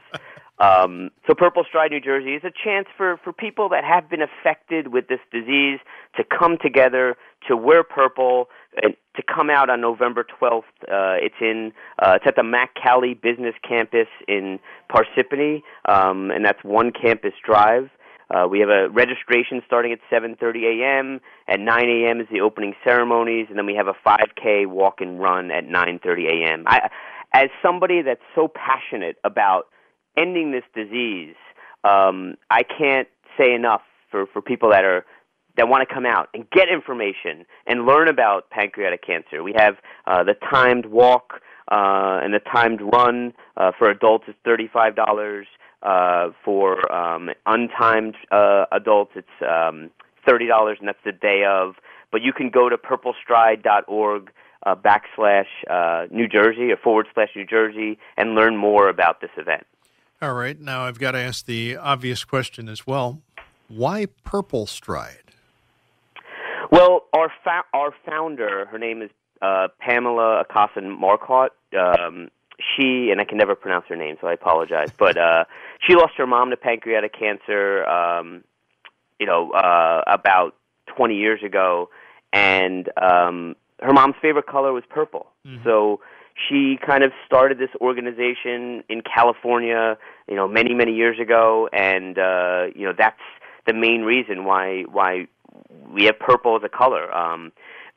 Um, 0.64 1.10
so 1.28 1.34
Purple 1.36 1.66
Stride, 1.68 1.92
New 1.92 2.00
Jersey, 2.00 2.36
is 2.36 2.44
a 2.46 2.52
chance 2.64 2.88
for, 2.96 3.18
for 3.22 3.34
people 3.34 3.68
that 3.70 3.84
have 3.84 4.10
been 4.10 4.22
affected 4.22 4.94
with 4.94 5.08
this 5.10 5.20
disease 5.30 5.80
to 6.16 6.24
come 6.24 6.58
together 6.62 7.18
to 7.50 7.58
wear 7.58 7.84
purple 7.84 8.48
and 8.82 8.96
to 9.18 9.24
come 9.24 9.50
out 9.50 9.70
on 9.70 9.82
November 9.82 10.24
12th. 10.24 10.64
Uh, 10.84 11.20
it's 11.20 11.36
in 11.42 11.74
uh, 12.02 12.14
it's 12.16 12.26
at 12.26 12.38
the 12.38 12.44
Mack-Cali 12.44 13.14
Business 13.14 13.56
Campus 13.68 14.08
in 14.28 14.60
Parsippany, 14.90 15.64
um, 15.90 16.32
and 16.32 16.46
that's 16.46 16.64
one 16.64 16.92
campus 16.92 17.34
drive. 17.46 17.90
Uh, 18.34 18.48
we 18.48 18.62
have 18.62 18.70
a 18.70 18.90
registration 18.90 19.62
starting 19.66 19.92
at 19.92 20.00
7:30 20.10 20.82
a.m. 20.82 21.20
At 21.48 21.60
9 21.60 21.90
a.m. 21.90 22.22
is 22.22 22.28
the 22.32 22.40
opening 22.40 22.74
ceremonies, 22.86 23.48
and 23.50 23.58
then 23.58 23.66
we 23.66 23.76
have 23.76 23.88
a 23.88 23.96
5K 24.08 24.66
walk 24.68 25.02
and 25.02 25.20
run 25.20 25.52
at 25.52 25.66
9:30 25.66 26.46
a.m. 26.46 26.64
I, 26.68 26.90
as 27.34 27.50
somebody 27.62 28.02
that's 28.02 28.22
so 28.34 28.48
passionate 28.48 29.18
about 29.26 29.68
ending 30.18 30.52
this 30.52 30.64
disease, 30.74 31.36
um, 31.84 32.36
I 32.50 32.64
can't 32.64 33.08
say 33.38 33.54
enough 33.54 33.82
for, 34.10 34.26
for 34.28 34.42
people 34.42 34.70
that 34.72 34.86
are 34.86 35.06
that 35.56 35.68
want 35.68 35.88
to 35.88 35.94
come 35.94 36.06
out 36.06 36.30
and 36.34 36.50
get 36.50 36.68
information 36.68 37.46
and 37.68 37.86
learn 37.86 38.08
about 38.08 38.50
pancreatic 38.50 39.06
cancer. 39.06 39.44
We 39.44 39.54
have 39.56 39.76
uh, 40.08 40.24
the 40.24 40.34
timed 40.34 40.88
walk 40.88 41.42
uh, 41.72 42.22
and 42.24 42.34
the 42.34 42.40
timed 42.40 42.82
run 42.82 43.34
uh, 43.56 43.72
for 43.78 43.90
adults 43.90 44.26
is 44.28 44.36
thirty-five 44.44 44.96
dollars. 44.96 45.48
Uh, 45.82 46.30
for 46.46 46.90
um, 46.94 47.30
untimed 47.46 48.16
uh, 48.32 48.64
adults, 48.72 49.12
it's 49.16 49.28
um, 49.42 49.92
thirty 50.26 50.48
dollars, 50.48 50.78
and 50.80 50.88
that's 50.88 51.04
the 51.04 51.12
day 51.12 51.44
of. 51.44 51.76
But 52.10 52.22
you 52.22 52.32
can 52.32 52.50
go 52.50 52.70
to 52.70 52.78
purplestride.org 52.78 54.32
uh, 54.66 54.76
backslash 54.76 55.48
uh, 55.70 56.08
New 56.10 56.30
Jersey 56.30 56.72
or 56.72 56.78
forward 56.78 57.08
slash 57.14 57.30
New 57.36 57.46
Jersey 57.46 57.98
and 58.16 58.34
learn 58.34 58.56
more 58.56 58.88
about 58.88 59.20
this 59.20 59.32
event. 59.36 59.66
All 60.24 60.32
right, 60.32 60.58
now 60.58 60.86
I've 60.86 61.00
got 61.00 61.12
to 61.12 61.18
ask 61.18 61.46
the 61.46 61.76
obvious 61.76 62.24
question 62.24 62.70
as 62.70 62.88
well. 62.88 63.22
Why 63.68 64.06
Purple 64.24 64.68
Stride? 64.68 65.34
Well, 66.72 67.02
our 67.12 67.30
fa- 67.44 67.66
our 67.74 67.94
founder, 68.06 68.66
her 68.68 68.80
name 68.80 69.02
is 69.02 69.10
uh, 69.42 69.68
Pamela 69.80 70.46
Akasan 70.46 70.98
Marquardt. 70.98 71.50
Um, 71.78 72.30
she 72.58 73.10
and 73.12 73.20
I 73.20 73.26
can 73.26 73.38
never 73.38 73.54
pronounce 73.54 73.84
her 73.90 73.98
name, 73.98 74.16
so 74.22 74.28
I 74.28 74.32
apologize. 74.32 74.92
But 74.98 75.18
uh, 75.18 75.44
she 75.86 75.94
lost 75.94 76.14
her 76.16 76.26
mom 76.26 76.52
to 76.52 76.56
pancreatic 76.56 77.12
cancer. 77.20 77.86
Um, 77.86 78.46
you 79.20 79.26
know, 79.26 79.52
uh, 79.52 80.04
about 80.08 80.56
20 80.96 81.16
years 81.16 81.44
ago, 81.44 81.90
and 82.32 82.90
um, 82.96 83.58
her 83.82 83.92
mom's 83.92 84.16
favorite 84.22 84.48
color 84.48 84.72
was 84.72 84.86
purple. 84.90 85.28
So 85.66 86.00
she 86.50 86.78
kind 86.86 87.04
of 87.04 87.12
started 87.26 87.58
this 87.58 87.70
organization 87.80 88.84
in 88.90 89.02
California, 89.02 89.98
you 90.28 90.36
know, 90.36 90.48
many 90.48 90.74
many 90.74 90.94
years 90.94 91.20
ago, 91.20 91.70
and 91.72 92.18
uh, 92.18 92.68
you 92.76 92.86
know 92.86 92.94
that's 92.98 93.20
the 93.68 93.74
main 93.74 94.02
reason 94.02 94.46
why 94.46 94.84
why 94.84 95.28
we 95.92 96.06
have 96.06 96.20
purple 96.20 96.56
as 96.56 96.64
a 96.64 96.70
color. 96.70 97.14
Um, 97.16 97.52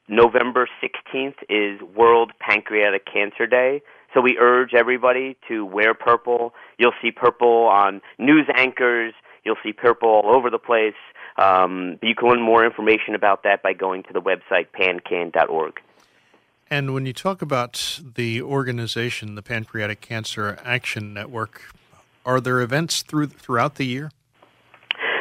November 0.08 0.68
16th 0.82 1.36
is 1.48 1.80
World 1.96 2.32
Pancreatic 2.38 3.06
Cancer 3.12 3.46
Day. 3.46 3.82
So 4.14 4.20
we 4.20 4.38
urge 4.38 4.72
everybody 4.72 5.36
to 5.48 5.64
wear 5.64 5.92
purple. 5.92 6.54
You'll 6.78 6.94
see 7.02 7.10
purple 7.10 7.66
on 7.66 8.00
news 8.18 8.46
anchors. 8.54 9.14
You'll 9.44 9.56
see 9.62 9.72
purple 9.72 10.08
all 10.08 10.34
over 10.34 10.48
the 10.48 10.58
place. 10.58 10.94
Um, 11.38 11.98
you 12.02 12.14
can 12.14 12.28
learn 12.28 12.40
more 12.40 12.64
information 12.64 13.14
about 13.14 13.42
that 13.42 13.62
by 13.62 13.72
going 13.72 14.04
to 14.04 14.12
the 14.12 14.22
website 14.22 14.68
pancan.org. 14.78 15.80
And 16.68 16.94
when 16.94 17.06
you 17.06 17.12
talk 17.12 17.42
about 17.42 18.00
the 18.16 18.42
organization, 18.42 19.36
the 19.36 19.42
Pancreatic 19.42 20.00
Cancer 20.00 20.58
Action 20.64 21.14
Network, 21.14 21.62
are 22.24 22.40
there 22.40 22.60
events 22.60 23.02
through 23.02 23.28
throughout 23.28 23.76
the 23.76 23.84
year? 23.84 24.10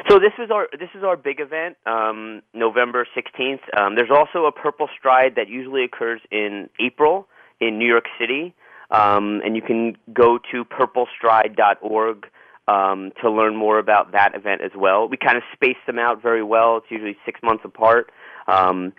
So 0.09 0.17
this 0.17 0.33
is 0.39 0.49
our 0.49 0.67
this 0.71 0.89
is 0.95 1.03
our 1.03 1.15
big 1.15 1.39
event, 1.39 1.77
um, 1.85 2.41
November 2.53 3.07
sixteenth. 3.13 3.61
Um, 3.77 3.95
there's 3.95 4.11
also 4.11 4.45
a 4.45 4.51
Purple 4.51 4.87
Stride 4.97 5.35
that 5.35 5.47
usually 5.47 5.83
occurs 5.83 6.21
in 6.31 6.69
April 6.79 7.27
in 7.59 7.77
New 7.77 7.87
York 7.87 8.05
City, 8.19 8.55
um, 8.89 9.41
and 9.45 9.55
you 9.55 9.61
can 9.61 9.97
go 10.13 10.39
to 10.51 10.65
purplestride.org 10.65 12.25
um, 12.67 13.11
to 13.21 13.29
learn 13.29 13.55
more 13.55 13.77
about 13.77 14.11
that 14.13 14.33
event 14.35 14.61
as 14.61 14.71
well. 14.75 15.07
We 15.07 15.17
kind 15.17 15.37
of 15.37 15.43
space 15.53 15.77
them 15.85 15.99
out 15.99 16.21
very 16.21 16.43
well. 16.43 16.77
It's 16.77 16.87
usually 16.89 17.17
six 17.23 17.39
months 17.43 17.63
apart. 17.63 18.11
Um, 18.47 18.93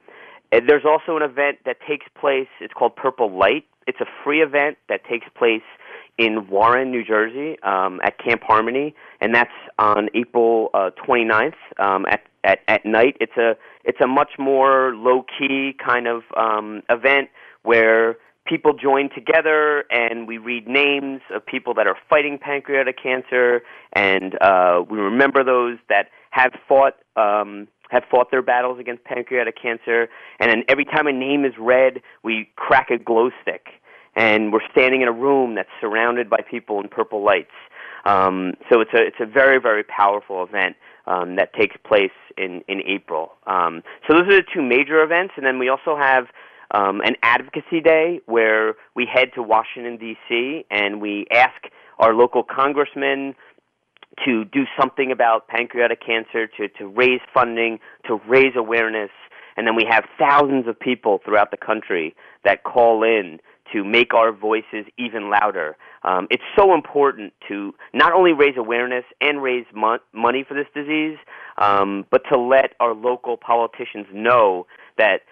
and 0.52 0.68
there's 0.68 0.84
also 0.84 1.16
an 1.16 1.22
event 1.22 1.58
that 1.64 1.78
takes 1.86 2.06
place. 2.18 2.48
It's 2.60 2.74
called 2.74 2.96
Purple 2.96 3.36
Light. 3.36 3.64
It's 3.86 4.00
a 4.00 4.06
free 4.24 4.42
event 4.42 4.78
that 4.88 5.04
takes 5.04 5.26
place 5.36 5.62
in 6.18 6.48
Warren, 6.48 6.90
New 6.90 7.04
Jersey, 7.04 7.58
um, 7.62 8.00
at 8.02 8.18
Camp 8.18 8.42
Harmony, 8.42 8.94
and 9.20 9.34
that's 9.34 9.50
on 9.78 10.08
April 10.14 10.70
uh, 10.74 10.90
29th 11.06 11.54
um, 11.78 12.06
at, 12.06 12.22
at 12.42 12.60
at 12.68 12.86
night. 12.86 13.16
It's 13.20 13.36
a 13.36 13.56
it's 13.84 14.00
a 14.00 14.06
much 14.06 14.30
more 14.38 14.94
low 14.94 15.24
key 15.38 15.74
kind 15.84 16.06
of 16.06 16.22
um, 16.36 16.82
event 16.88 17.28
where 17.62 18.16
people 18.46 18.72
join 18.72 19.10
together 19.10 19.84
and 19.90 20.26
we 20.26 20.38
read 20.38 20.68
names 20.68 21.20
of 21.34 21.44
people 21.44 21.74
that 21.74 21.86
are 21.86 21.96
fighting 22.08 22.38
pancreatic 22.38 22.96
cancer, 23.02 23.62
and 23.92 24.40
uh, 24.40 24.82
we 24.88 24.98
remember 24.98 25.44
those 25.44 25.78
that 25.88 26.08
have 26.30 26.52
fought. 26.68 26.94
Um, 27.16 27.68
have 27.90 28.04
fought 28.10 28.30
their 28.30 28.42
battles 28.42 28.78
against 28.78 29.04
pancreatic 29.04 29.60
cancer, 29.60 30.08
and 30.40 30.50
then 30.50 30.64
every 30.68 30.84
time 30.84 31.06
a 31.06 31.12
name 31.12 31.44
is 31.44 31.52
read, 31.58 32.02
we 32.22 32.48
crack 32.56 32.90
a 32.90 32.98
glow 32.98 33.30
stick, 33.42 33.66
and 34.14 34.52
we're 34.52 34.66
standing 34.70 35.02
in 35.02 35.08
a 35.08 35.12
room 35.12 35.54
that's 35.54 35.68
surrounded 35.80 36.28
by 36.28 36.40
people 36.50 36.80
in 36.80 36.88
purple 36.88 37.24
lights. 37.24 37.50
Um, 38.04 38.54
so 38.70 38.80
it's 38.80 38.92
a 38.94 39.02
it's 39.02 39.20
a 39.20 39.26
very 39.26 39.60
very 39.60 39.82
powerful 39.82 40.42
event 40.42 40.76
um, 41.06 41.36
that 41.36 41.52
takes 41.54 41.76
place 41.86 42.16
in 42.36 42.62
in 42.68 42.80
April. 42.86 43.32
Um, 43.46 43.82
so 44.06 44.14
those 44.14 44.28
are 44.28 44.36
the 44.36 44.46
two 44.52 44.62
major 44.62 45.02
events, 45.02 45.34
and 45.36 45.44
then 45.44 45.58
we 45.58 45.68
also 45.68 45.96
have 45.96 46.26
um, 46.72 47.00
an 47.00 47.14
advocacy 47.22 47.80
day 47.80 48.20
where 48.26 48.74
we 48.94 49.06
head 49.06 49.30
to 49.34 49.42
Washington 49.42 49.96
D.C. 49.96 50.64
and 50.70 51.00
we 51.00 51.26
ask 51.32 51.54
our 51.98 52.14
local 52.14 52.42
congressmen 52.42 53.34
to 54.24 54.44
do 54.44 54.64
something 54.78 55.12
about 55.12 55.48
pancreatic 55.48 56.00
cancer, 56.04 56.46
to 56.56 56.68
to 56.78 56.86
raise 56.86 57.20
funding, 57.32 57.78
to 58.06 58.20
raise 58.26 58.54
awareness, 58.56 59.10
and 59.56 59.66
then 59.66 59.74
we 59.74 59.86
have 59.88 60.04
thousands 60.18 60.66
of 60.68 60.78
people 60.78 61.20
throughout 61.24 61.50
the 61.50 61.56
country 61.56 62.14
that 62.44 62.64
call 62.64 63.02
in 63.02 63.40
to 63.72 63.82
make 63.84 64.14
our 64.14 64.32
voices 64.32 64.86
even 64.96 65.28
louder. 65.30 65.76
Um, 66.04 66.28
it's 66.30 66.42
so 66.56 66.72
important 66.72 67.32
to 67.48 67.74
not 67.92 68.12
only 68.12 68.32
raise 68.32 68.56
awareness 68.56 69.04
and 69.20 69.42
raise 69.42 69.66
mo- 69.74 69.98
money 70.12 70.44
for 70.46 70.54
this 70.54 70.66
disease, 70.72 71.18
um, 71.58 72.06
but 72.10 72.22
to 72.30 72.38
let 72.38 72.74
our 72.78 72.94
local 72.94 73.36
politicians 73.36 74.06
know 74.12 74.66
that 74.98 75.22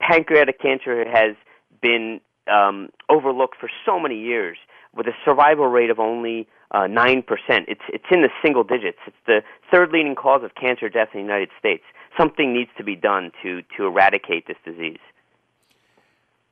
pancreatic 0.00 0.60
cancer 0.60 1.08
has 1.08 1.36
been 1.80 2.20
um, 2.50 2.88
overlooked 3.08 3.56
for 3.60 3.70
so 3.86 4.00
many 4.00 4.18
years 4.18 4.56
with 4.94 5.06
a 5.06 5.12
survival 5.24 5.66
rate 5.66 5.90
of 5.90 5.98
only 5.98 6.48
uh, 6.72 6.80
9%. 6.80 7.24
It's, 7.48 7.80
it's 7.88 8.04
in 8.10 8.22
the 8.22 8.30
single 8.42 8.64
digits. 8.64 8.98
It's 9.06 9.16
the 9.26 9.42
third 9.70 9.90
leading 9.92 10.14
cause 10.14 10.42
of 10.44 10.54
cancer 10.54 10.88
death 10.88 11.08
in 11.14 11.20
the 11.20 11.24
United 11.24 11.50
States. 11.58 11.82
Something 12.18 12.52
needs 12.52 12.70
to 12.76 12.84
be 12.84 12.96
done 12.96 13.32
to, 13.42 13.62
to 13.76 13.86
eradicate 13.86 14.46
this 14.46 14.56
disease. 14.64 14.98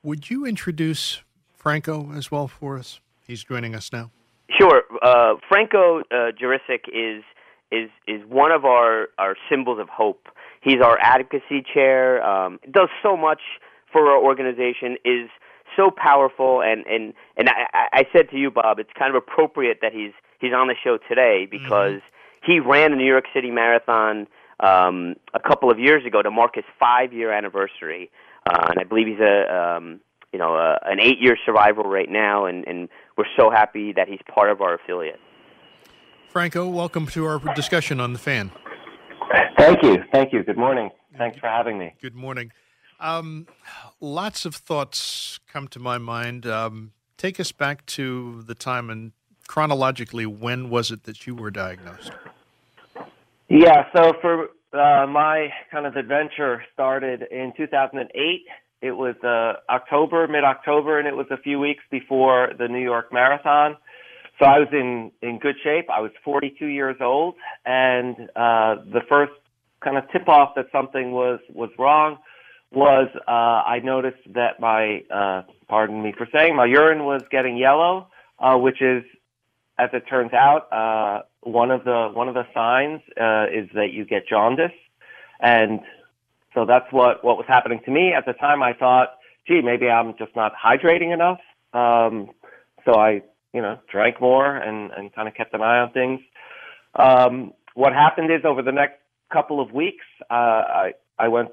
Would 0.03 0.31
you 0.31 0.47
introduce 0.47 1.23
Franco 1.55 2.12
as 2.12 2.31
well 2.31 2.47
for 2.49 2.79
us? 2.79 3.01
He's 3.27 3.43
joining 3.43 3.75
us 3.75 3.93
now. 3.93 4.11
Sure. 4.59 4.83
Uh, 5.03 5.35
Franco 5.49 6.01
uh, 6.01 6.31
Jurisic 6.41 6.87
is 6.93 7.25
is 7.73 7.91
is 8.07 8.23
one 8.29 8.53
of 8.53 8.64
our 8.64 9.09
our 9.19 9.35
symbols 9.51 9.81
of 9.81 9.89
hope. 9.89 10.29
He's 10.61 10.81
our 10.81 10.99
advocacy 11.01 11.64
chair. 11.75 12.25
Um, 12.25 12.61
does 12.71 12.89
so 13.03 13.17
much 13.17 13.41
for 13.93 14.09
our 14.09 14.23
organization. 14.23 14.97
Is 15.05 15.29
so 15.77 15.91
powerful, 15.91 16.62
and 16.62 16.87
and 16.87 17.14
and 17.37 17.49
I, 17.49 17.89
I 17.93 18.05
said 18.12 18.31
to 18.31 18.37
you, 18.37 18.51
Bob, 18.51 18.79
it's 18.79 18.91
kind 18.99 19.14
of 19.14 19.16
appropriate 19.16 19.79
that 19.83 19.93
he's 19.93 20.12
he's 20.41 20.53
on 20.53 20.68
the 20.68 20.74
show 20.83 20.99
today 21.09 21.47
because 21.49 22.01
mm-hmm. 22.01 22.53
he 22.53 22.61
ran 22.61 22.91
the 22.91 22.97
New 22.97 23.07
York 23.07 23.24
City 23.35 23.51
Marathon 23.51 24.27
um, 24.61 25.16
a 25.35 25.41
couple 25.41 25.70
of 25.70 25.79
years 25.79 26.05
ago 26.07 26.22
to 26.22 26.31
mark 26.31 26.55
his 26.55 26.64
five 26.79 27.12
year 27.12 27.33
anniversary, 27.33 28.11
uh, 28.49 28.68
and 28.70 28.81
I 28.81 28.85
believe 28.85 29.07
he's 29.07 29.20
a 29.20 29.77
um, 29.77 30.01
you 30.33 30.39
know 30.39 30.55
a, 30.55 30.79
an 30.85 30.99
eight 31.01 31.20
year 31.20 31.37
survival 31.45 31.85
right 31.85 32.11
now, 32.11 32.47
and, 32.47 32.66
and 32.66 32.89
we're 33.16 33.24
so 33.37 33.51
happy 33.51 33.93
that 33.93 34.09
he's 34.09 34.20
part 34.33 34.51
of 34.51 34.61
our 34.61 34.74
affiliate. 34.74 35.20
Franco, 36.31 36.68
welcome 36.68 37.07
to 37.09 37.24
our 37.24 37.39
discussion 37.55 38.01
on 38.01 38.12
the 38.12 38.18
fan. 38.18 38.51
Thank 39.59 39.83
you, 39.83 40.05
thank 40.12 40.33
you. 40.33 40.43
Good 40.43 40.59
morning. 40.59 40.91
Thanks 41.16 41.39
for 41.39 41.49
having 41.49 41.79
me. 41.79 41.95
Good 42.03 42.14
morning. 42.14 42.53
Um, 43.01 43.47
lots 44.01 44.44
of 44.44 44.55
thoughts 44.55 45.38
come 45.49 45.68
to 45.68 45.78
my 45.78 45.99
mind. 45.99 46.47
Um, 46.47 46.92
take 47.16 47.38
us 47.38 47.53
back 47.53 47.84
to 47.86 48.42
the 48.42 48.55
time 48.55 48.90
and 48.90 49.12
chronologically, 49.47 50.26
when 50.26 50.70
was 50.70 50.90
it 50.90 51.05
that 51.05 51.26
you 51.26 51.34
were 51.34 51.51
diagnosed? 51.51 52.11
Yeah, 53.49 53.84
so 53.94 54.12
for 54.20 54.49
uh, 54.72 55.07
my 55.07 55.49
kind 55.70 55.86
of 55.86 55.97
adventure 55.97 56.64
started 56.74 57.22
in 57.30 57.53
2008. 57.57 58.40
It 58.82 58.92
was 58.92 59.14
uh, 59.24 59.55
October, 59.72 60.28
mid-October, 60.28 60.99
and 60.99 61.09
it 61.09 61.16
was 61.16 61.26
a 61.30 61.38
few 61.38 61.59
weeks 61.59 61.82
before 61.90 62.51
the 62.59 62.68
New 62.68 62.82
York 62.82 63.12
Marathon. 63.12 63.76
So 64.38 64.44
I 64.44 64.59
was 64.59 64.68
in 64.72 65.11
in 65.22 65.38
good 65.38 65.57
shape. 65.64 65.86
I 65.88 66.01
was 66.01 66.11
42 66.22 66.66
years 66.66 66.97
old, 67.01 67.36
and 67.64 68.16
uh, 68.36 68.76
the 68.92 69.01
first 69.09 69.32
kind 69.80 69.97
of 69.97 70.05
tip 70.11 70.28
off 70.28 70.55
that 70.57 70.66
something 70.72 71.12
was 71.12 71.40
was 71.55 71.70
wrong 71.78 72.18
was 72.73 73.09
uh, 73.27 73.31
I 73.31 73.81
noticed 73.83 74.23
that 74.35 74.61
my, 74.61 75.03
uh, 75.11 75.43
pardon 75.69 76.03
me 76.03 76.12
for 76.17 76.27
saying, 76.33 76.57
my 76.57 76.67
urine 76.67 77.05
was 77.05 77.23
getting 77.31 77.57
yellow, 77.57 78.09
uh, 78.39 78.57
which 78.57 78.83
is, 78.83 79.05
as 79.79 79.91
it 79.93 80.05
turns 80.09 80.33
out, 80.33 80.73
uh, 80.73 81.23
one 81.43 81.71
of 81.71 81.85
the 81.85 82.11
one 82.12 82.29
of 82.29 82.35
the 82.35 82.47
signs 82.55 83.01
uh, 83.21 83.47
is 83.53 83.69
that 83.75 83.93
you 83.93 84.05
get 84.05 84.27
jaundice, 84.27 84.73
and 85.39 85.81
so 86.55 86.64
that's 86.64 86.91
what 86.91 87.23
what 87.23 87.37
was 87.37 87.47
happening 87.47 87.81
to 87.85 87.91
me 87.91 88.12
at 88.12 88.25
the 88.27 88.33
time. 88.33 88.62
I 88.62 88.73
thought, 88.73 89.17
gee, 89.47 89.61
maybe 89.62 89.89
I'm 89.89 90.14
just 90.19 90.35
not 90.35 90.53
hydrating 90.55 91.12
enough. 91.12 91.41
Um, 91.73 92.31
so 92.85 92.95
I, 92.95 93.23
you 93.53 93.61
know, 93.61 93.79
drank 93.93 94.21
more 94.21 94.57
and 94.57 94.91
and 94.93 95.14
kind 95.14 95.29
of 95.29 95.35
kept 95.35 95.55
an 95.55 95.61
eye 95.61 95.79
on 95.79 95.93
things. 95.93 96.21
Um, 96.95 97.53
what 97.75 97.93
happened 97.93 98.31
is 98.33 98.41
over 98.45 98.62
the 98.62 98.73
next 98.73 98.99
couple 99.31 99.61
of 99.61 99.73
weeks, 99.73 100.05
uh, 100.31 100.35
I 100.35 100.93
I 101.19 101.29
went 101.29 101.51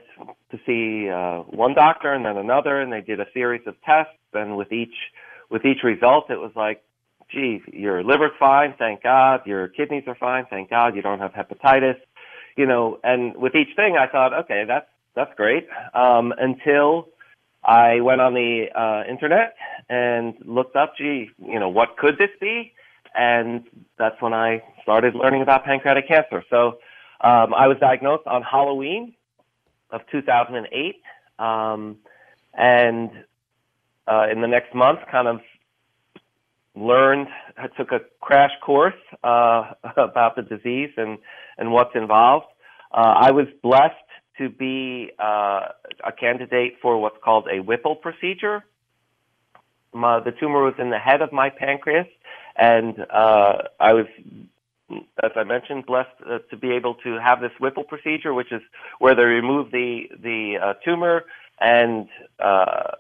to 0.52 0.60
see 0.66 1.10
uh, 1.10 1.40
one 1.56 1.74
doctor 1.74 2.14
and 2.14 2.26
then 2.26 2.38
another, 2.38 2.82
and 2.82 2.92
they 2.92 3.02
did 3.02 3.20
a 3.20 3.26
series 3.34 3.62
of 3.66 3.76
tests. 3.86 4.14
And 4.34 4.58
with 4.58 4.72
each 4.72 4.96
with 5.50 5.66
each 5.66 5.84
result, 5.84 6.30
it 6.30 6.38
was 6.40 6.52
like, 6.56 6.84
gee, 7.32 7.62
your 7.72 8.04
liver's 8.04 8.32
fine, 8.40 8.74
thank 8.78 9.04
God. 9.04 9.42
Your 9.46 9.68
kidneys 9.68 10.04
are 10.08 10.16
fine, 10.16 10.46
thank 10.50 10.70
God. 10.70 10.96
You 10.96 11.02
don't 11.02 11.20
have 11.20 11.32
hepatitis, 11.34 11.98
you 12.58 12.66
know. 12.66 13.00
And 13.04 13.36
with 13.38 13.56
each 13.56 13.76
thing, 13.76 13.96
I 13.98 14.08
thought, 14.08 14.34
okay, 14.46 14.64
that's 14.68 14.88
that's 15.16 15.32
great. 15.36 15.68
Um, 15.94 16.34
until 16.38 17.10
I 17.64 18.02
went 18.02 18.20
on 18.20 18.34
the 18.34 18.66
uh, 18.76 19.10
internet 19.10 19.56
and 19.90 20.34
looked 20.46 20.76
up, 20.76 20.96
gee, 20.98 21.30
you 21.38 21.60
know, 21.60 21.70
what 21.70 21.98
could 21.98 22.18
this 22.18 22.32
be? 22.42 22.74
And 23.16 23.64
that's 23.98 24.20
when 24.22 24.34
I 24.34 24.64
started 24.82 25.14
learning 25.16 25.44
about 25.44 25.64
pancreatic 25.64 26.08
cancer. 26.08 26.44
So 26.50 26.80
um, 27.22 27.54
I 27.54 27.68
was 27.68 27.78
diagnosed 27.80 28.26
on 28.26 28.42
Halloween 28.42 29.14
of 29.94 30.02
2008. 30.12 31.02
Um, 31.40 31.98
and 32.54 33.10
uh, 34.08 34.28
in 34.30 34.42
the 34.42 34.48
next 34.48 34.76
month, 34.76 35.00
kind 35.10 35.28
of 35.28 35.40
learned, 36.76 37.28
I 37.58 37.68
took 37.68 37.92
a 37.92 38.02
crash 38.20 38.52
course 38.62 39.00
uh, 39.24 39.72
about 39.98 40.36
the 40.36 40.42
disease 40.42 40.90
and, 40.98 41.20
and 41.58 41.72
what's 41.72 41.96
involved. 41.96 42.48
Uh, 42.92 43.14
I 43.18 43.32
was 43.32 43.48
blessed 43.62 43.96
to 44.40 44.50
be 44.50 45.12
uh, 45.20 45.68
a 46.04 46.12
candidate 46.20 46.74
for 46.82 47.00
what's 47.00 47.18
called 47.24 47.48
a 47.52 47.60
Whipple 47.60 47.96
procedure. 47.96 48.66
My, 49.94 50.20
the 50.20 50.32
tumor 50.32 50.64
was 50.64 50.74
in 50.80 50.90
the 50.90 50.98
head 50.98 51.22
of 51.22 51.32
my 51.32 51.52
pancreas, 51.52 52.08
and 52.56 53.06
uh, 53.12 53.54
I 53.80 53.94
was 53.94 54.08
as 55.24 55.32
I 55.36 55.44
mentioned, 55.44 55.86
blessed 55.86 56.10
uh, 56.26 56.40
to 56.50 56.58
be 56.58 56.72
able 56.72 56.96
to 56.96 57.20
have 57.20 57.42
this 57.42 57.52
Whipple 57.60 57.84
procedure, 57.84 58.34
which 58.34 58.52
is 58.52 58.62
where 59.00 59.16
they 59.16 59.24
remove 59.24 59.72
the 59.72 60.04
the 60.22 60.58
uh, 60.62 60.74
tumor 60.86 61.26
and 61.60 62.08
uh, 62.40 62.92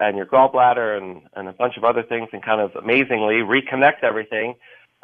and 0.00 0.16
your 0.16 0.26
gallbladder 0.26 0.98
and, 0.98 1.22
and 1.34 1.48
a 1.48 1.52
bunch 1.52 1.76
of 1.76 1.84
other 1.84 2.02
things, 2.02 2.28
and 2.32 2.42
kind 2.42 2.60
of 2.60 2.74
amazingly 2.76 3.36
reconnect 3.36 4.02
everything 4.02 4.54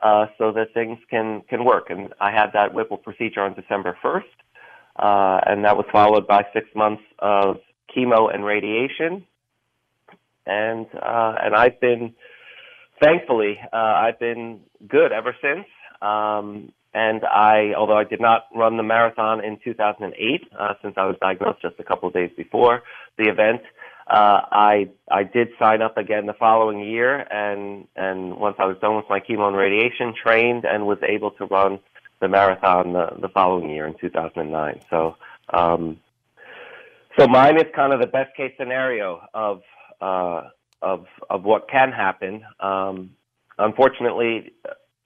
uh, 0.02 0.26
so 0.36 0.52
that 0.52 0.74
things 0.74 0.98
can 1.10 1.42
can 1.48 1.64
work. 1.64 1.90
And 1.90 2.12
I 2.20 2.30
had 2.30 2.50
that 2.54 2.74
Whipple 2.74 2.98
procedure 2.98 3.40
on 3.40 3.54
December 3.54 3.96
1st, 4.02 4.22
uh, 4.96 5.40
and 5.46 5.64
that 5.64 5.76
was 5.76 5.86
followed 5.92 6.26
by 6.26 6.44
six 6.52 6.66
months 6.74 7.02
of 7.18 7.58
chemo 7.94 8.32
and 8.32 8.44
radiation. 8.44 9.24
And 10.46 10.86
uh, 10.94 11.34
and 11.42 11.54
I've 11.54 11.80
been 11.80 12.14
thankfully 13.02 13.58
uh, 13.72 13.76
I've 13.76 14.18
been 14.18 14.60
good 14.86 15.12
ever 15.12 15.36
since. 15.42 15.66
Um, 16.02 16.72
and 16.94 17.24
I, 17.24 17.74
although 17.76 17.98
I 17.98 18.04
did 18.04 18.20
not 18.20 18.46
run 18.54 18.76
the 18.76 18.82
marathon 18.82 19.44
in 19.44 19.58
2008, 19.62 20.48
uh, 20.58 20.74
since 20.82 20.94
I 20.96 21.04
was 21.04 21.16
diagnosed 21.20 21.62
just 21.62 21.74
a 21.78 21.84
couple 21.84 22.08
of 22.08 22.14
days 22.14 22.30
before 22.36 22.82
the 23.18 23.28
event, 23.28 23.60
uh, 24.08 24.40
I 24.50 24.88
I 25.10 25.22
did 25.24 25.48
sign 25.58 25.82
up 25.82 25.98
again 25.98 26.24
the 26.24 26.32
following 26.32 26.80
year, 26.80 27.18
and 27.30 27.86
and 27.94 28.38
once 28.38 28.56
I 28.58 28.64
was 28.64 28.78
done 28.80 28.96
with 28.96 29.04
my 29.10 29.20
chemo 29.20 29.48
and 29.48 29.56
radiation, 29.56 30.14
trained 30.14 30.64
and 30.64 30.86
was 30.86 30.98
able 31.06 31.32
to 31.32 31.44
run 31.44 31.78
the 32.20 32.28
marathon 32.28 32.94
the, 32.94 33.10
the 33.20 33.28
following 33.28 33.68
year 33.70 33.86
in 33.86 33.94
2009. 34.00 34.80
So 34.88 35.16
um, 35.52 35.98
so 37.18 37.26
mine 37.26 37.56
is 37.56 37.66
kind 37.74 37.92
of 37.92 38.00
the 38.00 38.06
best 38.06 38.34
case 38.34 38.52
scenario 38.58 39.20
of 39.34 39.60
uh, 40.00 40.48
of 40.80 41.04
of 41.28 41.44
what 41.44 41.68
can 41.68 41.92
happen. 41.92 42.42
Um, 42.60 43.10
unfortunately, 43.58 44.52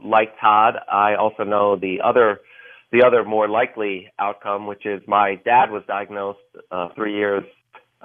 like 0.04 0.38
Todd, 0.40 0.74
I 0.90 1.14
also 1.14 1.44
know 1.44 1.76
the 1.76 2.00
other 2.02 2.40
the 2.92 3.02
other 3.02 3.24
more 3.24 3.48
likely 3.48 4.12
outcome, 4.18 4.66
which 4.66 4.84
is 4.84 5.00
my 5.06 5.36
dad 5.46 5.70
was 5.70 5.82
diagnosed 5.88 6.38
uh, 6.70 6.88
three 6.94 7.14
years 7.14 7.42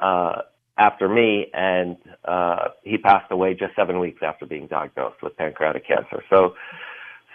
uh, 0.02 0.44
after 0.78 1.10
me, 1.10 1.48
and 1.54 1.98
uh, 2.24 2.70
he 2.84 2.98
passed 2.98 3.30
away 3.32 3.54
just 3.54 3.76
seven 3.76 4.00
weeks 4.00 4.22
after 4.24 4.46
being 4.46 4.68
diagnosed 4.68 5.22
with 5.22 5.36
pancreatic 5.36 5.86
cancer. 5.86 6.24
So, 6.30 6.56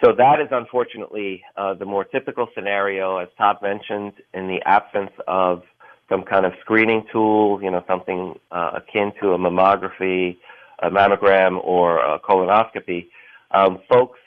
so 0.03 0.13
that 0.17 0.41
is 0.41 0.47
unfortunately 0.49 1.43
uh, 1.55 1.75
the 1.75 1.85
more 1.85 2.03
typical 2.03 2.47
scenario, 2.55 3.17
as 3.17 3.27
Todd 3.37 3.57
mentioned, 3.61 4.13
in 4.33 4.47
the 4.47 4.59
absence 4.65 5.11
of 5.27 5.61
some 6.09 6.23
kind 6.23 6.45
of 6.45 6.53
screening 6.61 7.05
tool, 7.11 7.61
you 7.61 7.69
know, 7.69 7.83
something 7.87 8.39
uh, 8.51 8.71
akin 8.75 9.11
to 9.21 9.33
a 9.33 9.37
mammography, 9.37 10.37
a 10.79 10.89
mammogram, 10.89 11.63
or 11.63 11.99
a 11.99 12.19
colonoscopy. 12.19 13.07
Um, 13.51 13.79
folks 13.87 14.19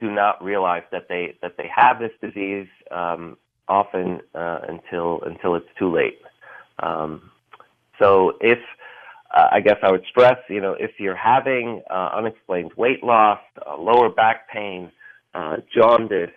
do 0.00 0.10
not 0.10 0.42
realize 0.42 0.82
that 0.92 1.08
they 1.08 1.36
that 1.42 1.56
they 1.56 1.68
have 1.74 1.98
this 1.98 2.12
disease 2.20 2.68
um, 2.90 3.36
often 3.68 4.20
uh, 4.34 4.60
until 4.68 5.20
until 5.22 5.54
it's 5.54 5.68
too 5.78 5.92
late. 5.92 6.20
Um, 6.78 7.30
so 7.98 8.36
if 8.40 8.58
uh, 9.34 9.48
I 9.50 9.60
guess 9.60 9.78
I 9.82 9.90
would 9.90 10.04
stress, 10.10 10.38
you 10.48 10.60
know, 10.60 10.74
if 10.74 10.92
you're 10.98 11.16
having 11.16 11.82
uh, 11.90 12.10
unexplained 12.14 12.72
weight 12.76 13.02
loss, 13.02 13.40
uh, 13.66 13.78
lower 13.78 14.10
back 14.10 14.48
pain, 14.50 14.92
uh, 15.34 15.56
jaundice, 15.74 16.30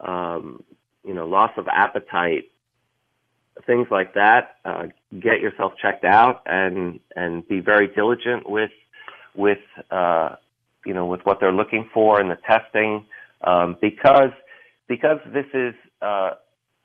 um, 0.00 0.62
you 1.04 1.14
know, 1.14 1.26
loss 1.26 1.52
of 1.56 1.68
appetite, 1.68 2.50
things 3.66 3.86
like 3.90 4.14
that, 4.14 4.56
uh, 4.64 4.86
get 5.20 5.40
yourself 5.40 5.74
checked 5.80 6.04
out 6.04 6.42
and 6.46 6.98
and 7.14 7.46
be 7.46 7.60
very 7.60 7.86
diligent 7.86 8.48
with 8.48 8.72
with 9.36 9.58
you 10.84 10.94
know, 10.94 11.06
with 11.06 11.24
what 11.24 11.40
they're 11.40 11.52
looking 11.52 11.88
for 11.92 12.20
in 12.20 12.28
the 12.28 12.38
testing, 12.46 13.06
um, 13.42 13.76
because 13.80 14.32
because 14.88 15.18
this 15.32 15.46
is 15.54 15.74
uh, 16.02 16.30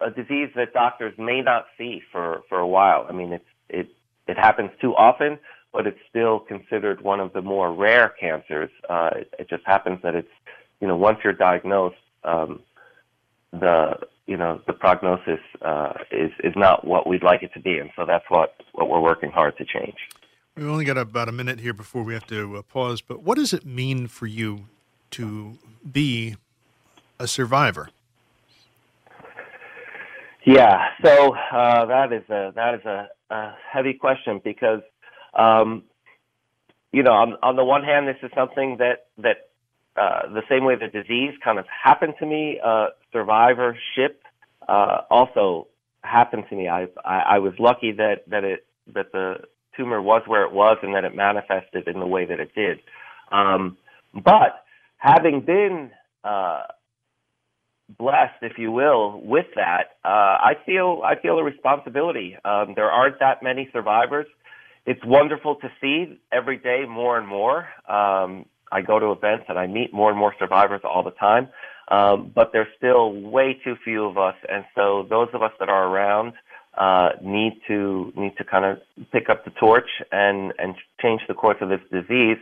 a 0.02 0.12
disease 0.12 0.50
that 0.56 0.74
doctors 0.74 1.14
may 1.18 1.42
not 1.42 1.66
see 1.78 2.02
for 2.12 2.42
for 2.50 2.60
a 2.60 2.68
while. 2.68 3.06
I 3.10 3.14
mean, 3.14 3.34
it's 3.34 3.46
it 3.70 3.90
it 4.28 4.38
happens 4.38 4.72
too 4.82 4.96
often, 4.96 5.40
but 5.74 5.88
it's 5.88 6.00
still 6.10 6.40
considered 6.40 7.02
one 7.02 7.20
of 7.20 7.34
the 7.34 7.42
more 7.42 7.74
rare 7.74 8.10
cancers. 8.10 8.70
Uh, 8.90 9.10
it, 9.16 9.34
it 9.40 9.50
just 9.50 9.66
happens 9.66 10.00
that 10.04 10.16
it's 10.16 10.32
you 10.80 10.88
know 10.88 10.96
once 10.96 11.20
you're 11.24 11.34
diagnosed, 11.34 11.98
um, 12.24 12.62
the 13.52 13.98
you 14.28 14.38
know 14.38 14.62
the 14.68 14.74
prognosis 14.74 15.40
uh, 15.62 15.94
is 16.12 16.32
is 16.44 16.54
not 16.56 16.86
what 16.86 17.08
we'd 17.08 17.24
like 17.24 17.44
it 17.44 17.54
to 17.54 17.60
be, 17.60 17.78
and 17.80 17.90
so 17.96 18.06
that's 18.06 18.26
what 18.30 18.56
what 18.74 18.90
we're 18.90 19.02
working 19.02 19.32
hard 19.32 19.58
to 19.58 19.66
change. 19.66 19.98
We've 20.60 20.68
only 20.68 20.84
got 20.84 20.98
about 20.98 21.30
a 21.30 21.32
minute 21.32 21.62
here 21.62 21.72
before 21.72 22.04
we 22.04 22.14
have 22.14 22.28
to 22.28 22.58
uh, 22.58 22.62
pause, 22.64 23.00
but 23.00 23.24
what 23.24 23.38
does 23.38 23.54
it 23.54 23.66
mean 23.66 24.08
for 24.08 24.28
you 24.28 24.66
to 25.12 25.58
be 25.90 26.36
a 27.18 27.28
survivor? 27.28 27.88
Yeah, 30.46 30.90
so 31.02 31.34
uh, 31.34 31.86
that 31.86 32.12
is 32.12 32.30
a 32.30 32.52
that 32.56 32.74
is 32.74 32.86
a, 32.86 33.08
a 33.30 33.56
heavy 33.72 33.94
question 33.94 34.42
because, 34.44 34.82
um, 35.34 35.84
you 36.92 37.04
know, 37.04 37.14
on, 37.14 37.38
on 37.42 37.56
the 37.56 37.64
one 37.64 37.86
hand, 37.86 38.10
this 38.10 38.18
is 38.22 38.30
something 38.36 38.80
that 38.80 39.06
that 39.18 39.52
uh, 39.96 40.28
the 40.34 40.42
same 40.50 40.66
way 40.66 40.76
the 40.76 40.90
disease 40.90 41.36
kind 41.42 41.58
of 41.58 41.68
happened 41.68 42.16
to 42.20 42.26
me, 42.26 42.60
uh, 42.62 42.88
survivorship 43.14 44.24
uh, 44.68 45.04
also 45.10 45.68
happened 46.04 46.44
to 46.50 46.56
me. 46.58 46.68
I, 46.68 46.88
I 47.06 47.20
I 47.20 47.40
was 47.40 47.54
lucky 47.60 47.94
that 47.94 48.28
that 48.28 48.44
it 48.44 48.66
that 48.94 49.14
the 49.14 49.46
tumor 49.80 50.02
was 50.02 50.22
where 50.28 50.44
it 50.44 50.52
was 50.52 50.78
and 50.84 50.94
that 50.94 51.06
it 51.06 51.16
manifested 51.16 51.88
in 51.88 52.00
the 52.00 52.06
way 52.06 52.26
that 52.26 52.40
it 52.40 52.54
did. 52.54 52.80
Um, 53.32 53.78
but 54.14 54.66
having 54.98 55.42
been 55.42 55.92
uh, 56.24 56.64
blessed, 57.98 58.42
if 58.42 58.58
you 58.58 58.72
will, 58.72 59.22
with 59.24 59.46
that, 59.56 59.98
uh, 60.04 60.36
I 60.52 60.54
feel 60.66 61.02
I 61.06 61.16
feel 61.16 61.40
a 61.40 61.44
responsibility. 61.44 62.36
Um, 62.44 62.74
there 62.76 62.92
aren't 62.92 63.20
that 63.20 63.42
many 63.42 63.70
survivors. 63.72 64.28
It's 64.86 65.04
wonderful 65.06 65.56
to 65.56 65.72
see 65.80 66.20
every 66.32 66.58
day 66.58 66.84
more 66.88 67.18
and 67.18 67.28
more. 67.28 67.68
Um, 67.88 68.46
I 68.72 68.82
go 68.82 69.00
to 69.00 69.12
events 69.12 69.46
and 69.48 69.58
I 69.58 69.68
meet 69.68 69.94
more 69.94 70.10
and 70.10 70.20
more 70.20 70.36
survivors 70.38 70.82
all 70.84 71.04
the 71.04 71.12
time, 71.12 71.50
um, 71.90 72.32
but 72.34 72.52
there's 72.54 72.68
still 72.78 73.14
way 73.14 73.60
too 73.64 73.76
few 73.84 74.06
of 74.06 74.18
us. 74.18 74.36
And 74.48 74.64
so 74.76 75.08
those 75.10 75.30
of 75.34 75.42
us 75.42 75.52
that 75.60 75.70
are 75.70 75.88
around 75.88 76.34
uh, 76.78 77.10
need 77.22 77.60
to 77.68 78.14
need 78.16 78.38
to 78.38 78.44
kind 78.44 78.66
of 78.66 78.80
pick 79.12 79.30
up 79.30 79.46
the 79.46 79.52
torch 79.52 79.90
and 80.12 80.54
and 80.60 80.76
change 81.02 81.22
the 81.28 81.34
course 81.34 81.58
of 81.62 81.70
this 81.70 81.82
disease 81.92 82.38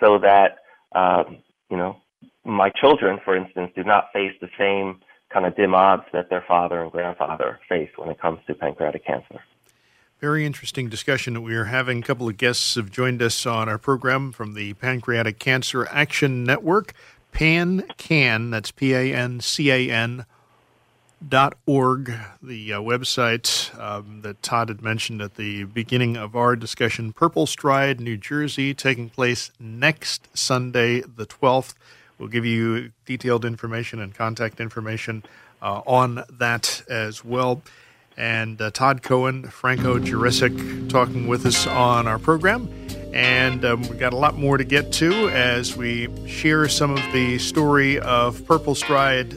so 0.00 0.18
that 0.18 0.58
um, 0.94 1.38
you 1.70 1.76
know 1.76 1.96
my 2.44 2.70
children, 2.70 3.18
for 3.24 3.36
instance, 3.36 3.70
do 3.76 3.84
not 3.84 4.12
face 4.12 4.32
the 4.40 4.48
same 4.58 5.00
kind 5.30 5.44
of 5.44 5.54
dim 5.54 5.74
odds 5.74 6.04
that 6.12 6.30
their 6.30 6.44
father 6.48 6.82
and 6.82 6.90
grandfather 6.90 7.60
faced 7.68 7.98
when 7.98 8.08
it 8.08 8.18
comes 8.20 8.40
to 8.46 8.54
pancreatic 8.54 9.04
cancer. 9.04 9.42
Very 10.20 10.44
interesting 10.44 10.88
discussion 10.88 11.34
that 11.34 11.42
we 11.42 11.54
are 11.54 11.66
having. 11.66 12.00
A 12.00 12.02
couple 12.02 12.28
of 12.28 12.36
guests 12.36 12.74
have 12.74 12.90
joined 12.90 13.22
us 13.22 13.46
on 13.46 13.68
our 13.68 13.78
program 13.78 14.32
from 14.32 14.54
the 14.54 14.72
Pancreatic 14.74 15.38
Cancer 15.38 15.86
Action 15.90 16.42
Network. 16.42 16.92
PanCan, 17.32 18.50
that's 18.50 18.72
P 18.72 18.94
A 18.94 19.14
N 19.14 19.38
C 19.40 19.70
A 19.70 19.90
N 19.90 20.24
org, 21.66 22.12
the 22.42 22.72
uh, 22.72 22.80
website 22.80 23.78
um, 23.78 24.22
that 24.22 24.42
Todd 24.42 24.68
had 24.68 24.82
mentioned 24.82 25.20
at 25.20 25.36
the 25.36 25.64
beginning 25.64 26.16
of 26.16 26.36
our 26.36 26.56
discussion. 26.56 27.12
Purple 27.12 27.46
Stride, 27.46 28.00
New 28.00 28.16
Jersey, 28.16 28.74
taking 28.74 29.10
place 29.10 29.50
next 29.58 30.28
Sunday, 30.36 31.00
the 31.00 31.26
12th. 31.26 31.74
We'll 32.18 32.28
give 32.28 32.44
you 32.44 32.92
detailed 33.06 33.44
information 33.44 34.00
and 34.00 34.14
contact 34.14 34.60
information 34.60 35.22
uh, 35.62 35.82
on 35.86 36.24
that 36.30 36.82
as 36.88 37.24
well. 37.24 37.62
And 38.16 38.60
uh, 38.60 38.72
Todd 38.72 39.02
Cohen, 39.02 39.44
Franco 39.44 39.98
Jurisic 39.98 40.88
talking 40.88 41.28
with 41.28 41.46
us 41.46 41.66
on 41.68 42.08
our 42.08 42.18
program. 42.18 42.68
And 43.12 43.64
um, 43.64 43.82
we've 43.82 43.98
got 43.98 44.12
a 44.12 44.16
lot 44.16 44.36
more 44.36 44.58
to 44.58 44.64
get 44.64 44.92
to 44.94 45.28
as 45.30 45.76
we 45.76 46.08
share 46.26 46.68
some 46.68 46.90
of 46.90 47.12
the 47.12 47.38
story 47.38 47.98
of 48.00 48.44
Purple 48.44 48.74
Stride 48.74 49.36